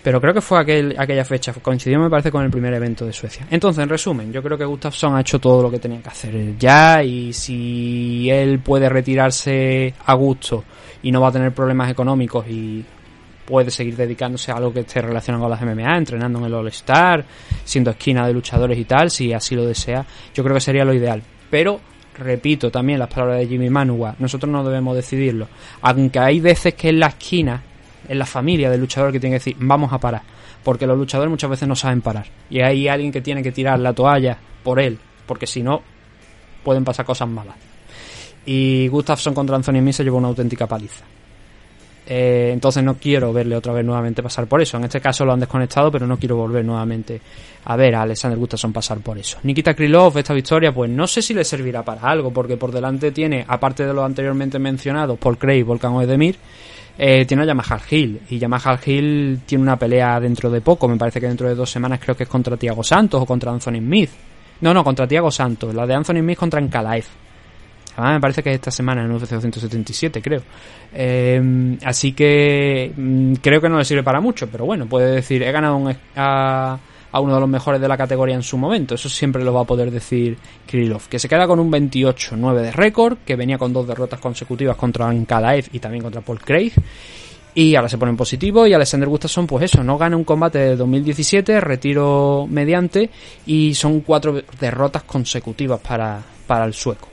Pero 0.04 0.20
creo 0.20 0.34
que 0.34 0.42
fue 0.42 0.60
aquel, 0.60 0.96
aquella 0.98 1.24
fecha, 1.24 1.54
coincidió 1.54 1.98
me 1.98 2.10
parece 2.10 2.30
con 2.30 2.44
el 2.44 2.52
primer 2.52 2.74
evento 2.74 3.06
de 3.06 3.14
Suecia. 3.14 3.48
Entonces, 3.50 3.82
en 3.84 3.90
resumen, 3.90 4.34
yo 4.34 4.44
creo 4.44 4.58
que 4.58 4.66
Gustafsson 4.66 5.16
ha 5.16 5.22
hecho 5.22 5.40
todo 5.40 5.64
lo 5.64 5.72
que 5.72 5.80
tenía 5.80 6.02
que 6.02 6.10
hacer 6.10 6.58
ya 6.58 7.02
y 7.02 7.32
si 7.32 8.30
él 8.30 8.60
puede 8.60 8.90
retirarse 8.90 9.94
a 10.06 10.14
gusto 10.14 10.66
y 11.04 11.12
no 11.12 11.22
va 11.22 11.30
a 11.30 11.32
tener 11.32 11.54
problemas 11.54 11.90
económicos 11.90 12.46
y 12.50 12.84
puede 13.46 13.72
seguir 13.72 13.96
dedicándose 13.96 14.52
a 14.52 14.56
algo 14.56 14.74
que 14.74 14.82
esté 14.82 15.02
relacionado 15.02 15.44
con 15.44 15.52
las 15.52 15.62
MMA, 15.62 15.98
entrenando 15.98 16.40
en 16.40 16.46
el 16.46 16.54
All 16.54 16.68
Star, 16.70 17.26
siendo 17.64 17.92
esquina 17.92 18.26
de 18.28 18.34
luchadores 18.34 18.78
y 18.78 18.86
tal, 18.86 19.12
si 19.12 19.34
así 19.34 19.56
lo 19.56 19.66
desea, 19.66 20.06
yo 20.34 20.44
creo 20.44 20.56
que 20.56 20.62
sería 20.62 20.86
lo 20.86 20.94
ideal. 20.94 21.22
Pero 21.50 21.80
repito 22.18 22.72
también 22.72 23.00
las 23.00 23.10
palabras 23.10 23.40
de 23.40 23.48
Jimmy 23.48 23.70
Manuwa, 23.70 24.16
nosotros 24.20 24.52
no 24.52 24.64
debemos 24.64 24.96
decidirlo. 24.96 25.48
Aunque 25.82 26.20
hay 26.20 26.40
veces 26.40 26.74
que 26.76 26.90
en 26.90 27.00
la 27.00 27.08
esquina, 27.08 27.62
en 28.08 28.20
la 28.20 28.26
familia 28.26 28.70
del 28.70 28.82
luchador 28.82 29.12
que 29.12 29.20
tiene 29.20 29.36
que 29.36 29.40
decir, 29.40 29.56
vamos 29.60 29.92
a 29.92 29.98
parar. 29.98 30.22
Porque 30.64 30.88
los 30.88 30.98
luchadores 30.98 31.30
muchas 31.30 31.50
veces 31.50 31.68
no 31.68 31.76
saben 31.76 32.02
parar. 32.02 32.26
Y 32.50 32.62
hay 32.62 32.88
alguien 32.88 33.12
que 33.12 33.22
tiene 33.22 33.44
que 33.44 33.52
tirar 33.52 33.80
la 33.80 33.94
toalla 33.94 34.38
por 34.64 34.80
él, 34.80 34.98
porque 35.26 35.46
si 35.46 35.62
no, 35.62 35.82
pueden 36.64 36.86
pasar 36.86 37.06
cosas 37.06 37.28
malas. 37.28 37.56
Y 38.46 38.88
Gustafsson 38.88 39.34
contra 39.34 39.56
Anthony 39.56 39.80
Smith 39.80 39.96
se 39.96 40.04
llevó 40.04 40.18
una 40.18 40.30
auténtica 40.30 40.68
paliza. 40.68 41.04
Eh, 42.06 42.50
entonces 42.52 42.84
no 42.84 42.96
quiero 42.96 43.32
verle 43.32 43.56
otra 43.56 43.74
vez 43.74 43.86
nuevamente 43.86 44.22
pasar 44.22 44.48
por 44.48 44.62
eso. 44.62 44.78
En 44.78 44.84
este 44.84 45.00
caso 45.00 45.26
lo 45.26 45.34
han 45.34 45.40
desconectado, 45.40 45.92
pero 45.92 46.06
no 46.06 46.18
quiero 46.18 46.36
volver 46.36 46.66
nuevamente 46.66 47.22
a 47.66 47.76
ver 47.76 47.96
a 47.96 48.02
Alexander 48.02 48.38
Gustafsson 48.38 48.74
pasar 48.74 49.00
por 49.00 49.18
eso. 49.18 49.38
Nikita 49.44 49.74
Krylov, 49.74 50.18
esta 50.18 50.34
victoria, 50.34 50.74
pues 50.74 50.90
no 50.90 51.08
sé 51.08 51.22
si 51.22 51.34
le 51.34 51.46
servirá 51.46 51.84
para 51.84 52.02
algo, 52.02 52.32
porque 52.32 52.58
por 52.58 52.72
delante 52.72 53.12
tiene, 53.12 53.46
aparte 53.48 53.86
de 53.86 53.94
los 53.94 54.04
anteriormente 54.04 54.60
mencionados, 54.60 55.18
Paul 55.18 55.38
Craig, 55.38 55.64
Volkan 55.64 55.94
Oedemir, 55.94 56.38
eh, 56.98 57.26
tiene 57.26 57.44
a 57.44 57.46
Yamaha 57.46 57.80
Hill. 57.90 58.22
Y 58.30 58.38
Yamaha 58.38 58.80
Hill 58.86 59.42
tiene 59.46 59.62
una 59.62 59.78
pelea 59.78 60.20
dentro 60.20 60.50
de 60.50 60.60
poco, 60.60 60.88
me 60.88 60.98
parece 60.98 61.22
que 61.22 61.28
dentro 61.28 61.48
de 61.48 61.56
dos 61.56 61.70
semanas 61.70 62.00
creo 62.04 62.18
que 62.18 62.24
es 62.24 62.30
contra 62.30 62.58
Tiago 62.58 62.84
Santos 62.84 63.22
o 63.22 63.26
contra 63.26 63.52
Anthony 63.52 63.78
Smith. 63.78 64.10
No, 64.62 64.74
no, 64.74 64.84
contra 64.84 65.08
Tiago 65.08 65.32
Santos. 65.32 65.74
La 65.74 65.88
de 65.88 65.94
Anthony 65.94 66.20
Smith 66.20 66.38
contra 66.38 66.60
Ankalaev. 66.60 67.06
Además, 67.96 68.14
me 68.14 68.22
parece 68.22 68.44
que 68.44 68.50
es 68.50 68.56
esta 68.56 68.72
semana 68.72 69.04
en 69.04 69.12
UFC 69.12 69.30
277, 69.30 70.22
creo. 70.22 70.42
Eh, 70.94 71.78
así 71.84 72.14
que 72.14 72.92
mm, 72.96 73.34
creo 73.36 73.62
que 73.62 73.70
no 73.70 73.78
le 73.78 73.86
sirve 73.86 74.04
para 74.04 74.20
mucho, 74.20 74.48
pero 74.48 74.66
bueno, 74.66 74.88
puede 74.88 75.16
decir, 75.16 75.44
he 75.44 75.52
ganado 75.52 75.82
a 76.16 77.20
uno 77.20 77.36
de 77.36 77.40
los 77.40 77.50
mejores 77.50 77.80
de 77.80 77.88
la 77.88 77.96
categoría 77.96 78.36
en 78.36 78.42
su 78.42 78.58
momento. 78.58 78.96
Eso 78.96 79.08
siempre 79.08 79.44
lo 79.44 79.54
va 79.54 79.62
a 79.62 79.66
poder 79.66 79.92
decir 79.92 80.38
Krylov. 80.66 81.08
Que 81.08 81.20
se 81.20 81.30
queda 81.30 81.46
con 81.46 81.60
un 81.60 81.72
28-9 81.72 82.56
de 82.56 82.72
récord, 82.72 83.20
que 83.24 83.36
venía 83.36 83.60
con 83.60 83.72
dos 83.72 83.88
derrotas 83.88 84.20
consecutivas 84.20 84.76
contra 84.76 85.08
Ankalaev 85.08 85.70
y 85.72 85.80
también 85.80 86.04
contra 86.04 86.22
Paul 86.22 86.40
Craig. 86.40 86.74
Y 87.56 87.76
ahora 87.76 87.88
se 87.88 88.00
pone 88.00 88.10
en 88.10 88.18
positivo 88.18 88.66
y 88.66 88.74
Alexander 88.74 89.08
Gustafsson, 89.08 89.46
pues 89.46 89.66
eso, 89.66 89.84
no 89.84 89.96
gana 89.96 90.18
un 90.18 90.24
combate 90.24 90.58
de 90.58 90.76
2017, 90.76 91.62
retiro 91.62 92.48
mediante 92.50 93.12
y 93.46 93.76
son 93.76 94.02
cuatro 94.02 94.42
derrotas 94.60 95.04
consecutivas 95.04 95.80
para, 95.80 96.20
para 96.48 96.66
el 96.66 96.74
sueco. 96.74 97.13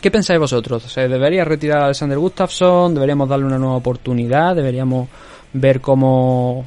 ¿Qué 0.00 0.12
pensáis 0.12 0.38
vosotros? 0.38 0.84
¿Se 0.84 1.08
debería 1.08 1.44
retirar 1.44 1.80
a 1.80 1.84
Alexander 1.86 2.18
Gustafsson? 2.18 2.94
¿Deberíamos 2.94 3.28
darle 3.28 3.46
una 3.46 3.58
nueva 3.58 3.76
oportunidad? 3.76 4.54
¿Deberíamos 4.54 5.08
ver 5.52 5.80
cómo 5.80 6.64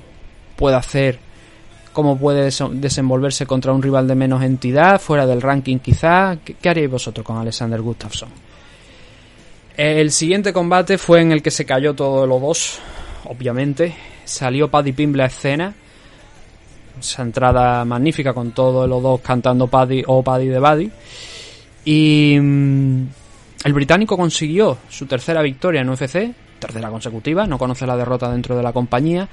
puede 0.58 0.76
hacer, 0.76 1.18
cómo 1.94 2.18
puede 2.18 2.50
desenvolverse 2.74 3.46
contra 3.46 3.72
un 3.72 3.82
rival 3.82 4.06
de 4.06 4.16
menos 4.16 4.44
entidad, 4.44 5.00
fuera 5.00 5.26
del 5.26 5.42
ranking 5.42 5.80
quizá? 5.80 6.40
¿Qué, 6.44 6.56
qué 6.56 6.70
haríais 6.70 6.92
vosotros 6.92 7.26
con 7.26 7.38
Alexander 7.38 7.82
Gustafsson? 7.82 8.30
El 9.78 10.12
siguiente 10.12 10.52
combate 10.52 10.98
fue 10.98 11.22
en 11.22 11.32
el 11.32 11.42
que 11.42 11.52
se 11.52 11.66
cayó 11.66 11.94
todo 11.94 12.28
los 12.28 12.42
dos, 12.42 12.80
obviamente. 13.24 13.96
Salió 14.26 14.70
Paddy 14.70 14.92
Pimble 14.92 15.24
a 15.24 15.28
escena. 15.28 15.74
Esa 17.00 17.22
entrada 17.22 17.86
magnífica 17.86 18.34
con 18.34 18.52
todos 18.52 18.90
los 18.90 19.02
dos 19.02 19.22
cantando 19.22 19.68
Paddy 19.68 20.04
o 20.06 20.22
Paddy 20.22 20.48
de 20.48 20.60
Buddy. 20.60 20.92
Y 21.86 22.38
mm, 22.40 23.08
el 23.64 23.74
británico 23.74 24.18
consiguió 24.18 24.78
su 24.90 25.06
tercera 25.06 25.42
victoria 25.42 25.82
en 25.82 25.90
UFC, 25.90 26.34
tercera 26.60 26.90
consecutiva, 26.90 27.46
no 27.46 27.58
conoce 27.58 27.86
la 27.86 27.96
derrota 27.96 28.32
dentro 28.32 28.56
de 28.56 28.64
la 28.64 28.74
compañía, 28.74 29.28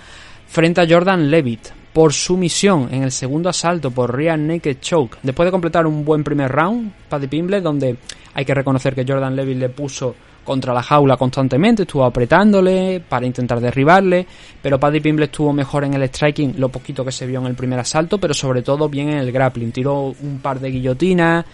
frente 0.47 0.81
a 0.81 0.87
Jordan 0.89 1.31
Levitt 1.31 1.69
por 1.93 2.13
sumisión 2.13 2.89
en 2.93 3.03
el 3.03 3.11
segundo 3.11 3.49
asalto 3.49 3.91
por 3.91 4.15
Rear 4.15 4.39
Naked 4.39 4.79
Choke. 4.81 5.19
Después 5.23 5.47
de 5.47 5.51
completar 5.51 5.87
un 5.87 6.05
buen 6.05 6.23
primer 6.23 6.51
round, 6.51 6.93
Paddy 7.09 7.27
Pimble, 7.27 7.61
donde 7.61 7.97
hay 8.35 8.45
que 8.45 8.55
reconocer 8.55 8.95
que 8.95 9.05
Jordan 9.07 9.35
Levitt 9.35 9.59
le 9.59 9.69
puso 9.71 10.15
contra 10.45 10.73
la 10.73 10.83
jaula 10.83 11.17
constantemente, 11.17 11.83
estuvo 11.83 12.05
apretándole 12.05 13.03
para 13.07 13.27
intentar 13.27 13.61
derribarle, 13.61 14.27
pero 14.63 14.81
Paddy 14.81 15.01
Pimble 15.01 15.27
estuvo 15.27 15.53
mejor 15.53 15.85
en 15.85 15.95
el 15.95 16.03
striking, 16.05 16.55
lo 16.59 16.71
poquito 16.71 17.05
que 17.05 17.13
se 17.13 17.27
vio 17.27 17.41
en 17.41 17.47
el 17.47 17.55
primer 17.55 17.79
asalto, 17.79 18.19
pero 18.19 18.33
sobre 18.33 18.63
todo 18.63 18.89
bien 18.89 19.11
en 19.11 19.19
el 19.19 19.33
grappling. 19.33 19.73
Tiró 19.73 20.15
un 20.23 20.39
par 20.41 20.61
de 20.61 20.71
guillotinas, 20.71 21.45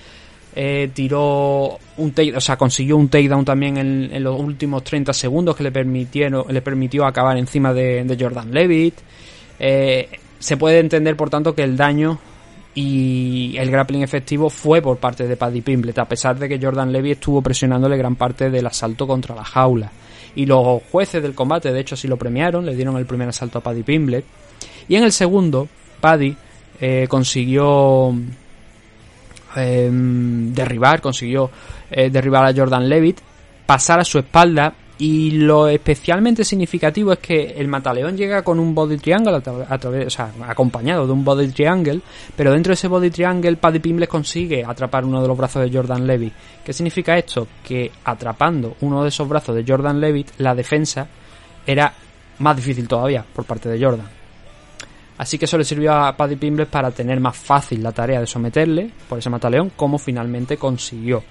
eh, 0.56 0.90
tiró 0.94 1.78
un 1.96 2.12
take, 2.12 2.36
o 2.36 2.40
sea, 2.40 2.56
consiguió 2.56 2.96
un 2.96 3.08
takedown 3.08 3.44
también 3.44 3.76
en, 3.76 4.10
en 4.12 4.22
los 4.22 4.38
últimos 4.38 4.84
30 4.84 5.12
segundos 5.12 5.56
que 5.56 5.64
le 5.64 5.72
permitieron, 5.72 6.44
le 6.48 6.62
permitió 6.62 7.06
acabar 7.06 7.36
encima 7.36 7.72
de, 7.72 8.04
de 8.04 8.16
Jordan 8.22 8.52
Levitt. 8.52 8.94
Eh, 9.58 10.08
se 10.38 10.56
puede 10.56 10.78
entender, 10.78 11.16
por 11.16 11.30
tanto, 11.30 11.54
que 11.54 11.62
el 11.62 11.76
daño 11.76 12.18
y 12.74 13.56
el 13.56 13.70
grappling 13.70 14.02
efectivo 14.02 14.50
fue 14.50 14.82
por 14.82 14.98
parte 14.98 15.26
de 15.26 15.36
Paddy 15.36 15.60
Pimblet, 15.60 15.98
a 15.98 16.04
pesar 16.06 16.38
de 16.38 16.48
que 16.48 16.60
Jordan 16.60 16.92
Levy 16.92 17.12
estuvo 17.12 17.40
presionándole 17.40 17.96
gran 17.96 18.16
parte 18.16 18.50
del 18.50 18.66
asalto 18.66 19.06
contra 19.06 19.34
la 19.34 19.44
jaula. 19.44 19.90
Y 20.36 20.46
los 20.46 20.82
jueces 20.90 21.22
del 21.22 21.34
combate, 21.34 21.72
de 21.72 21.80
hecho, 21.80 21.96
sí 21.96 22.08
lo 22.08 22.16
premiaron, 22.16 22.66
le 22.66 22.74
dieron 22.74 22.96
el 22.96 23.06
primer 23.06 23.28
asalto 23.28 23.58
a 23.58 23.62
Paddy 23.62 23.84
Pimblet. 23.84 24.24
Y 24.88 24.96
en 24.96 25.04
el 25.04 25.12
segundo, 25.12 25.68
Paddy 26.00 26.36
eh, 26.80 27.06
consiguió 27.08 28.12
eh, 29.56 29.88
derribar, 29.92 31.00
consiguió 31.00 31.50
eh, 31.90 32.10
derribar 32.10 32.44
a 32.44 32.54
Jordan 32.54 32.88
Levitt, 32.88 33.20
pasar 33.66 34.00
a 34.00 34.04
su 34.04 34.18
espalda 34.18 34.74
y 34.96 35.32
lo 35.32 35.66
especialmente 35.66 36.44
significativo 36.44 37.12
es 37.12 37.18
que 37.18 37.54
el 37.56 37.66
mataleón 37.66 38.16
llega 38.16 38.42
con 38.42 38.60
un 38.60 38.74
body 38.74 38.96
triangle 38.96 39.34
o 39.34 40.10
sea, 40.10 40.30
acompañado 40.46 41.06
de 41.06 41.12
un 41.12 41.24
body 41.24 41.48
triangle, 41.48 42.00
pero 42.36 42.52
dentro 42.52 42.70
de 42.70 42.74
ese 42.74 42.86
body 42.86 43.10
triangle 43.10 43.56
Paddy 43.56 43.80
Pimble 43.80 44.06
consigue 44.06 44.64
atrapar 44.64 45.04
uno 45.04 45.20
de 45.20 45.28
los 45.28 45.36
brazos 45.36 45.64
de 45.64 45.76
Jordan 45.76 46.06
Levitt. 46.06 46.32
¿Qué 46.64 46.72
significa 46.72 47.18
esto? 47.18 47.48
Que 47.64 47.90
atrapando 48.04 48.76
uno 48.82 49.02
de 49.02 49.08
esos 49.08 49.28
brazos 49.28 49.56
de 49.56 49.64
Jordan 49.66 50.00
Levitt, 50.00 50.30
la 50.38 50.54
defensa 50.54 51.08
era 51.66 51.92
más 52.38 52.56
difícil 52.56 52.86
todavía 52.86 53.24
por 53.34 53.44
parte 53.44 53.68
de 53.68 53.84
Jordan. 53.84 54.23
Así 55.16 55.38
que 55.38 55.44
eso 55.44 55.56
le 55.56 55.64
sirvió 55.64 55.92
a 55.92 56.16
Paddy 56.16 56.36
Pimble 56.36 56.66
para 56.66 56.90
tener 56.90 57.20
más 57.20 57.36
fácil 57.36 57.82
la 57.82 57.92
tarea 57.92 58.20
de 58.20 58.26
someterle 58.26 58.90
por 59.08 59.18
ese 59.18 59.30
mataleón, 59.30 59.70
como 59.76 59.98
finalmente 59.98 60.56
consiguió. 60.56 61.22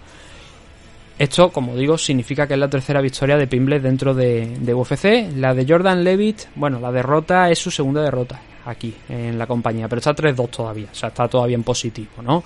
Esto, 1.19 1.51
como 1.51 1.75
digo, 1.75 1.97
significa 1.97 2.47
que 2.47 2.53
es 2.53 2.59
la 2.59 2.69
tercera 2.69 3.01
victoria 3.01 3.37
de 3.37 3.47
Pimble 3.47 3.79
dentro 3.79 4.13
de, 4.13 4.57
de 4.59 4.73
UFC. 4.73 5.35
La 5.35 5.53
de 5.53 5.65
Jordan 5.67 6.03
Levitt, 6.03 6.43
bueno, 6.55 6.79
la 6.79 6.91
derrota 6.91 7.49
es 7.49 7.59
su 7.59 7.69
segunda 7.69 8.01
derrota 8.01 8.39
aquí 8.65 8.95
en 9.09 9.37
la 9.37 9.45
compañía, 9.45 9.87
pero 9.87 9.99
está 9.99 10.15
3-2 10.15 10.49
todavía, 10.49 10.87
o 10.91 10.95
sea, 10.95 11.09
está 11.09 11.27
todavía 11.27 11.55
en 11.55 11.63
positivo, 11.63 12.21
¿no? 12.21 12.43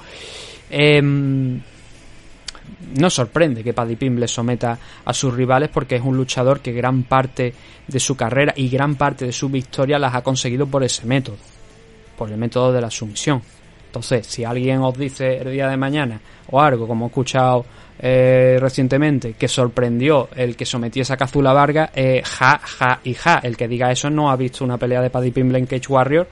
Em, 0.70 1.62
no 2.98 3.10
sorprende 3.10 3.64
que 3.64 3.74
Paddy 3.74 3.96
Pimble 3.96 4.28
someta 4.28 4.78
a 5.06 5.14
sus 5.14 5.34
rivales 5.34 5.70
porque 5.70 5.96
es 5.96 6.02
un 6.02 6.18
luchador 6.18 6.60
que 6.60 6.72
gran 6.72 7.04
parte 7.04 7.54
de 7.88 8.00
su 8.00 8.16
carrera 8.16 8.54
y 8.56 8.70
gran 8.70 8.96
parte 8.96 9.26
de 9.26 9.32
su 9.32 9.50
victoria 9.50 10.00
las 10.00 10.16
ha 10.16 10.22
conseguido 10.22 10.68
por 10.68 10.84
ese 10.84 11.06
método, 11.06 11.38
por 12.18 12.32
el 12.32 12.38
método 12.38 12.72
de 12.72 12.82
la 12.82 12.90
sumisión. 12.90 13.42
Entonces, 13.88 14.28
si 14.28 14.44
alguien 14.44 14.82
os 14.82 14.98
dice 14.98 15.38
el 15.38 15.52
día 15.52 15.70
de 15.70 15.78
mañana 15.78 16.20
o 16.52 16.62
algo, 16.62 16.88
como 16.88 17.06
he 17.06 17.08
escuchado 17.08 17.66
eh, 18.00 18.58
recientemente, 18.60 19.34
que 19.34 19.48
sorprendió 19.48 20.30
el 20.36 20.56
que 20.56 20.66
sometiese 20.66 21.14
a 21.14 21.18
Kazula 21.18 21.54
Vargas, 21.54 21.90
eh, 21.96 22.22
ja, 22.24 22.60
ja 22.60 23.00
y 23.04 23.14
ja. 23.14 23.40
El 23.42 23.58
que 23.58 23.68
diga 23.68 23.92
eso 23.92 24.10
no 24.10 24.30
ha 24.30 24.36
visto 24.36 24.64
una 24.64 24.78
pelea 24.78 25.02
de 25.02 25.10
Paddy 25.10 25.32
Pimble 25.32 25.58
en 25.58 25.66
Cage 25.66 25.88
Warrior 25.88 26.28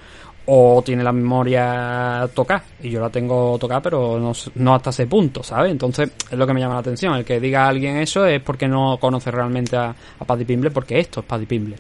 o 0.48 0.82
tiene 0.84 1.04
la 1.04 1.12
memoria 1.12 2.30
tocada. 2.34 2.64
Y 2.82 2.90
yo 2.90 3.02
la 3.02 3.10
tengo 3.10 3.58
tocada, 3.58 3.82
pero 3.82 4.20
no, 4.20 4.34
no, 4.56 4.76
hasta 4.76 4.90
ese 4.92 5.08
punto, 5.08 5.44
¿sabes? 5.44 5.72
Entonces, 5.72 6.12
es 6.30 6.38
lo 6.38 6.46
que 6.46 6.54
me 6.54 6.60
llama 6.60 6.76
la 6.76 6.80
atención. 6.82 7.16
El 7.16 7.26
que 7.26 7.40
diga 7.40 7.66
a 7.66 7.70
alguien 7.70 7.98
eso 7.98 8.26
es 8.26 8.42
porque 8.42 8.68
no 8.68 8.98
conoce 9.00 9.32
realmente 9.32 9.76
a, 9.76 9.96
Paddy 10.26 10.46
Pimble, 10.46 10.72
porque 10.72 11.00
esto 11.00 11.22
es 11.22 11.26
Paddy 11.26 11.46
Pimble. 11.46 11.76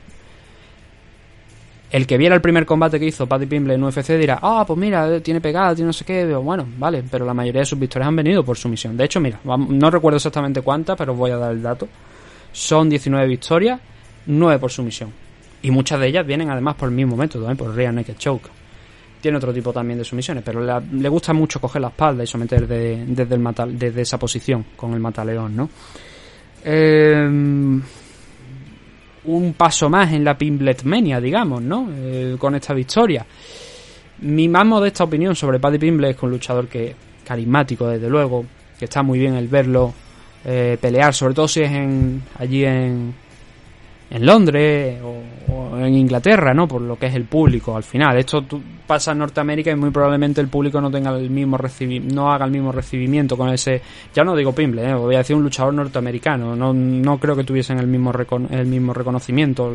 El 1.92 2.08
que 2.08 2.18
viera 2.18 2.36
el 2.36 2.42
primer 2.42 2.66
combate 2.66 3.00
que 3.00 3.06
hizo 3.06 3.28
Paddy 3.28 3.46
Pimble 3.46 3.76
en 3.76 3.84
UFC 3.84 4.18
dirá, 4.18 4.40
ah, 4.42 4.66
pues 4.68 4.78
mira, 4.78 5.22
tiene 5.22 5.40
pegada, 5.40 5.76
tiene 5.76 5.88
no 5.88 5.94
sé 5.94 6.04
qué. 6.04 6.26
Bueno, 6.36 6.66
vale, 6.78 7.04
pero 7.10 7.26
la 7.26 7.34
mayoría 7.34 7.62
de 7.62 7.66
sus 7.66 7.80
victorias 7.80 8.08
han 8.08 8.16
venido 8.16 8.44
por 8.44 8.58
sumisión. 8.58 8.98
De 8.98 9.06
hecho, 9.06 9.20
mira, 9.20 9.40
no 9.44 9.92
recuerdo 9.92 10.18
exactamente 10.18 10.62
cuántas, 10.62 10.98
pero 10.98 11.14
os 11.14 11.18
voy 11.18 11.32
a 11.32 11.38
dar 11.38 11.52
el 11.52 11.62
dato. 11.62 11.88
Son 12.52 12.90
19 12.90 13.28
victorias, 13.28 13.80
9 14.26 14.60
por 14.60 14.72
sumisión. 14.72 15.25
Y 15.66 15.72
muchas 15.72 16.00
de 16.00 16.06
ellas 16.06 16.28
vienen 16.28 16.52
además 16.52 16.76
por 16.76 16.90
el 16.90 16.94
mismo 16.94 17.18
método, 17.18 17.50
¿eh? 17.50 17.56
por 17.56 17.74
Rear 17.74 17.92
Naked 17.92 18.18
Choke. 18.18 18.52
Tiene 19.20 19.38
otro 19.38 19.52
tipo 19.52 19.74
también 19.74 19.98
de 19.98 20.06
sumisiones, 20.06 20.44
pero 20.46 20.62
le 20.62 21.10
gusta 21.10 21.34
mucho 21.34 21.60
coger 21.60 21.82
la 21.82 21.88
espalda 21.88 22.24
y 22.24 22.28
someter 22.28 22.68
desde, 22.68 23.34
el 23.34 23.80
desde 23.80 24.02
esa 24.02 24.20
posición 24.20 24.64
con 24.76 24.94
el 24.94 25.00
mataleón, 25.00 25.56
¿no? 25.56 25.68
Eh, 26.64 27.28
un 29.24 29.54
paso 29.58 29.90
más 29.90 30.14
en 30.14 30.24
la 30.24 30.38
Pimbletmania, 30.38 31.20
digamos, 31.20 31.64
¿no? 31.64 31.90
Eh, 31.92 32.36
con 32.38 32.54
esta 32.54 32.76
victoria. 32.76 33.26
Mi 34.20 34.48
más 34.48 34.68
modesta 34.68 35.04
opinión 35.04 35.36
sobre 35.36 35.60
Paddy 35.60 35.80
Pimble 35.80 36.12
es 36.12 36.16
que 36.16 36.26
un 36.28 36.32
luchador 36.32 36.68
que 36.68 36.96
carismático, 37.26 37.88
desde 37.88 38.08
luego, 38.08 38.46
que 38.78 38.86
está 38.86 39.02
muy 39.02 39.18
bien 39.18 39.34
el 39.34 39.48
verlo 39.48 39.96
eh, 40.46 40.78
pelear, 40.80 41.12
sobre 41.16 41.34
todo 41.34 41.48
si 41.48 41.62
es 41.62 41.72
en, 41.72 42.22
allí 42.38 42.66
en, 42.66 43.16
en 44.10 44.26
Londres 44.26 45.02
o, 45.04 45.78
en 45.78 45.94
Inglaterra, 45.96 46.54
¿no? 46.54 46.68
Por 46.68 46.82
lo 46.82 46.98
que 46.98 47.08
es 47.08 47.16
el 47.16 47.26
público 47.26 47.76
al 47.76 47.84
final. 47.84 48.18
Esto 48.18 48.44
pasa 48.86 49.12
en 49.12 49.20
Norteamérica 49.20 49.72
y 49.72 49.76
muy 49.76 49.90
probablemente 49.90 50.42
el 50.42 50.48
público 50.48 50.80
no 50.80 50.92
tenga 50.92 51.12
el 51.18 51.30
mismo 51.30 51.58
no 52.12 52.32
haga 52.32 52.46
el 52.46 52.52
mismo 52.52 52.72
recibimiento 52.72 53.36
con 53.36 53.50
ese, 53.50 53.82
ya 54.14 54.24
no 54.24 54.36
digo 54.36 54.54
Pimble, 54.54 54.88
¿eh? 54.88 54.94
voy 54.94 55.16
a 55.16 55.20
decir 55.20 55.36
un 55.36 55.44
luchador 55.44 55.74
norteamericano, 55.74 56.56
no, 56.56 56.74
no 56.74 57.18
creo 57.18 57.36
que 57.36 57.44
tuviesen 57.44 57.80
el 57.80 57.88
mismo 57.88 58.12
el 58.52 58.66
mismo 58.68 58.94
reconocimiento 58.94 59.74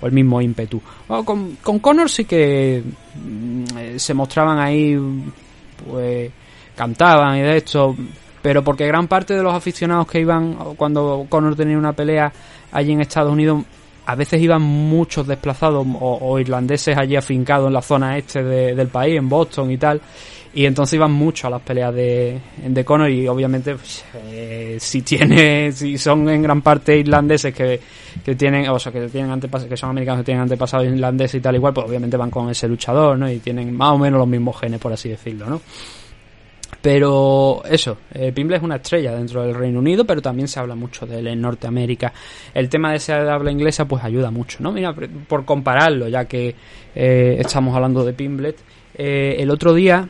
o 0.00 0.06
el 0.06 0.12
mismo 0.12 0.40
ímpetu. 0.40 0.80
con, 1.24 1.56
con 1.62 1.78
Connor 1.78 2.10
sí 2.10 2.24
que 2.24 2.82
mm, 3.14 3.96
se 3.96 4.14
mostraban 4.14 4.58
ahí, 4.58 4.98
pues 5.88 6.30
cantaban 6.74 7.38
y 7.38 7.42
de 7.42 7.56
hecho, 7.56 7.96
pero 8.42 8.62
porque 8.62 8.86
gran 8.86 9.08
parte 9.08 9.34
de 9.34 9.42
los 9.42 9.54
aficionados 9.54 10.06
que 10.06 10.20
iban 10.20 10.54
cuando 10.76 11.26
Connor 11.28 11.56
tenía 11.56 11.78
una 11.78 11.92
pelea 11.92 12.32
allí 12.72 12.92
en 12.92 13.00
Estados 13.00 13.32
Unidos 13.32 13.64
a 14.06 14.14
veces 14.14 14.40
iban 14.40 14.62
muchos 14.62 15.26
desplazados 15.26 15.86
o, 16.00 16.38
irlandeses 16.38 16.96
allí 16.96 17.14
afincados 17.14 17.66
en 17.66 17.74
la 17.74 17.82
zona 17.82 18.16
este 18.16 18.42
del 18.42 18.88
país, 18.88 19.18
en 19.18 19.28
Boston 19.28 19.70
y 19.70 19.76
tal, 19.76 20.00
y 20.54 20.64
entonces 20.64 20.94
iban 20.94 21.12
mucho 21.12 21.46
a 21.46 21.50
las 21.50 21.60
peleas 21.60 21.94
de, 21.94 22.40
de 22.66 22.84
Conor 22.86 23.10
y 23.10 23.28
obviamente 23.28 23.74
pues, 23.74 24.02
eh, 24.30 24.78
si 24.80 25.02
tiene, 25.02 25.72
si 25.72 25.98
son 25.98 26.26
en 26.30 26.42
gran 26.42 26.62
parte 26.62 26.96
irlandeses 26.96 27.54
que, 27.54 27.78
que 28.24 28.34
tienen, 28.34 28.66
o 28.70 28.78
sea, 28.78 28.90
que 28.90 29.08
tienen 29.08 29.30
antepasados, 29.30 29.68
que 29.68 29.76
son 29.76 29.90
americanos 29.90 30.22
que 30.22 30.24
tienen 30.24 30.42
antepasados 30.44 30.86
irlandeses 30.86 31.34
y 31.34 31.40
tal 31.42 31.56
igual, 31.56 31.74
pues 31.74 31.86
obviamente 31.86 32.16
van 32.16 32.30
con 32.30 32.48
ese 32.48 32.66
luchador, 32.66 33.18
¿no? 33.18 33.30
Y 33.30 33.40
tienen 33.40 33.76
más 33.76 33.92
o 33.92 33.98
menos 33.98 34.18
los 34.18 34.28
mismos 34.28 34.58
genes, 34.58 34.80
por 34.80 34.90
así 34.90 35.10
decirlo, 35.10 35.50
¿no? 35.50 35.60
Pero 36.80 37.62
eso, 37.68 37.98
eh, 38.14 38.32
Pimble 38.32 38.56
es 38.56 38.62
una 38.62 38.76
estrella 38.76 39.12
dentro 39.12 39.42
del 39.42 39.54
Reino 39.54 39.80
Unido, 39.80 40.04
pero 40.04 40.22
también 40.22 40.46
se 40.46 40.60
habla 40.60 40.74
mucho 40.74 41.06
de 41.06 41.18
él 41.18 41.26
en 41.26 41.40
Norteamérica. 41.40 42.12
El 42.54 42.68
tema 42.68 42.92
de 42.92 42.98
de 42.98 43.30
habla 43.30 43.50
inglesa 43.50 43.86
pues 43.86 44.04
ayuda 44.04 44.30
mucho, 44.30 44.58
¿no? 44.60 44.70
Mira, 44.70 44.94
por 44.94 45.44
compararlo, 45.44 46.08
ya 46.08 46.26
que 46.26 46.54
eh, 46.94 47.36
estamos 47.40 47.74
hablando 47.74 48.04
de 48.04 48.12
Pimblet, 48.12 48.56
eh, 48.94 49.36
el 49.38 49.50
otro 49.50 49.74
día 49.74 50.08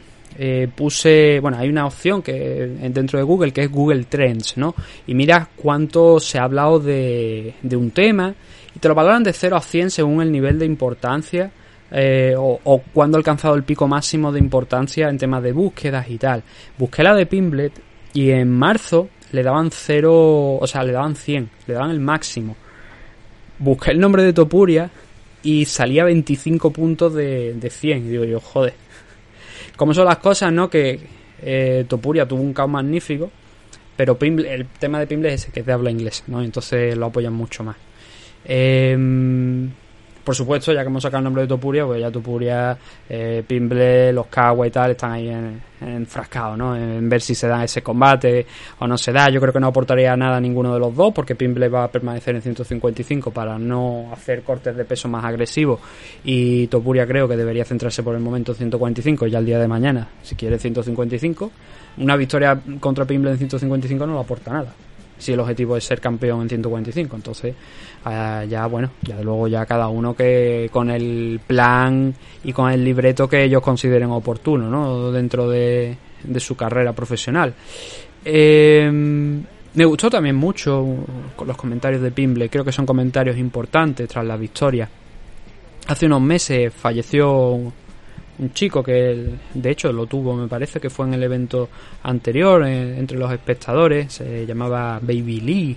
puse, 0.76 1.40
bueno, 1.40 1.58
hay 1.58 1.68
una 1.68 1.84
opción 1.84 2.22
que 2.22 2.32
dentro 2.34 3.18
de 3.18 3.24
Google 3.24 3.50
que 3.50 3.62
es 3.62 3.72
Google 3.72 4.04
Trends, 4.04 4.56
¿no? 4.56 4.72
Y 5.08 5.14
mira 5.14 5.48
cuánto 5.56 6.20
se 6.20 6.38
ha 6.38 6.44
hablado 6.44 6.78
de, 6.78 7.54
de 7.60 7.76
un 7.76 7.90
tema 7.90 8.32
y 8.72 8.78
te 8.78 8.86
lo 8.86 8.94
valoran 8.94 9.24
de 9.24 9.32
0 9.32 9.56
a 9.56 9.60
100 9.60 9.90
según 9.90 10.22
el 10.22 10.30
nivel 10.30 10.56
de 10.60 10.66
importancia 10.66 11.50
eh, 11.90 12.34
o, 12.36 12.82
cuando 12.92 13.16
ha 13.16 13.20
alcanzado 13.20 13.54
el 13.54 13.64
pico 13.64 13.88
máximo 13.88 14.30
de 14.32 14.38
importancia 14.38 15.08
en 15.08 15.18
temas 15.18 15.42
de 15.42 15.52
búsquedas 15.52 16.08
y 16.10 16.18
tal. 16.18 16.42
Busqué 16.76 17.02
la 17.02 17.14
de 17.14 17.26
Pimblet 17.26 17.72
y 18.12 18.30
en 18.30 18.50
marzo 18.50 19.08
le 19.32 19.42
daban 19.42 19.70
0, 19.70 20.58
o 20.60 20.66
sea, 20.66 20.82
le 20.84 20.92
daban 20.92 21.14
100, 21.14 21.50
le 21.66 21.74
daban 21.74 21.90
el 21.90 22.00
máximo. 22.00 22.56
Busqué 23.58 23.90
el 23.90 24.00
nombre 24.00 24.22
de 24.22 24.32
Topuria 24.32 24.90
y 25.42 25.64
salía 25.64 26.04
25 26.04 26.72
puntos 26.72 27.14
de, 27.14 27.54
de 27.54 27.70
100. 27.70 28.06
Y 28.06 28.08
digo 28.08 28.24
yo, 28.24 28.40
joder. 28.40 28.74
Como 29.76 29.94
son 29.94 30.06
las 30.06 30.18
cosas, 30.18 30.52
¿no? 30.52 30.68
Que 30.68 30.98
eh, 31.42 31.84
Topuria 31.88 32.26
tuvo 32.26 32.42
un 32.42 32.52
caos 32.52 32.70
magnífico, 32.70 33.30
pero 33.96 34.18
el 34.20 34.66
tema 34.78 34.98
de 34.98 35.06
Pimble 35.06 35.28
es 35.32 35.42
ese, 35.42 35.52
que 35.52 35.60
es 35.60 35.66
de 35.66 35.72
habla 35.72 35.90
inglesa, 35.90 36.24
¿no? 36.26 36.42
Entonces 36.42 36.96
lo 36.96 37.06
apoyan 37.06 37.32
mucho 37.32 37.62
más. 37.64 37.76
Eh, 38.44 38.96
por 40.28 40.34
supuesto, 40.34 40.74
ya 40.74 40.82
que 40.82 40.88
hemos 40.88 41.02
sacado 41.02 41.20
el 41.20 41.24
nombre 41.24 41.44
de 41.44 41.48
Topuria, 41.48 41.86
pues 41.86 42.02
ya 42.02 42.10
Topuria, 42.10 42.76
eh, 43.08 43.42
Pimble, 43.46 44.12
los 44.12 44.26
Kawa 44.26 44.66
y 44.66 44.70
tal 44.70 44.90
están 44.90 45.12
ahí 45.12 45.26
en, 45.26 45.58
enfrascados, 45.80 46.58
¿no? 46.58 46.76
En 46.76 47.08
ver 47.08 47.22
si 47.22 47.34
se 47.34 47.48
da 47.48 47.64
ese 47.64 47.80
combate 47.80 48.44
o 48.78 48.86
no 48.86 48.98
se 48.98 49.10
da. 49.10 49.30
Yo 49.30 49.40
creo 49.40 49.54
que 49.54 49.58
no 49.58 49.68
aportaría 49.68 50.14
nada 50.18 50.36
a 50.36 50.40
ninguno 50.42 50.74
de 50.74 50.80
los 50.80 50.94
dos, 50.94 51.14
porque 51.14 51.34
Pimble 51.34 51.70
va 51.70 51.84
a 51.84 51.88
permanecer 51.90 52.34
en 52.34 52.42
155 52.42 53.30
para 53.30 53.58
no 53.58 54.10
hacer 54.12 54.42
cortes 54.42 54.76
de 54.76 54.84
peso 54.84 55.08
más 55.08 55.24
agresivos. 55.24 55.80
Y 56.24 56.66
Topuria 56.66 57.06
creo 57.06 57.26
que 57.26 57.34
debería 57.34 57.64
centrarse 57.64 58.02
por 58.02 58.14
el 58.14 58.20
momento 58.20 58.52
en 58.52 58.58
145, 58.58 59.28
ya 59.28 59.38
el 59.38 59.46
día 59.46 59.58
de 59.58 59.66
mañana, 59.66 60.08
si 60.22 60.34
quiere 60.34 60.58
155. 60.58 61.50
Una 61.96 62.16
victoria 62.16 62.60
contra 62.80 63.06
Pimble 63.06 63.30
en 63.30 63.38
155 63.38 64.06
no 64.06 64.12
le 64.12 64.20
aporta 64.20 64.52
nada 64.52 64.74
si 65.18 65.32
el 65.32 65.40
objetivo 65.40 65.76
es 65.76 65.84
ser 65.84 66.00
campeón 66.00 66.42
en 66.42 66.48
145. 66.48 67.16
Entonces, 67.16 67.54
eh, 68.06 68.46
ya 68.48 68.66
bueno, 68.66 68.92
ya 69.02 69.20
luego 69.20 69.48
ya 69.48 69.66
cada 69.66 69.88
uno 69.88 70.14
que 70.14 70.68
con 70.72 70.90
el 70.90 71.40
plan 71.46 72.14
y 72.44 72.52
con 72.52 72.70
el 72.70 72.84
libreto 72.84 73.28
que 73.28 73.44
ellos 73.44 73.62
consideren 73.62 74.10
oportuno, 74.10 74.70
¿no? 74.70 75.12
Dentro 75.12 75.48
de, 75.48 75.96
de 76.22 76.40
su 76.40 76.56
carrera 76.56 76.92
profesional. 76.92 77.54
Eh, 78.24 78.90
me 79.74 79.84
gustó 79.84 80.10
también 80.10 80.34
mucho 80.34 80.84
los 81.46 81.56
comentarios 81.56 82.02
de 82.02 82.10
Pimble, 82.10 82.48
creo 82.48 82.64
que 82.64 82.72
son 82.72 82.86
comentarios 82.86 83.36
importantes 83.36 84.08
tras 84.08 84.24
la 84.24 84.36
victoria. 84.36 84.88
Hace 85.86 86.06
unos 86.06 86.20
meses 86.20 86.72
falleció 86.74 87.72
un 88.38 88.52
chico 88.52 88.82
que 88.82 89.34
de 89.54 89.70
hecho 89.70 89.92
lo 89.92 90.06
tuvo, 90.06 90.34
me 90.34 90.48
parece 90.48 90.80
que 90.80 90.90
fue 90.90 91.06
en 91.06 91.14
el 91.14 91.22
evento 91.22 91.68
anterior 92.02 92.66
eh, 92.66 92.98
entre 92.98 93.18
los 93.18 93.32
espectadores, 93.32 94.12
se 94.12 94.46
llamaba 94.46 94.98
Baby 95.00 95.40
Lee, 95.40 95.76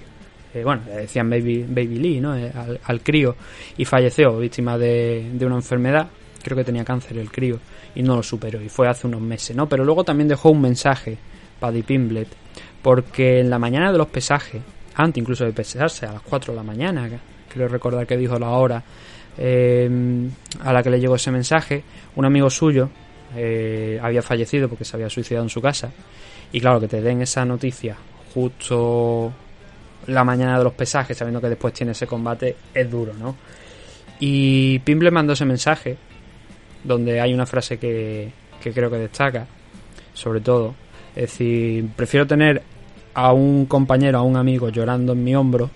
eh, 0.53 0.63
bueno, 0.63 0.81
le 0.85 1.01
decían 1.01 1.29
Baby, 1.29 1.65
Baby 1.67 1.95
Lee, 1.95 2.19
¿no? 2.19 2.35
Eh, 2.35 2.51
al, 2.83 3.01
crío, 3.01 3.35
y 3.77 3.85
falleció 3.85 4.37
víctima 4.37 4.77
de, 4.77 5.31
de, 5.33 5.45
una 5.45 5.55
enfermedad, 5.55 6.07
creo 6.43 6.57
que 6.57 6.63
tenía 6.63 6.83
cáncer 6.83 7.17
el 7.17 7.31
crío, 7.31 7.59
y 7.95 8.03
no 8.03 8.15
lo 8.17 8.23
superó, 8.23 8.61
y 8.61 8.69
fue 8.69 8.87
hace 8.87 9.07
unos 9.07 9.21
meses, 9.21 9.55
¿no? 9.55 9.67
Pero 9.67 9.85
luego 9.85 10.03
también 10.03 10.27
dejó 10.27 10.51
un 10.51 10.61
mensaje, 10.61 11.17
Paddy 11.59 11.83
Pimblet, 11.83 12.27
porque 12.81 13.39
en 13.39 13.49
la 13.49 13.59
mañana 13.59 13.91
de 13.91 13.97
los 13.97 14.07
pesajes, 14.07 14.61
antes 14.95 15.21
incluso 15.21 15.45
de 15.45 15.53
pesarse, 15.53 16.05
a 16.05 16.13
las 16.13 16.21
4 16.21 16.53
de 16.53 16.57
la 16.57 16.63
mañana, 16.63 17.09
creo 17.47 17.67
recordar 17.67 18.05
que 18.05 18.17
dijo 18.17 18.37
la 18.37 18.49
hora, 18.49 18.83
Em, 19.37 20.29
a 20.61 20.73
la 20.73 20.83
que 20.83 20.89
le 20.89 20.99
llegó 20.99 21.15
ese 21.15 21.31
mensaje, 21.31 21.83
un 22.15 22.25
amigo 22.25 22.49
suyo 22.49 22.89
eh, 23.35 23.99
había 24.01 24.21
fallecido 24.21 24.67
porque 24.67 24.83
se 24.83 24.95
había 24.97 25.09
suicidado 25.09 25.43
en 25.43 25.49
su 25.49 25.61
casa. 25.61 25.91
Y 26.51 26.59
claro, 26.59 26.79
que 26.79 26.87
te 26.87 27.01
den 27.01 27.21
esa 27.21 27.45
noticia 27.45 27.95
justo 28.33 29.31
la 30.07 30.23
mañana 30.23 30.57
de 30.57 30.63
los 30.63 30.73
pesajes, 30.73 31.17
sabiendo 31.17 31.41
que 31.41 31.49
después 31.49 31.73
tiene 31.73 31.91
ese 31.91 32.07
combate, 32.07 32.55
es 32.73 32.89
duro, 32.89 33.13
¿no? 33.13 33.35
Y 34.19 34.79
Pimble 34.79 35.11
mandó 35.11 35.33
ese 35.33 35.45
mensaje, 35.45 35.97
donde 36.83 37.21
hay 37.21 37.33
una 37.33 37.45
frase 37.45 37.77
que, 37.77 38.31
que 38.61 38.73
creo 38.73 38.89
que 38.89 38.97
destaca, 38.97 39.47
sobre 40.13 40.41
todo. 40.41 40.75
Es 41.15 41.31
decir, 41.31 41.87
prefiero 41.95 42.25
tener 42.25 42.61
a 43.13 43.33
un 43.33 43.65
compañero, 43.65 44.19
a 44.19 44.21
un 44.21 44.37
amigo 44.37 44.69
llorando 44.69 45.13
en 45.13 45.23
mi 45.23 45.35
hombro, 45.35 45.69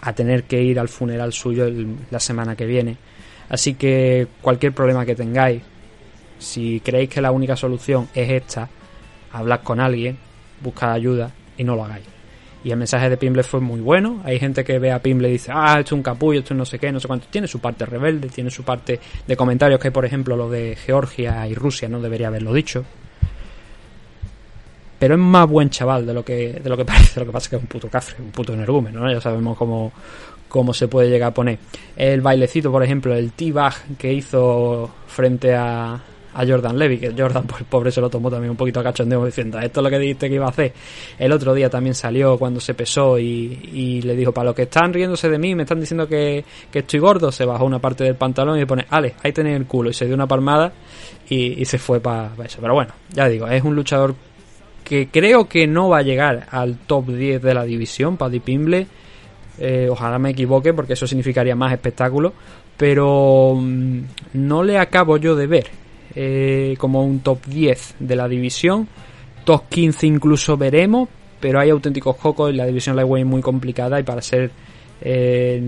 a 0.00 0.12
tener 0.12 0.44
que 0.44 0.62
ir 0.62 0.78
al 0.78 0.88
funeral 0.88 1.32
suyo 1.32 1.66
la 2.10 2.20
semana 2.20 2.56
que 2.56 2.66
viene. 2.66 2.96
Así 3.48 3.74
que 3.74 4.28
cualquier 4.40 4.72
problema 4.72 5.06
que 5.06 5.14
tengáis, 5.14 5.62
si 6.38 6.80
creéis 6.80 7.10
que 7.10 7.20
la 7.20 7.32
única 7.32 7.56
solución 7.56 8.08
es 8.14 8.30
esta, 8.30 8.68
hablad 9.32 9.60
con 9.62 9.80
alguien, 9.80 10.18
buscad 10.60 10.92
ayuda 10.92 11.32
y 11.56 11.64
no 11.64 11.74
lo 11.74 11.84
hagáis. 11.84 12.04
Y 12.64 12.70
el 12.70 12.76
mensaje 12.76 13.08
de 13.08 13.16
Pimble 13.16 13.44
fue 13.44 13.60
muy 13.60 13.80
bueno. 13.80 14.20
Hay 14.24 14.38
gente 14.38 14.64
que 14.64 14.78
ve 14.78 14.90
a 14.90 15.00
Pimble 15.00 15.28
y 15.28 15.32
dice, 15.32 15.52
ah, 15.54 15.76
esto 15.78 15.94
es 15.94 15.98
un 15.98 16.02
capullo, 16.02 16.40
esto 16.40 16.54
es 16.54 16.58
no 16.58 16.64
sé 16.64 16.78
qué, 16.78 16.90
no 16.90 16.98
sé 16.98 17.06
cuánto. 17.06 17.26
Tiene 17.30 17.46
su 17.46 17.60
parte 17.60 17.86
rebelde, 17.86 18.28
tiene 18.28 18.50
su 18.50 18.64
parte 18.64 18.98
de 19.26 19.36
comentarios 19.36 19.80
que, 19.80 19.92
por 19.92 20.04
ejemplo, 20.04 20.36
lo 20.36 20.50
de 20.50 20.76
Georgia 20.76 21.46
y 21.46 21.54
Rusia 21.54 21.88
no 21.88 22.00
debería 22.00 22.28
haberlo 22.28 22.52
dicho. 22.52 22.84
Pero 24.98 25.14
es 25.14 25.20
más 25.20 25.48
buen 25.48 25.70
chaval 25.70 26.06
de 26.06 26.14
lo 26.14 26.24
que 26.24 26.60
de 26.62 26.68
lo 26.68 26.76
que 26.76 26.84
parece. 26.86 27.20
Lo 27.20 27.26
que 27.26 27.32
pasa 27.32 27.50
que 27.50 27.56
es 27.56 27.62
un 27.62 27.68
puto 27.68 27.88
cafre, 27.88 28.16
un 28.22 28.30
puto 28.30 28.52
energúmeno, 28.52 29.00
¿no? 29.00 29.12
Ya 29.12 29.20
sabemos 29.20 29.56
cómo, 29.56 29.92
cómo 30.48 30.74
se 30.74 30.88
puede 30.88 31.08
llegar 31.08 31.30
a 31.30 31.34
poner. 31.34 31.58
El 31.96 32.20
bailecito, 32.20 32.72
por 32.72 32.82
ejemplo, 32.82 33.14
el 33.14 33.32
T-Bag 33.32 33.96
que 33.96 34.12
hizo 34.12 34.90
frente 35.06 35.54
a, 35.54 36.00
a 36.34 36.46
Jordan 36.46 36.78
Levy, 36.78 36.98
que 36.98 37.14
Jordan, 37.16 37.46
pues 37.48 37.62
pobre, 37.64 37.90
se 37.90 38.00
lo 38.00 38.10
tomó 38.10 38.30
también 38.30 38.50
un 38.50 38.56
poquito 38.56 38.80
a 38.80 38.82
cachondeo 38.82 39.24
diciendo, 39.24 39.58
esto 39.58 39.80
es 39.80 39.84
lo 39.84 39.90
que 39.90 39.98
dijiste 39.98 40.28
que 40.28 40.34
iba 40.34 40.46
a 40.46 40.50
hacer. 40.50 40.72
El 41.18 41.32
otro 41.32 41.54
día 41.54 41.70
también 41.70 41.94
salió 41.94 42.38
cuando 42.38 42.60
se 42.60 42.74
pesó 42.74 43.18
y, 43.18 43.70
y 43.72 44.02
le 44.02 44.16
dijo, 44.16 44.32
para 44.32 44.46
los 44.46 44.54
que 44.54 44.62
están 44.62 44.92
riéndose 44.92 45.28
de 45.28 45.38
mí, 45.38 45.54
me 45.54 45.62
están 45.62 45.80
diciendo 45.80 46.08
que, 46.08 46.44
que 46.70 46.80
estoy 46.80 47.00
gordo, 47.00 47.30
se 47.30 47.44
bajó 47.44 47.64
una 47.64 47.78
parte 47.78 48.04
del 48.04 48.16
pantalón 48.16 48.56
y 48.56 48.60
le 48.60 48.66
pone, 48.66 48.86
Ale, 48.90 49.14
ahí 49.22 49.32
tenéis 49.32 49.56
el 49.56 49.66
culo, 49.66 49.90
y 49.90 49.94
se 49.94 50.06
dio 50.06 50.14
una 50.14 50.26
palmada 50.26 50.72
y 51.30 51.62
se 51.66 51.76
fue 51.76 52.00
para 52.00 52.30
eso. 52.42 52.58
Pero 52.62 52.72
bueno, 52.72 52.92
ya 53.12 53.28
digo, 53.28 53.46
es 53.48 53.62
un 53.62 53.76
luchador 53.76 54.14
que 54.88 55.08
creo 55.08 55.48
que 55.48 55.66
no 55.66 55.88
va 55.88 55.98
a 55.98 56.02
llegar 56.02 56.46
al 56.50 56.78
top 56.78 57.08
10 57.08 57.42
de 57.42 57.54
la 57.54 57.64
división, 57.64 58.16
Paddy 58.16 58.40
Pimble. 58.40 58.86
Eh, 59.58 59.88
ojalá 59.90 60.18
me 60.18 60.30
equivoque 60.30 60.72
porque 60.72 60.94
eso 60.94 61.06
significaría 61.06 61.54
más 61.54 61.72
espectáculo, 61.72 62.32
pero 62.76 63.54
mm, 63.56 64.00
no 64.34 64.62
le 64.62 64.78
acabo 64.78 65.16
yo 65.18 65.36
de 65.36 65.46
ver 65.46 65.66
eh, 66.14 66.74
como 66.78 67.04
un 67.04 67.20
top 67.20 67.44
10 67.46 67.96
de 67.98 68.16
la 68.16 68.28
división. 68.28 68.88
Top 69.44 69.68
15 69.68 70.06
incluso 70.06 70.56
veremos, 70.56 71.08
pero 71.38 71.60
hay 71.60 71.70
auténticos 71.70 72.16
cocos 72.16 72.52
y 72.52 72.56
la 72.56 72.66
división 72.66 72.96
lightweight 72.96 73.26
muy 73.26 73.42
complicada 73.42 74.00
y 74.00 74.04
para 74.04 74.22
ser 74.22 74.50
eh, 75.02 75.62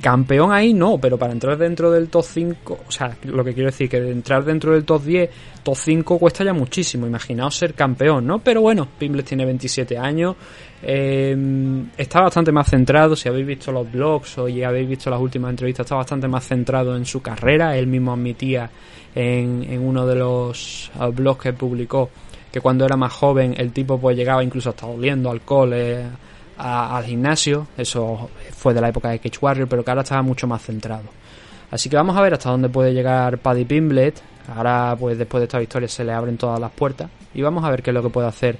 campeón 0.00 0.52
ahí 0.52 0.72
no, 0.72 0.98
pero 0.98 1.18
para 1.18 1.32
entrar 1.32 1.58
dentro 1.58 1.90
del 1.90 2.08
top 2.08 2.24
5, 2.24 2.78
o 2.88 2.90
sea, 2.90 3.16
lo 3.24 3.44
que 3.44 3.52
quiero 3.52 3.70
decir 3.70 3.88
que 3.88 3.98
entrar 3.98 4.44
dentro 4.44 4.72
del 4.72 4.84
top 4.84 5.02
10, 5.02 5.30
top 5.62 5.76
5 5.76 6.18
cuesta 6.18 6.44
ya 6.44 6.52
muchísimo, 6.52 7.06
imaginaos 7.06 7.56
ser 7.56 7.74
campeón, 7.74 8.26
¿no? 8.26 8.38
Pero 8.38 8.62
bueno, 8.62 8.88
Pimbles 8.98 9.26
tiene 9.26 9.44
27 9.44 9.98
años, 9.98 10.36
eh, 10.82 11.36
está 11.96 12.22
bastante 12.22 12.50
más 12.50 12.68
centrado, 12.68 13.14
si 13.14 13.28
habéis 13.28 13.46
visto 13.46 13.72
los 13.72 13.90
blogs 13.90 14.38
o 14.38 14.48
ya 14.48 14.68
habéis 14.68 14.88
visto 14.88 15.10
las 15.10 15.20
últimas 15.20 15.50
entrevistas, 15.50 15.84
está 15.84 15.96
bastante 15.96 16.28
más 16.28 16.46
centrado 16.46 16.96
en 16.96 17.04
su 17.04 17.20
carrera, 17.20 17.76
él 17.76 17.86
mismo 17.86 18.12
admitía 18.12 18.70
en, 19.14 19.64
en 19.68 19.80
uno 19.80 20.06
de 20.06 20.14
los 20.16 20.90
uh, 20.98 21.12
blogs 21.12 21.42
que 21.42 21.52
publicó 21.52 22.10
que 22.50 22.60
cuando 22.60 22.84
era 22.84 22.96
más 22.96 23.12
joven 23.12 23.54
el 23.58 23.72
tipo 23.72 23.98
pues 23.98 24.16
llegaba 24.16 24.42
incluso 24.44 24.70
hasta 24.70 24.86
oliendo 24.86 25.28
alcohol 25.28 25.72
eh, 25.74 26.04
al 26.56 27.04
gimnasio, 27.04 27.66
eso 27.76 28.30
fue 28.56 28.74
de 28.74 28.80
la 28.80 28.88
época 28.88 29.10
de 29.10 29.18
Cage 29.18 29.38
Warrior, 29.40 29.68
pero 29.68 29.84
que 29.84 29.90
ahora 29.90 30.02
estaba 30.02 30.22
mucho 30.22 30.46
más 30.46 30.62
centrado. 30.62 31.04
Así 31.70 31.88
que 31.88 31.96
vamos 31.96 32.16
a 32.16 32.20
ver 32.22 32.34
hasta 32.34 32.50
dónde 32.50 32.68
puede 32.68 32.94
llegar 32.94 33.38
Paddy 33.38 33.64
Pimblet. 33.64 34.20
Ahora, 34.54 34.96
pues 34.98 35.18
después 35.18 35.40
de 35.40 35.46
esta 35.46 35.58
victoria 35.58 35.88
se 35.88 36.04
le 36.04 36.12
abren 36.12 36.36
todas 36.36 36.60
las 36.60 36.70
puertas. 36.70 37.10
Y 37.34 37.42
vamos 37.42 37.64
a 37.64 37.70
ver 37.70 37.82
qué 37.82 37.90
es 37.90 37.94
lo 37.94 38.02
que 38.02 38.10
puede 38.10 38.28
hacer 38.28 38.58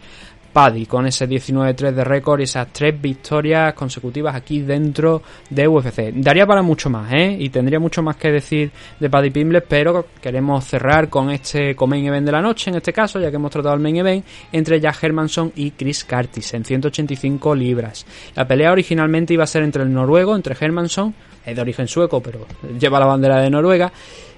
Paddy 0.55 0.87
con 0.87 1.05
ese 1.05 1.29
19-3 1.29 1.91
de 1.91 2.05
récord 2.05 2.39
y 2.39 2.45
esas 2.45 2.69
tres 2.73 2.99
victorias 3.03 3.75
consecutivas 3.75 4.37
aquí 4.37 4.61
dentro 4.61 5.21
de 5.51 5.67
UFC. 5.67 6.13
Daría 6.15 6.47
para 6.47 6.63
mucho 6.63 6.89
más, 6.89 7.13
¿eh? 7.13 7.37
Y 7.41 7.49
tendría 7.49 7.81
mucho 7.81 8.05
más 8.05 8.15
que 8.17 8.31
decir 8.31 8.71
de 9.01 9.11
Paddy 9.11 9.31
Pimblet, 9.31 9.65
pero 9.69 10.07
queremos 10.23 10.65
cerrar 10.65 11.09
con 11.09 11.31
este 11.31 11.75
main 11.89 12.07
event 12.07 12.25
de 12.25 12.33
la 12.33 12.41
noche, 12.41 12.71
en 12.71 12.77
este 12.77 12.93
caso, 12.93 13.19
ya 13.19 13.31
que 13.31 13.37
hemos 13.37 13.51
tratado 13.51 13.75
el 13.75 13.81
main 13.81 13.97
event, 13.97 14.25
entre 14.53 14.81
Jack 14.81 15.03
Hermanson 15.03 15.53
y 15.57 15.73
Chris 15.73 16.05
Curtis 16.05 16.55
en 16.55 16.65
185 16.65 17.55
libras. 17.57 18.07
La 18.37 18.47
pelea 18.47 18.71
originalmente 18.71 19.35
iba 19.35 19.43
a 19.43 19.49
ser 19.49 19.65
entre 19.65 19.83
el 19.83 19.93
noruego, 19.93 20.37
entre 20.37 20.57
Hermanson, 20.59 21.13
es 21.45 21.57
de 21.57 21.61
origen 21.61 21.89
sueco, 21.89 22.23
pero 22.23 22.47
lleva 22.79 23.01
la 23.01 23.07
bandera 23.07 23.41
de 23.41 23.51
Noruega, 23.51 23.93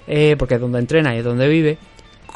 eh, 0.06 0.34
porque 0.38 0.54
es 0.54 0.60
donde 0.60 0.78
entrena 0.78 1.14
y 1.14 1.18
es 1.18 1.24
donde 1.24 1.46
vive, 1.46 1.78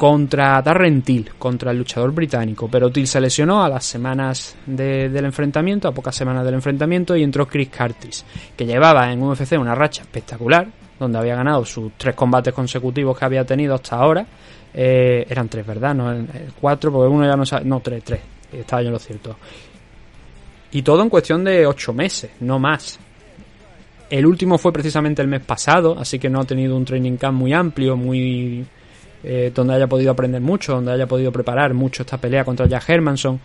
contra 0.01 0.59
Darren 0.63 1.03
Till, 1.03 1.29
contra 1.37 1.69
el 1.69 1.77
luchador 1.77 2.11
británico. 2.11 2.67
Pero 2.67 2.89
Till 2.89 3.05
se 3.05 3.21
lesionó 3.21 3.63
a 3.63 3.69
las 3.69 3.85
semanas 3.85 4.55
de- 4.65 5.09
del 5.09 5.25
enfrentamiento, 5.25 5.87
a 5.87 5.91
pocas 5.91 6.15
semanas 6.15 6.43
del 6.43 6.55
enfrentamiento, 6.55 7.15
y 7.15 7.21
entró 7.21 7.47
Chris 7.47 7.69
Curtis, 7.69 8.25
que 8.57 8.65
llevaba 8.65 9.11
en 9.13 9.21
UFC 9.21 9.59
una 9.59 9.75
racha 9.75 10.01
espectacular, 10.01 10.67
donde 10.99 11.19
había 11.19 11.35
ganado 11.35 11.63
sus 11.65 11.91
tres 11.97 12.15
combates 12.15 12.51
consecutivos 12.51 13.15
que 13.15 13.25
había 13.25 13.45
tenido 13.45 13.75
hasta 13.75 13.95
ahora. 13.97 14.25
Eh, 14.73 15.23
eran 15.29 15.47
tres, 15.47 15.67
¿verdad? 15.67 15.93
No, 15.93 16.11
eh, 16.11 16.25
cuatro, 16.59 16.91
porque 16.91 17.07
uno 17.07 17.23
ya 17.23 17.35
no 17.37 17.45
sabe. 17.45 17.65
No, 17.65 17.79
tres, 17.79 18.03
tres. 18.03 18.21
Estaba 18.51 18.81
yo 18.81 18.87
en 18.87 18.93
lo 18.93 18.99
cierto. 18.99 19.37
Y 20.71 20.81
todo 20.81 21.03
en 21.03 21.09
cuestión 21.09 21.43
de 21.43 21.67
ocho 21.67 21.93
meses, 21.93 22.31
no 22.39 22.57
más. 22.57 22.99
El 24.09 24.25
último 24.25 24.57
fue 24.57 24.73
precisamente 24.73 25.21
el 25.21 25.27
mes 25.27 25.41
pasado, 25.41 25.95
así 25.99 26.17
que 26.17 26.27
no 26.27 26.39
ha 26.41 26.45
tenido 26.45 26.75
un 26.75 26.85
training 26.85 27.17
camp 27.17 27.37
muy 27.37 27.53
amplio, 27.53 27.95
muy 27.95 28.65
eh, 29.23 29.51
donde 29.53 29.75
haya 29.75 29.87
podido 29.87 30.11
aprender 30.11 30.41
mucho, 30.41 30.73
donde 30.73 30.91
haya 30.91 31.07
podido 31.07 31.31
preparar 31.31 31.73
mucho 31.73 32.03
esta 32.03 32.17
pelea 32.17 32.43
contra 32.43 32.67
Jack 32.67 32.89
Hermanson. 32.89 33.39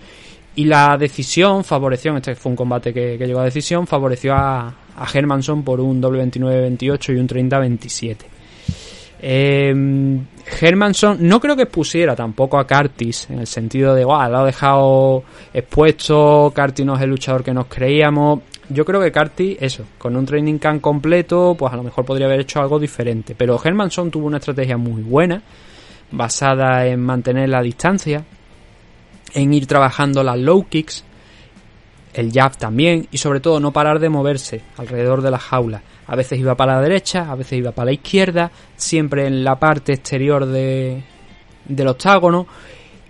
Y 0.54 0.64
la 0.64 0.96
decisión 0.96 1.64
favoreció, 1.64 2.16
este 2.16 2.34
fue 2.34 2.50
un 2.50 2.56
combate 2.56 2.92
que, 2.92 3.18
llegó 3.18 3.40
a 3.40 3.44
decisión, 3.44 3.86
favoreció 3.86 4.34
a, 4.34 4.68
a 4.96 5.06
Hermanson 5.12 5.62
por 5.62 5.80
un 5.80 6.00
doble 6.00 6.24
29-28 6.24 7.14
y 7.14 7.18
un 7.18 7.28
30-27. 7.28 8.16
Eh, 9.18 9.74
Hermanson 10.60 11.18
no 11.20 11.40
creo 11.40 11.56
que 11.56 11.62
expusiera 11.62 12.14
tampoco 12.14 12.58
a 12.58 12.66
Curtis 12.66 13.28
en 13.30 13.40
el 13.40 13.46
sentido 13.46 13.94
de, 13.94 14.04
wow, 14.04 14.28
lo 14.30 14.38
ha 14.38 14.44
dejado 14.44 15.24
expuesto, 15.52 16.52
Curtis 16.54 16.86
no 16.86 16.94
es 16.96 17.02
el 17.02 17.10
luchador 17.10 17.42
que 17.42 17.52
nos 17.52 17.66
creíamos. 17.66 18.40
Yo 18.68 18.84
creo 18.84 19.00
que 19.00 19.12
Curtis, 19.12 19.56
eso, 19.60 19.84
con 19.98 20.16
un 20.16 20.26
training 20.26 20.58
camp 20.58 20.80
completo, 20.80 21.54
pues 21.58 21.72
a 21.72 21.76
lo 21.76 21.82
mejor 21.82 22.04
podría 22.04 22.26
haber 22.26 22.40
hecho 22.40 22.60
algo 22.60 22.78
diferente. 22.78 23.34
Pero 23.36 23.60
Hermanson 23.62 24.10
tuvo 24.10 24.26
una 24.26 24.38
estrategia 24.38 24.76
muy 24.76 25.02
buena, 25.02 25.42
basada 26.10 26.86
en 26.86 27.00
mantener 27.00 27.48
la 27.48 27.62
distancia, 27.62 28.24
en 29.34 29.52
ir 29.54 29.66
trabajando 29.66 30.22
las 30.22 30.38
low 30.38 30.66
kicks, 30.68 31.04
el 32.14 32.32
jab 32.32 32.56
también, 32.56 33.06
y 33.10 33.18
sobre 33.18 33.40
todo 33.40 33.60
no 33.60 33.72
parar 33.72 33.98
de 33.98 34.08
moverse 34.08 34.62
alrededor 34.78 35.20
de 35.20 35.30
la 35.30 35.38
jaula. 35.38 35.82
A 36.06 36.16
veces 36.16 36.38
iba 36.38 36.54
para 36.54 36.76
la 36.76 36.80
derecha, 36.82 37.30
a 37.30 37.34
veces 37.34 37.58
iba 37.58 37.72
para 37.72 37.86
la 37.86 37.92
izquierda, 37.92 38.50
siempre 38.76 39.26
en 39.26 39.44
la 39.44 39.56
parte 39.58 39.92
exterior 39.92 40.46
de, 40.46 41.02
del 41.66 41.88
octágono. 41.88 42.46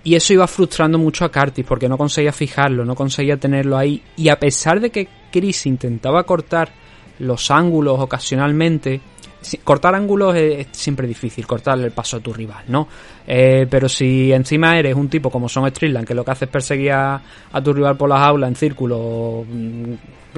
Y 0.02 0.14
eso 0.14 0.32
iba 0.32 0.46
frustrando 0.46 0.98
mucho 0.98 1.24
a 1.24 1.30
Curtis 1.32 1.64
porque 1.66 1.88
no 1.88 1.98
conseguía 1.98 2.32
fijarlo, 2.32 2.84
no 2.84 2.94
conseguía 2.94 3.36
tenerlo 3.36 3.76
ahí. 3.76 4.02
Y 4.16 4.28
a 4.28 4.38
pesar 4.38 4.80
de 4.80 4.90
que 4.90 5.08
Chris 5.30 5.66
intentaba 5.66 6.22
cortar 6.24 6.70
los 7.18 7.50
ángulos 7.50 7.98
ocasionalmente, 8.00 9.00
si- 9.15 9.15
cortar 9.64 9.94
ángulos 9.94 10.34
es, 10.36 10.68
siempre 10.72 11.06
difícil, 11.06 11.46
cortarle 11.46 11.84
el 11.86 11.92
paso 11.92 12.16
a 12.16 12.20
tu 12.20 12.32
rival, 12.32 12.64
¿no? 12.68 12.88
Eh, 13.26 13.66
pero 13.68 13.88
si 13.88 14.32
encima 14.32 14.78
eres 14.78 14.94
un 14.94 15.08
tipo 15.08 15.30
como 15.30 15.48
son 15.48 15.68
Strickland, 15.68 16.06
que 16.06 16.14
lo 16.14 16.24
que 16.24 16.30
hace 16.30 16.44
es 16.46 16.50
perseguir 16.50 16.92
a, 16.92 17.20
tu 17.62 17.72
rival 17.72 17.96
por 17.96 18.08
las 18.08 18.20
aulas 18.20 18.48
en 18.48 18.56
círculo 18.56 19.44
mm, 19.48 19.92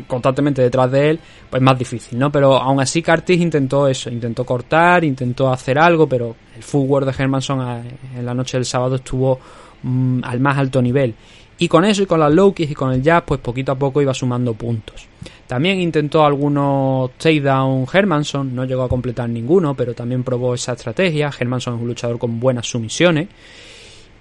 constantemente 0.06 0.62
detrás 0.62 0.90
de 0.90 1.10
él, 1.10 1.20
pues 1.50 1.60
más 1.62 1.78
difícil, 1.78 2.18
¿no? 2.18 2.30
Pero 2.30 2.56
aún 2.56 2.80
así 2.80 3.02
Curtis 3.02 3.40
intentó 3.40 3.88
eso, 3.88 4.10
intentó 4.10 4.44
cortar, 4.44 5.04
intentó 5.04 5.52
hacer 5.52 5.78
algo, 5.78 6.08
pero 6.08 6.36
el 6.56 6.62
footwork 6.62 7.06
de 7.06 7.22
Hermanson 7.22 7.60
a- 7.60 7.82
en 8.16 8.24
la 8.24 8.34
noche 8.34 8.56
del 8.56 8.64
sábado 8.64 8.96
estuvo 8.96 9.38
mm, 9.82 10.20
al 10.24 10.40
más 10.40 10.56
alto 10.58 10.80
nivel. 10.80 11.14
Y 11.60 11.66
con 11.66 11.84
eso 11.84 12.02
y 12.04 12.06
con 12.06 12.20
las 12.20 12.32
low 12.32 12.54
y 12.56 12.72
con 12.72 12.92
el 12.92 13.02
jab, 13.02 13.24
pues 13.24 13.40
poquito 13.40 13.72
a 13.72 13.74
poco 13.74 14.00
iba 14.00 14.14
sumando 14.14 14.54
puntos. 14.54 15.06
También 15.48 15.80
intentó 15.80 16.26
algunos 16.26 17.12
takedown 17.12 17.86
Hermanson, 17.90 18.54
no 18.54 18.66
llegó 18.66 18.82
a 18.82 18.88
completar 18.88 19.30
ninguno, 19.30 19.74
pero 19.74 19.94
también 19.94 20.22
probó 20.22 20.52
esa 20.52 20.74
estrategia. 20.74 21.30
Hermanson 21.36 21.76
es 21.76 21.80
un 21.80 21.88
luchador 21.88 22.18
con 22.18 22.38
buenas 22.38 22.66
sumisiones. 22.66 23.28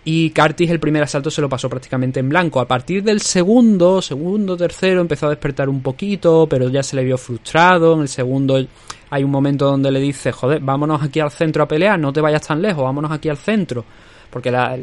Y 0.05 0.29
Curtis 0.29 0.71
el 0.71 0.79
primer 0.79 1.03
asalto 1.03 1.29
se 1.29 1.41
lo 1.41 1.49
pasó 1.49 1.69
prácticamente 1.69 2.21
en 2.21 2.29
blanco. 2.29 2.61
A 2.61 2.65
partir 2.65 3.03
del 3.03 3.19
segundo, 3.19 4.01
segundo, 4.01 4.55
tercero, 4.55 5.01
empezó 5.01 5.25
a 5.25 5.31
despertar 5.31 5.67
un 5.67 5.81
poquito, 5.81 6.47
pero 6.49 6.69
ya 6.69 6.81
se 6.81 6.95
le 6.95 7.03
vio 7.03 7.17
frustrado. 7.17 7.95
En 7.95 8.03
el 8.03 8.07
segundo 8.07 8.65
hay 9.09 9.23
un 9.25 9.29
momento 9.29 9.65
donde 9.65 9.91
le 9.91 9.99
dice, 9.99 10.31
joder, 10.31 10.61
vámonos 10.61 11.03
aquí 11.03 11.19
al 11.19 11.31
centro 11.31 11.63
a 11.63 11.67
pelear, 11.67 11.99
no 11.99 12.13
te 12.13 12.21
vayas 12.21 12.47
tan 12.47 12.61
lejos, 12.61 12.85
vámonos 12.85 13.11
aquí 13.11 13.27
al 13.27 13.35
centro. 13.35 13.83
Porque, 14.29 14.49
la, 14.49 14.77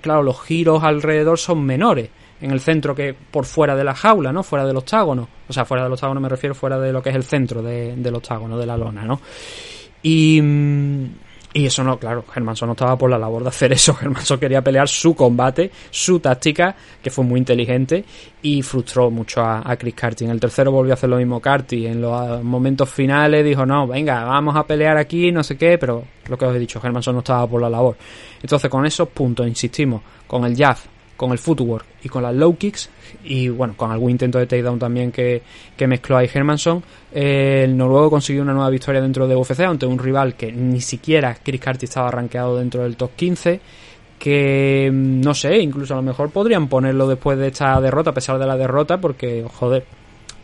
claro, 0.00 0.22
los 0.22 0.40
giros 0.40 0.82
alrededor 0.82 1.38
son 1.38 1.62
menores 1.62 2.08
en 2.44 2.50
el 2.52 2.60
centro 2.60 2.94
que 2.94 3.14
por 3.14 3.44
fuera 3.46 3.74
de 3.74 3.84
la 3.84 3.94
jaula, 3.94 4.32
¿no? 4.32 4.42
Fuera 4.42 4.64
del 4.66 4.76
octágono. 4.76 5.28
O 5.48 5.52
sea, 5.52 5.64
fuera 5.64 5.82
del 5.84 5.92
octágono 5.92 6.20
me 6.20 6.28
refiero 6.28 6.54
fuera 6.54 6.78
de 6.78 6.92
lo 6.92 7.02
que 7.02 7.10
es 7.10 7.16
el 7.16 7.24
centro 7.24 7.62
de- 7.62 7.94
del 7.96 8.14
octágono, 8.14 8.58
de 8.58 8.66
la 8.66 8.76
lona, 8.76 9.04
¿no? 9.04 9.20
Y, 10.02 10.40
mm, 10.42 11.04
y 11.56 11.66
eso 11.66 11.84
no, 11.84 11.98
claro, 11.98 12.24
Hermanson 12.34 12.66
no 12.66 12.72
estaba 12.72 12.98
por 12.98 13.08
la 13.08 13.16
labor 13.18 13.42
de 13.44 13.48
hacer 13.48 13.72
eso. 13.72 13.96
Hermanson 14.02 14.38
quería 14.40 14.60
pelear 14.60 14.88
su 14.88 15.14
combate, 15.14 15.70
su 15.90 16.18
táctica, 16.18 16.74
que 17.00 17.10
fue 17.10 17.24
muy 17.24 17.38
inteligente 17.38 18.04
y 18.42 18.60
frustró 18.60 19.08
mucho 19.10 19.40
a, 19.40 19.62
a 19.64 19.76
Chris 19.76 19.94
Carty. 19.94 20.24
En 20.24 20.30
el 20.32 20.40
tercero 20.40 20.72
volvió 20.72 20.92
a 20.92 20.94
hacer 20.94 21.08
lo 21.08 21.16
mismo 21.16 21.40
Carty. 21.40 21.86
En 21.86 22.02
los 22.02 22.12
ah, 22.12 22.40
momentos 22.42 22.90
finales 22.90 23.44
dijo, 23.44 23.64
no, 23.64 23.86
venga, 23.86 24.24
vamos 24.24 24.56
a 24.56 24.66
pelear 24.66 24.96
aquí, 24.96 25.30
no 25.30 25.42
sé 25.44 25.56
qué, 25.56 25.78
pero 25.78 26.04
lo 26.28 26.36
que 26.36 26.44
os 26.44 26.54
he 26.54 26.58
dicho, 26.58 26.80
Hermanson 26.82 27.14
no 27.14 27.20
estaba 27.20 27.46
por 27.46 27.62
la 27.62 27.70
labor. 27.70 27.96
Entonces, 28.42 28.68
con 28.68 28.84
esos 28.84 29.08
puntos, 29.10 29.46
insistimos, 29.46 30.02
con 30.26 30.44
el 30.44 30.56
jab, 30.56 30.76
con 31.16 31.32
el 31.32 31.38
footwork 31.38 31.86
y 32.02 32.08
con 32.08 32.22
las 32.22 32.34
low 32.34 32.56
kicks 32.56 32.90
y 33.24 33.48
bueno, 33.48 33.74
con 33.76 33.90
algún 33.90 34.10
intento 34.10 34.38
de 34.38 34.46
takedown 34.46 34.78
también 34.78 35.12
que, 35.12 35.42
que 35.76 35.86
mezcló 35.86 36.16
ahí 36.16 36.28
Hermanson, 36.32 36.82
eh, 37.12 37.62
el 37.64 37.76
noruego 37.76 38.10
consiguió 38.10 38.42
una 38.42 38.52
nueva 38.52 38.70
victoria 38.70 39.00
dentro 39.00 39.26
de 39.28 39.36
UFC 39.36 39.60
ante 39.60 39.86
un 39.86 39.98
rival 39.98 40.34
que 40.34 40.52
ni 40.52 40.80
siquiera 40.80 41.36
Chris 41.42 41.60
Carty 41.60 41.84
estaba 41.86 42.10
rankeado 42.10 42.56
dentro 42.58 42.82
del 42.82 42.96
top 42.96 43.10
15 43.16 43.60
que 44.18 44.90
mm, 44.92 45.20
no 45.20 45.34
sé, 45.34 45.58
incluso 45.58 45.94
a 45.94 45.98
lo 45.98 46.02
mejor 46.02 46.30
podrían 46.30 46.68
ponerlo 46.68 47.06
después 47.06 47.38
de 47.38 47.48
esta 47.48 47.80
derrota, 47.80 48.10
a 48.10 48.14
pesar 48.14 48.38
de 48.38 48.46
la 48.46 48.56
derrota, 48.56 48.98
porque 48.98 49.44
joder, 49.52 49.84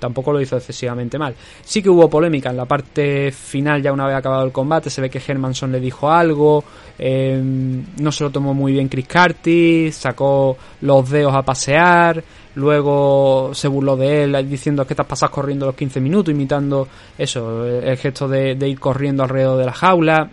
tampoco 0.01 0.33
lo 0.33 0.41
hizo 0.41 0.57
excesivamente 0.57 1.19
mal. 1.19 1.35
Sí 1.63 1.81
que 1.83 1.91
hubo 1.91 2.11
polémica 2.11 2.51
en 2.51 2.57
la 2.57 2.65
parte 2.65 3.31
final, 3.31 3.81
ya 3.81 3.93
una 3.93 4.07
vez 4.07 4.17
acabado 4.17 4.45
el 4.45 4.51
combate, 4.51 4.91
se 4.91 5.01
ve 5.01 5.09
que 5.09 5.23
Hermanson 5.25 5.71
le 5.71 5.79
dijo 5.79 6.11
algo, 6.11 6.65
eh, 6.99 7.41
no 7.43 8.11
se 8.11 8.25
lo 8.25 8.31
tomó 8.31 8.55
muy 8.55 8.73
bien 8.73 8.89
Chris 8.89 9.07
Carty, 9.07 9.93
sacó 9.93 10.57
los 10.81 11.09
dedos 11.09 11.35
a 11.35 11.43
pasear, 11.43 12.25
luego 12.57 13.51
se 13.55 13.69
burló 13.69 13.97
de 13.97 14.25
él 14.25 14.49
diciendo 14.49 14.87
que 14.87 14.95
te 14.95 15.03
has 15.03 15.31
corriendo 15.31 15.67
los 15.67 15.75
15 15.75 16.01
minutos, 16.01 16.33
imitando 16.33 16.89
eso, 17.17 17.65
el 17.67 17.97
gesto 17.97 18.27
de, 18.27 18.57
ir 18.67 18.81
corriendo 18.81 19.23
alrededor 19.23 19.59
de 19.59 19.67
la 19.67 19.73
jaula, 19.73 20.31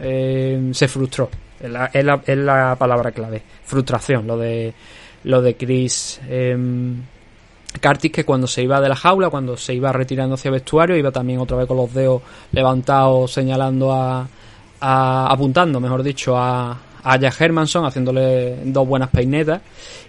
eh, 0.00 0.70
se 0.72 0.88
frustró. 0.88 1.30
Es 1.58 1.70
la, 1.70 1.86
es, 1.86 2.36
la, 2.36 2.76
palabra 2.76 3.12
clave. 3.12 3.42
Frustración, 3.64 4.26
lo 4.26 4.36
de 4.36 4.74
lo 5.24 5.40
de 5.40 5.56
Chris. 5.56 6.20
Eh, 6.28 6.54
Cartis 7.78 8.12
que 8.12 8.24
cuando 8.24 8.46
se 8.46 8.62
iba 8.62 8.80
de 8.80 8.88
la 8.88 8.96
jaula, 8.96 9.30
cuando 9.30 9.56
se 9.56 9.74
iba 9.74 9.92
retirando 9.92 10.34
hacia 10.34 10.50
vestuario, 10.50 10.96
iba 10.96 11.10
también 11.10 11.40
otra 11.40 11.56
vez 11.56 11.66
con 11.66 11.76
los 11.76 11.92
dedos 11.92 12.22
levantados 12.52 13.32
señalando 13.32 13.92
a, 13.92 14.26
apuntando, 14.80 15.80
mejor 15.80 16.02
dicho, 16.02 16.36
a, 16.36 16.78
a 17.02 17.16
Jack 17.16 17.40
Hermanson, 17.40 17.84
haciéndole 17.84 18.56
dos 18.64 18.86
buenas 18.86 19.10
peinetas, 19.10 19.60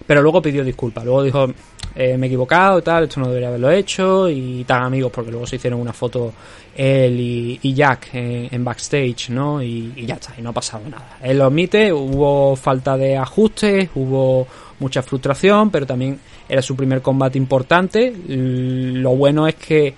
pero 0.05 0.21
luego 0.21 0.41
pidió 0.41 0.63
disculpas. 0.63 1.05
Luego 1.05 1.23
dijo, 1.23 1.47
eh, 1.95 2.17
me 2.17 2.25
he 2.25 2.29
equivocado 2.29 2.79
y 2.79 2.81
tal, 2.81 3.05
esto 3.05 3.19
no 3.19 3.27
debería 3.27 3.47
haberlo 3.47 3.71
hecho, 3.71 4.29
y 4.29 4.63
tan 4.65 4.83
amigos, 4.83 5.11
porque 5.11 5.31
luego 5.31 5.47
se 5.47 5.55
hicieron 5.55 5.79
una 5.79 5.93
foto 5.93 6.33
él 6.75 7.19
y, 7.19 7.73
Jack 7.73 8.09
en, 8.13 8.63
backstage, 8.63 9.29
¿no? 9.29 9.63
Y, 9.63 9.93
y, 9.95 10.05
ya 10.05 10.15
está, 10.15 10.33
y 10.37 10.41
no 10.43 10.49
ha 10.49 10.53
pasado 10.53 10.87
nada. 10.87 11.17
Él 11.23 11.39
lo 11.39 11.45
admite, 11.45 11.91
hubo 11.91 12.55
falta 12.55 12.95
de 12.97 13.17
ajustes, 13.17 13.89
hubo 13.95 14.47
mucha 14.79 15.01
frustración, 15.01 15.71
pero 15.71 15.87
también 15.87 16.19
era 16.49 16.61
su 16.61 16.75
primer 16.75 17.01
combate 17.01 17.37
importante. 17.37 18.13
Lo 18.27 19.15
bueno 19.15 19.47
es 19.47 19.55
que 19.55 19.93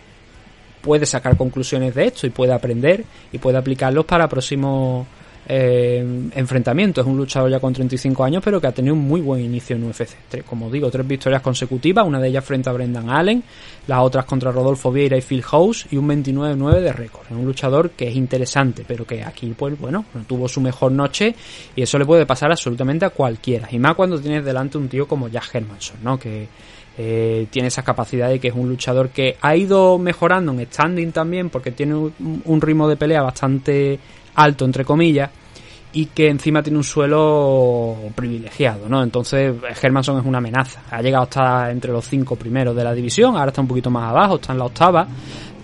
puede 0.81 1.05
sacar 1.05 1.37
conclusiones 1.37 1.93
de 1.95 2.05
esto 2.05 2.25
y 2.25 2.29
puede 2.29 2.53
aprender 2.53 3.03
y 3.31 3.37
puede 3.37 3.57
aplicarlos 3.57 4.05
para 4.05 4.27
próximos 4.27 5.05
eh, 5.51 6.29
enfrentamientos. 6.35 7.03
Es 7.03 7.09
un 7.09 7.17
luchador 7.17 7.49
ya 7.49 7.59
con 7.59 7.73
35 7.73 8.23
años, 8.23 8.43
pero 8.45 8.61
que 8.61 8.67
ha 8.67 8.71
tenido 8.71 8.93
un 8.93 9.01
muy 9.01 9.19
buen 9.19 9.43
inicio 9.43 9.75
en 9.75 9.83
UFC. 9.83 10.43
como 10.45 10.69
digo, 10.69 10.91
tres 10.91 11.07
victorias 11.07 11.41
consecutivas, 11.41 12.05
una 12.05 12.19
de 12.19 12.27
ellas 12.27 12.45
frente 12.45 12.69
a 12.69 12.73
Brendan 12.73 13.09
Allen, 13.09 13.43
las 13.87 13.99
otras 13.99 14.25
contra 14.25 14.51
Rodolfo 14.51 14.91
Vieira 14.91 15.17
y 15.17 15.21
Phil 15.21 15.41
House 15.41 15.87
y 15.89 15.97
un 15.97 16.07
29-9 16.07 16.81
de 16.81 16.93
récord. 16.93 17.25
Es 17.25 17.31
un 17.31 17.45
luchador 17.45 17.89
que 17.89 18.07
es 18.07 18.15
interesante, 18.15 18.85
pero 18.87 19.05
que 19.05 19.23
aquí, 19.23 19.53
pues 19.57 19.77
bueno, 19.79 20.05
no 20.13 20.21
tuvo 20.21 20.47
su 20.47 20.61
mejor 20.61 20.91
noche 20.91 21.33
y 21.75 21.81
eso 21.81 21.97
le 21.97 22.05
puede 22.05 22.27
pasar 22.27 22.51
absolutamente 22.51 23.05
a 23.05 23.09
cualquiera. 23.09 23.67
Y 23.71 23.79
más 23.79 23.95
cuando 23.95 24.21
tienes 24.21 24.45
delante 24.45 24.77
un 24.77 24.87
tío 24.87 25.07
como 25.07 25.29
Jack 25.29 25.55
Hermanson, 25.55 25.97
¿no? 26.03 26.19
Que 26.19 26.47
eh, 26.95 27.47
tiene 27.49 27.69
esa 27.69 27.81
capacidad 27.81 28.29
de 28.29 28.39
que 28.39 28.49
es 28.49 28.53
un 28.53 28.69
luchador 28.69 29.09
que 29.09 29.37
ha 29.41 29.55
ido 29.55 29.97
mejorando 29.97 30.51
en 30.51 30.65
standing 30.65 31.11
también 31.11 31.49
porque 31.49 31.71
tiene 31.71 31.95
un 31.95 32.61
ritmo 32.61 32.89
de 32.89 32.97
pelea 32.97 33.21
bastante 33.21 33.97
alto 34.35 34.65
entre 34.65 34.85
comillas 34.85 35.29
y 35.91 36.07
que 36.07 36.29
encima 36.29 36.61
tiene 36.61 36.77
un 36.77 36.83
suelo 36.83 37.97
privilegiado, 38.13 38.87
¿no? 38.87 39.01
Entonces 39.01 39.55
Hermanson 39.81 40.19
es 40.19 40.25
una 40.25 40.37
amenaza. 40.37 40.83
Ha 40.91 41.01
llegado 41.01 41.23
hasta 41.23 41.71
entre 41.71 41.91
los 41.91 42.05
cinco 42.05 42.35
primeros 42.35 42.75
de 42.75 42.83
la 42.83 42.93
división, 42.93 43.35
ahora 43.35 43.49
está 43.49 43.61
un 43.61 43.67
poquito 43.67 43.89
más 43.89 44.09
abajo, 44.09 44.35
está 44.35 44.53
en 44.53 44.59
la 44.59 44.65
octava, 44.65 45.07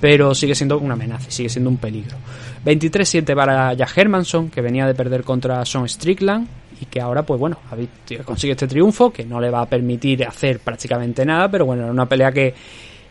pero 0.01 0.33
sigue 0.33 0.55
siendo 0.55 0.79
una 0.79 0.95
amenaza, 0.95 1.29
sigue 1.29 1.49
siendo 1.49 1.69
un 1.69 1.77
peligro. 1.77 2.17
23-7 2.65 3.35
para 3.35 3.73
Jack 3.73 3.95
Hermanson, 3.95 4.49
que 4.49 4.61
venía 4.61 4.87
de 4.87 4.95
perder 4.95 5.23
contra 5.23 5.63
Son 5.65 5.87
Strickland 5.87 6.47
y 6.81 6.85
que 6.85 6.99
ahora, 6.99 7.23
pues 7.23 7.39
bueno, 7.39 7.57
consigue 8.25 8.53
este 8.53 8.67
triunfo 8.67 9.13
que 9.13 9.23
no 9.23 9.39
le 9.39 9.51
va 9.51 9.61
a 9.61 9.65
permitir 9.67 10.25
hacer 10.25 10.59
prácticamente 10.59 11.23
nada, 11.23 11.49
pero 11.49 11.65
bueno, 11.65 11.83
era 11.83 11.91
una 11.91 12.07
pelea 12.07 12.31
que 12.31 12.53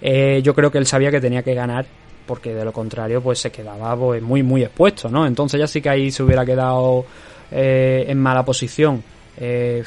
eh, 0.03 0.43
yo 0.43 0.53
creo 0.55 0.71
que 0.71 0.79
él 0.79 0.87
sabía 0.87 1.11
que 1.13 1.21
tenía 1.21 1.43
que 1.43 1.55
ganar 1.55 1.87
porque 2.27 2.55
de 2.55 2.65
lo 2.65 2.73
contrario 2.73 3.21
pues 3.21 3.39
se 3.39 3.51
quedaba 3.51 3.97
pues, 3.97 4.23
muy 4.23 4.43
muy 4.43 4.63
expuesto, 4.63 5.09
¿no? 5.09 5.27
Entonces 5.27 5.61
ya 5.61 5.67
sí 5.67 5.81
que 5.81 5.89
ahí 5.89 6.11
se 6.11 6.23
hubiera 6.23 6.45
quedado 6.45 7.05
eh, 7.51 8.05
en 8.09 8.19
mala 8.19 8.45
posición. 8.45 9.03
Eh, 9.37 9.83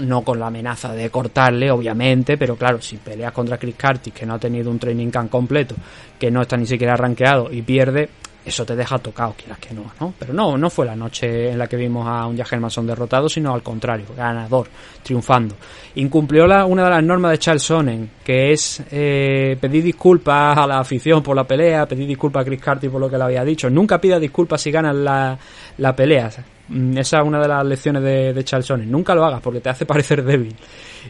no 0.00 0.22
con 0.22 0.40
la 0.40 0.46
amenaza 0.46 0.94
de 0.94 1.10
cortarle, 1.10 1.70
obviamente, 1.70 2.38
pero 2.38 2.56
claro, 2.56 2.80
si 2.80 2.96
peleas 2.96 3.32
contra 3.32 3.58
Chris 3.58 3.74
Curtis, 3.74 4.12
que 4.12 4.24
no 4.24 4.34
ha 4.34 4.38
tenido 4.38 4.70
un 4.70 4.78
training 4.78 5.10
camp 5.10 5.30
completo, 5.30 5.74
que 6.18 6.30
no 6.30 6.40
está 6.40 6.56
ni 6.56 6.66
siquiera 6.66 6.96
rankeado 6.96 7.52
y 7.52 7.60
pierde, 7.60 8.08
eso 8.46 8.64
te 8.64 8.76
deja 8.76 8.96
tocado, 8.98 9.34
quieras 9.36 9.58
que 9.58 9.74
no, 9.74 9.82
¿no? 10.00 10.14
Pero 10.16 10.32
no, 10.32 10.56
no 10.56 10.70
fue 10.70 10.86
la 10.86 10.94
noche 10.94 11.50
en 11.50 11.58
la 11.58 11.66
que 11.66 11.76
vimos 11.76 12.06
a 12.06 12.26
un 12.26 12.36
Jack 12.36 12.52
Hermanson 12.52 12.86
derrotado, 12.86 13.28
sino 13.28 13.52
al 13.52 13.62
contrario, 13.62 14.06
ganador, 14.16 14.68
triunfando. 15.02 15.56
Incumplió 15.96 16.46
la, 16.46 16.64
una 16.64 16.84
de 16.84 16.90
las 16.90 17.02
normas 17.02 17.32
de 17.32 17.38
Charles 17.38 17.64
Sonnen, 17.64 18.08
que 18.22 18.52
es 18.52 18.80
eh, 18.92 19.56
pedir 19.60 19.82
disculpas 19.82 20.56
a 20.56 20.64
la 20.64 20.78
afición 20.78 21.24
por 21.24 21.34
la 21.34 21.42
pelea, 21.42 21.86
pedir 21.86 22.06
disculpas 22.06 22.42
a 22.42 22.44
Chris 22.44 22.60
Carty 22.60 22.88
por 22.88 23.00
lo 23.00 23.10
que 23.10 23.18
le 23.18 23.24
había 23.24 23.44
dicho. 23.44 23.68
Nunca 23.68 24.00
pida 24.00 24.20
disculpas 24.20 24.60
si 24.60 24.70
ganas 24.70 24.94
la, 24.94 25.36
la 25.78 25.96
pelea. 25.96 26.30
Mm, 26.68 26.98
esa 26.98 27.18
es 27.18 27.26
una 27.26 27.40
de 27.40 27.48
las 27.48 27.66
lecciones 27.66 28.02
de, 28.04 28.32
de 28.32 28.44
Charles 28.44 28.66
Sonnen. 28.66 28.88
Nunca 28.88 29.12
lo 29.16 29.24
hagas 29.24 29.40
porque 29.40 29.60
te 29.60 29.70
hace 29.70 29.86
parecer 29.86 30.22
débil. 30.22 30.54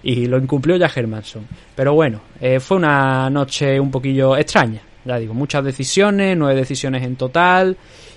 Y 0.03 0.25
lo 0.25 0.39
incumplió 0.39 0.77
Jack 0.77 0.97
Hermanson. 0.97 1.47
Pero 1.75 1.93
bueno, 1.93 2.23
eh, 2.41 2.61
fue 2.61 2.79
una 2.79 3.29
noche 3.29 3.79
un 3.79 3.91
poquillo 3.91 4.39
extraña 4.39 4.81
ya 5.07 5.19
digo, 5.19 5.35
muchas 5.35 5.65
decisiones, 5.65 6.37
nueve 6.37 6.59
decisiones 6.59 7.03
en 7.05 7.17
total 7.17 7.77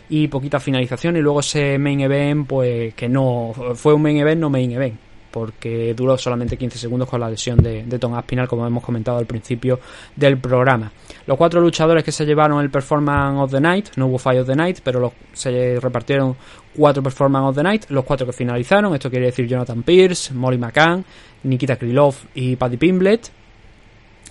y 0.10 0.28
poquita 0.28 0.60
finalización 0.60 1.18
y 1.18 1.22
luego 1.22 1.42
ese 1.42 1.78
main 1.78 2.02
event 2.02 2.48
pues 2.48 2.94
que 2.96 3.08
no 3.08 3.54
fue 3.76 3.94
un 3.94 4.02
main 4.02 4.18
event 4.18 4.42
no 4.42 4.50
main 4.50 4.72
event 4.72 5.00
porque 5.30 5.94
duró 5.94 6.18
solamente 6.18 6.58
15 6.58 6.80
segundos 6.80 7.08
con 7.08 7.20
la 7.20 7.30
lesión 7.30 7.62
de, 7.62 7.84
de 7.84 8.00
Tom 8.00 8.16
Aspinal 8.16 8.48
como 8.48 8.66
hemos 8.66 8.84
comentado 8.84 9.20
al 9.20 9.28
principio 9.28 9.80
del 10.16 10.40
programa. 10.40 10.92
Los 11.28 11.38
cuatro 11.38 11.62
luchadores 11.62 12.04
que 12.04 12.12
se 12.12 12.26
llevaron 12.26 12.60
el 12.62 12.72
Performance 12.72 13.40
of 13.40 13.52
the 13.52 13.62
Night 13.62 13.90
no 13.96 14.08
hubo 14.08 14.18
Fight 14.18 14.42
of 14.42 14.48
the 14.48 14.56
Night 14.56 14.80
pero 14.84 15.14
se 15.34 15.80
repartieron 15.80 16.36
cuatro 16.76 17.04
Performance 17.04 17.50
of 17.50 17.56
the 17.56 17.64
Night 17.64 17.86
los 17.90 18.04
cuatro 18.04 18.26
que 18.26 18.34
finalizaron 18.34 18.96
esto 18.96 19.12
quiere 19.12 19.28
decir 19.28 19.48
Jonathan 19.48 19.84
Pierce 19.84 20.34
Molly 20.34 20.58
McCann 20.58 21.06
Nikita 21.44 21.76
Krylov 21.76 22.16
y 22.34 22.56
Paddy 22.56 22.78
Pimblet 22.78 23.32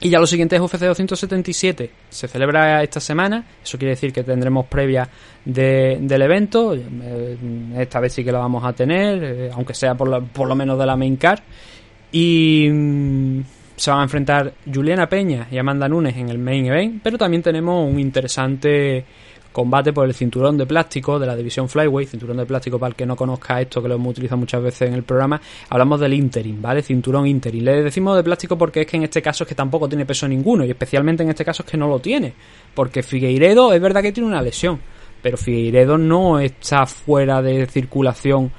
y 0.00 0.10
ya 0.10 0.20
lo 0.20 0.26
siguiente 0.26 0.54
es 0.54 0.62
UFC 0.62 0.78
277. 0.78 1.90
Se 2.08 2.28
celebra 2.28 2.82
esta 2.82 3.00
semana. 3.00 3.44
Eso 3.62 3.78
quiere 3.78 3.90
decir 3.90 4.12
que 4.12 4.22
tendremos 4.22 4.66
previa 4.66 5.08
del 5.44 6.22
evento. 6.22 6.74
Eh, 6.74 7.36
esta 7.76 7.98
vez 7.98 8.12
sí 8.12 8.24
que 8.24 8.30
lo 8.30 8.38
vamos 8.38 8.64
a 8.64 8.72
tener, 8.72 9.24
eh, 9.24 9.50
aunque 9.52 9.74
sea 9.74 9.96
por, 9.96 10.24
por, 10.26 10.46
lo 10.46 10.54
menos 10.54 10.78
de 10.78 10.86
la 10.86 10.96
main 10.96 11.16
card. 11.16 11.40
Y 12.12 12.68
mm, 12.70 13.40
se 13.74 13.90
van 13.90 14.00
a 14.00 14.02
enfrentar 14.04 14.52
Juliana 14.72 15.08
Peña 15.08 15.48
y 15.50 15.58
Amanda 15.58 15.88
Nunes 15.88 16.16
en 16.16 16.28
el 16.28 16.38
main 16.38 16.66
event. 16.66 17.00
Pero 17.02 17.18
también 17.18 17.42
tenemos 17.42 17.90
un 17.90 17.98
interesante 17.98 19.04
combate 19.52 19.92
por 19.92 20.06
el 20.06 20.14
cinturón 20.14 20.56
de 20.56 20.66
plástico 20.66 21.18
de 21.18 21.26
la 21.26 21.34
división 21.34 21.68
Flyweight, 21.68 22.10
cinturón 22.10 22.36
de 22.36 22.46
plástico 22.46 22.78
para 22.78 22.90
el 22.90 22.96
que 22.96 23.06
no 23.06 23.16
conozca 23.16 23.60
esto, 23.60 23.82
que 23.82 23.88
lo 23.88 23.94
hemos 23.94 24.12
utilizado 24.12 24.38
muchas 24.38 24.62
veces 24.62 24.88
en 24.88 24.94
el 24.94 25.02
programa, 25.02 25.40
hablamos 25.68 26.00
del 26.00 26.14
interim, 26.14 26.60
¿vale? 26.60 26.82
Cinturón 26.82 27.26
interim. 27.26 27.64
Le 27.64 27.82
decimos 27.82 28.16
de 28.16 28.22
plástico 28.22 28.56
porque 28.56 28.82
es 28.82 28.86
que 28.86 28.96
en 28.96 29.04
este 29.04 29.22
caso 29.22 29.44
es 29.44 29.48
que 29.48 29.54
tampoco 29.54 29.88
tiene 29.88 30.06
peso 30.06 30.28
ninguno 30.28 30.64
y 30.64 30.70
especialmente 30.70 31.22
en 31.22 31.30
este 31.30 31.44
caso 31.44 31.62
es 31.62 31.70
que 31.70 31.76
no 31.76 31.88
lo 31.88 31.98
tiene, 31.98 32.32
porque 32.74 33.02
Figueiredo 33.02 33.72
es 33.72 33.80
verdad 33.80 34.02
que 34.02 34.12
tiene 34.12 34.28
una 34.28 34.42
lesión, 34.42 34.80
pero 35.22 35.36
Figueiredo 35.36 35.98
no 35.98 36.38
está 36.38 36.86
fuera 36.86 37.42
de 37.42 37.66
circulación 37.66 38.50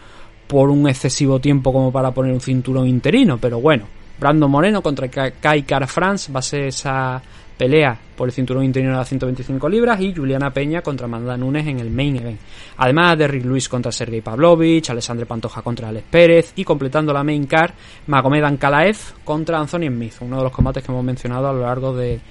por 0.48 0.70
un 0.70 0.90
excesivo 0.90 1.40
tiempo 1.40 1.72
como 1.72 1.92
para 1.92 2.12
poner 2.12 2.34
un 2.34 2.42
cinturón 2.42 2.88
interino, 2.88 3.38
pero 3.38 3.62
bueno, 3.62 3.86
Brando 4.20 4.50
Moreno 4.50 4.82
contra 4.82 5.08
Kai 5.08 5.64
Cara 5.64 5.88
France 5.88 6.32
va 6.32 6.40
a 6.40 6.44
ser 6.44 6.64
esa 6.64 7.22
pelea 7.60 8.00
por 8.16 8.30
el 8.30 8.32
cinturón 8.32 8.64
interino 8.64 8.94
de 8.94 9.00
las 9.00 9.10
125 9.10 9.68
libras 9.68 10.00
y 10.00 10.16
Juliana 10.16 10.50
Peña 10.50 10.82
contra 10.82 11.08
Amanda 11.08 11.36
Nunes 11.36 11.68
en 11.68 11.82
el 11.82 11.92
main 11.92 12.16
event. 12.16 12.40
Además 12.78 13.18
de 13.18 13.28
Rick 13.28 13.44
Luis 13.44 13.68
contra 13.68 13.92
Sergei 13.92 14.22
Pavlovich, 14.22 14.90
Alessandre 14.90 15.26
Pantoja 15.26 15.62
contra 15.62 15.90
Alex 15.90 16.08
Pérez 16.10 16.54
y 16.56 16.64
completando 16.64 17.12
la 17.12 17.22
main 17.22 17.46
card 17.48 17.74
Magomed 18.08 18.46
Ankalaev 18.46 18.96
contra 19.26 19.60
Anthony 19.60 19.88
Smith, 19.88 20.14
uno 20.22 20.38
de 20.38 20.44
los 20.44 20.54
combates 20.54 20.86
que 20.86 20.90
hemos 20.90 21.04
mencionado 21.04 21.50
a 21.50 21.54
lo 21.54 21.60
largo 21.60 21.94
de, 21.94 22.22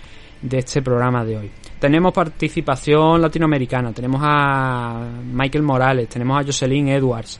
de 0.41 0.59
este 0.59 0.81
programa 0.81 1.23
de 1.27 1.37
hoy. 1.37 1.51
Tenemos 1.79 2.15
participación 2.15 3.21
latinoamericana, 3.21 3.93
tenemos 3.93 4.23
a 4.25 5.11
Michael 5.31 5.63
Morales, 5.63 6.09
tenemos 6.09 6.41
a 6.41 6.45
Jocelyn 6.45 6.89
Edwards, 6.89 7.39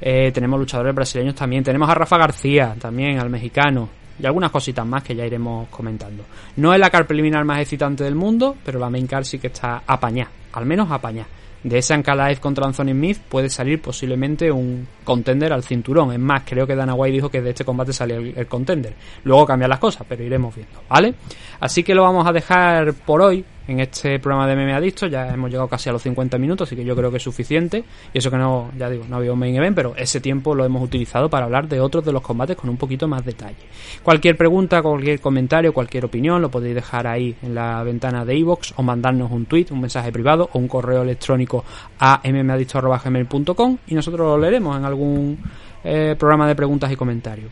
eh, 0.00 0.32
tenemos 0.32 0.58
luchadores 0.58 0.92
brasileños 0.96 1.36
también, 1.36 1.62
tenemos 1.62 1.88
a 1.88 1.94
Rafa 1.94 2.18
García 2.18 2.74
también, 2.78 3.20
al 3.20 3.30
mexicano, 3.30 3.99
y 4.20 4.26
algunas 4.26 4.50
cositas 4.50 4.86
más 4.86 5.02
que 5.02 5.14
ya 5.14 5.26
iremos 5.26 5.68
comentando. 5.68 6.24
No 6.56 6.72
es 6.74 6.80
la 6.80 6.90
car 6.90 7.06
preliminar 7.06 7.44
más 7.44 7.60
excitante 7.60 8.04
del 8.04 8.14
mundo, 8.14 8.56
pero 8.64 8.78
la 8.78 8.90
main 8.90 9.06
car 9.06 9.24
sí 9.24 9.38
que 9.38 9.48
está 9.48 9.82
apañada, 9.86 10.30
al 10.52 10.66
menos 10.66 10.90
apañada. 10.90 11.28
De 11.62 11.76
esa 11.76 11.94
Ankalaev 11.94 12.40
contra 12.40 12.64
Anthony 12.64 12.92
Smith 12.92 13.18
puede 13.28 13.50
salir 13.50 13.82
posiblemente 13.82 14.50
un 14.50 14.88
contender 15.04 15.52
al 15.52 15.62
cinturón. 15.62 16.10
Es 16.10 16.18
más, 16.18 16.42
creo 16.46 16.66
que 16.66 16.74
Dana 16.74 16.94
White 16.94 17.12
dijo 17.12 17.28
que 17.28 17.42
de 17.42 17.50
este 17.50 17.66
combate 17.66 17.92
salía 17.92 18.16
el, 18.16 18.46
contender. 18.46 18.94
Luego 19.24 19.44
cambian 19.44 19.68
las 19.68 19.78
cosas, 19.78 20.06
pero 20.08 20.24
iremos 20.24 20.54
viendo, 20.54 20.80
¿vale? 20.88 21.14
Así 21.60 21.82
que 21.82 21.94
lo 21.94 22.02
vamos 22.02 22.26
a 22.26 22.32
dejar 22.32 22.94
por 22.94 23.20
hoy 23.20 23.44
en 23.70 23.80
este 23.80 24.18
programa 24.18 24.46
de 24.46 24.56
Meme 24.56 24.74
Adicto. 24.74 25.06
Ya 25.06 25.28
hemos 25.28 25.50
llegado 25.50 25.68
casi 25.68 25.88
a 25.88 25.92
los 25.92 26.02
50 26.02 26.38
minutos, 26.38 26.68
así 26.68 26.76
que 26.76 26.84
yo 26.84 26.96
creo 26.96 27.10
que 27.10 27.18
es 27.18 27.22
suficiente. 27.22 27.84
Y 28.12 28.18
eso 28.18 28.30
que 28.30 28.36
no, 28.36 28.70
ya 28.76 28.90
digo, 28.90 29.04
no 29.08 29.16
había 29.16 29.32
un 29.32 29.38
main 29.38 29.54
event, 29.54 29.76
pero 29.76 29.94
ese 29.96 30.20
tiempo 30.20 30.54
lo 30.54 30.64
hemos 30.64 30.82
utilizado 30.82 31.30
para 31.30 31.46
hablar 31.46 31.68
de 31.68 31.80
otros 31.80 32.04
de 32.04 32.12
los 32.12 32.22
combates 32.22 32.56
con 32.56 32.70
un 32.70 32.76
poquito 32.76 33.06
más 33.08 33.24
detalle. 33.24 33.56
Cualquier 34.02 34.36
pregunta, 34.36 34.82
cualquier 34.82 35.20
comentario, 35.20 35.72
cualquier 35.72 36.04
opinión 36.04 36.42
lo 36.42 36.50
podéis 36.50 36.74
dejar 36.74 37.06
ahí 37.06 37.36
en 37.42 37.54
la 37.54 37.82
ventana 37.82 38.24
de 38.24 38.36
iVoox 38.36 38.72
o 38.76 38.82
mandarnos 38.82 39.30
un 39.30 39.46
tweet, 39.46 39.66
un 39.70 39.80
mensaje 39.80 40.12
privado 40.12 40.50
o 40.52 40.58
un 40.58 40.68
correo 40.68 41.02
electrónico 41.02 41.64
a 41.98 42.20
mmadicto.gmail.com 42.24 43.78
y 43.86 43.94
nosotros 43.94 44.26
lo 44.26 44.38
leeremos 44.38 44.76
en 44.76 44.84
algún 44.84 45.38
eh, 45.82 46.14
programa 46.18 46.46
de 46.46 46.54
preguntas 46.54 46.90
y 46.92 46.96
comentarios. 46.96 47.50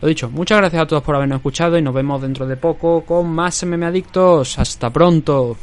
Lo 0.00 0.08
dicho, 0.08 0.28
muchas 0.30 0.58
gracias 0.58 0.82
a 0.82 0.86
todos 0.86 1.02
por 1.02 1.14
habernos 1.14 1.36
escuchado 1.36 1.78
y 1.78 1.82
nos 1.82 1.94
vemos 1.94 2.20
dentro 2.20 2.46
de 2.46 2.56
poco 2.56 3.02
con 3.02 3.28
más 3.28 3.64
MM 3.64 3.84
Adictos. 3.84 4.58
Hasta 4.58 4.90
pronto. 4.90 5.56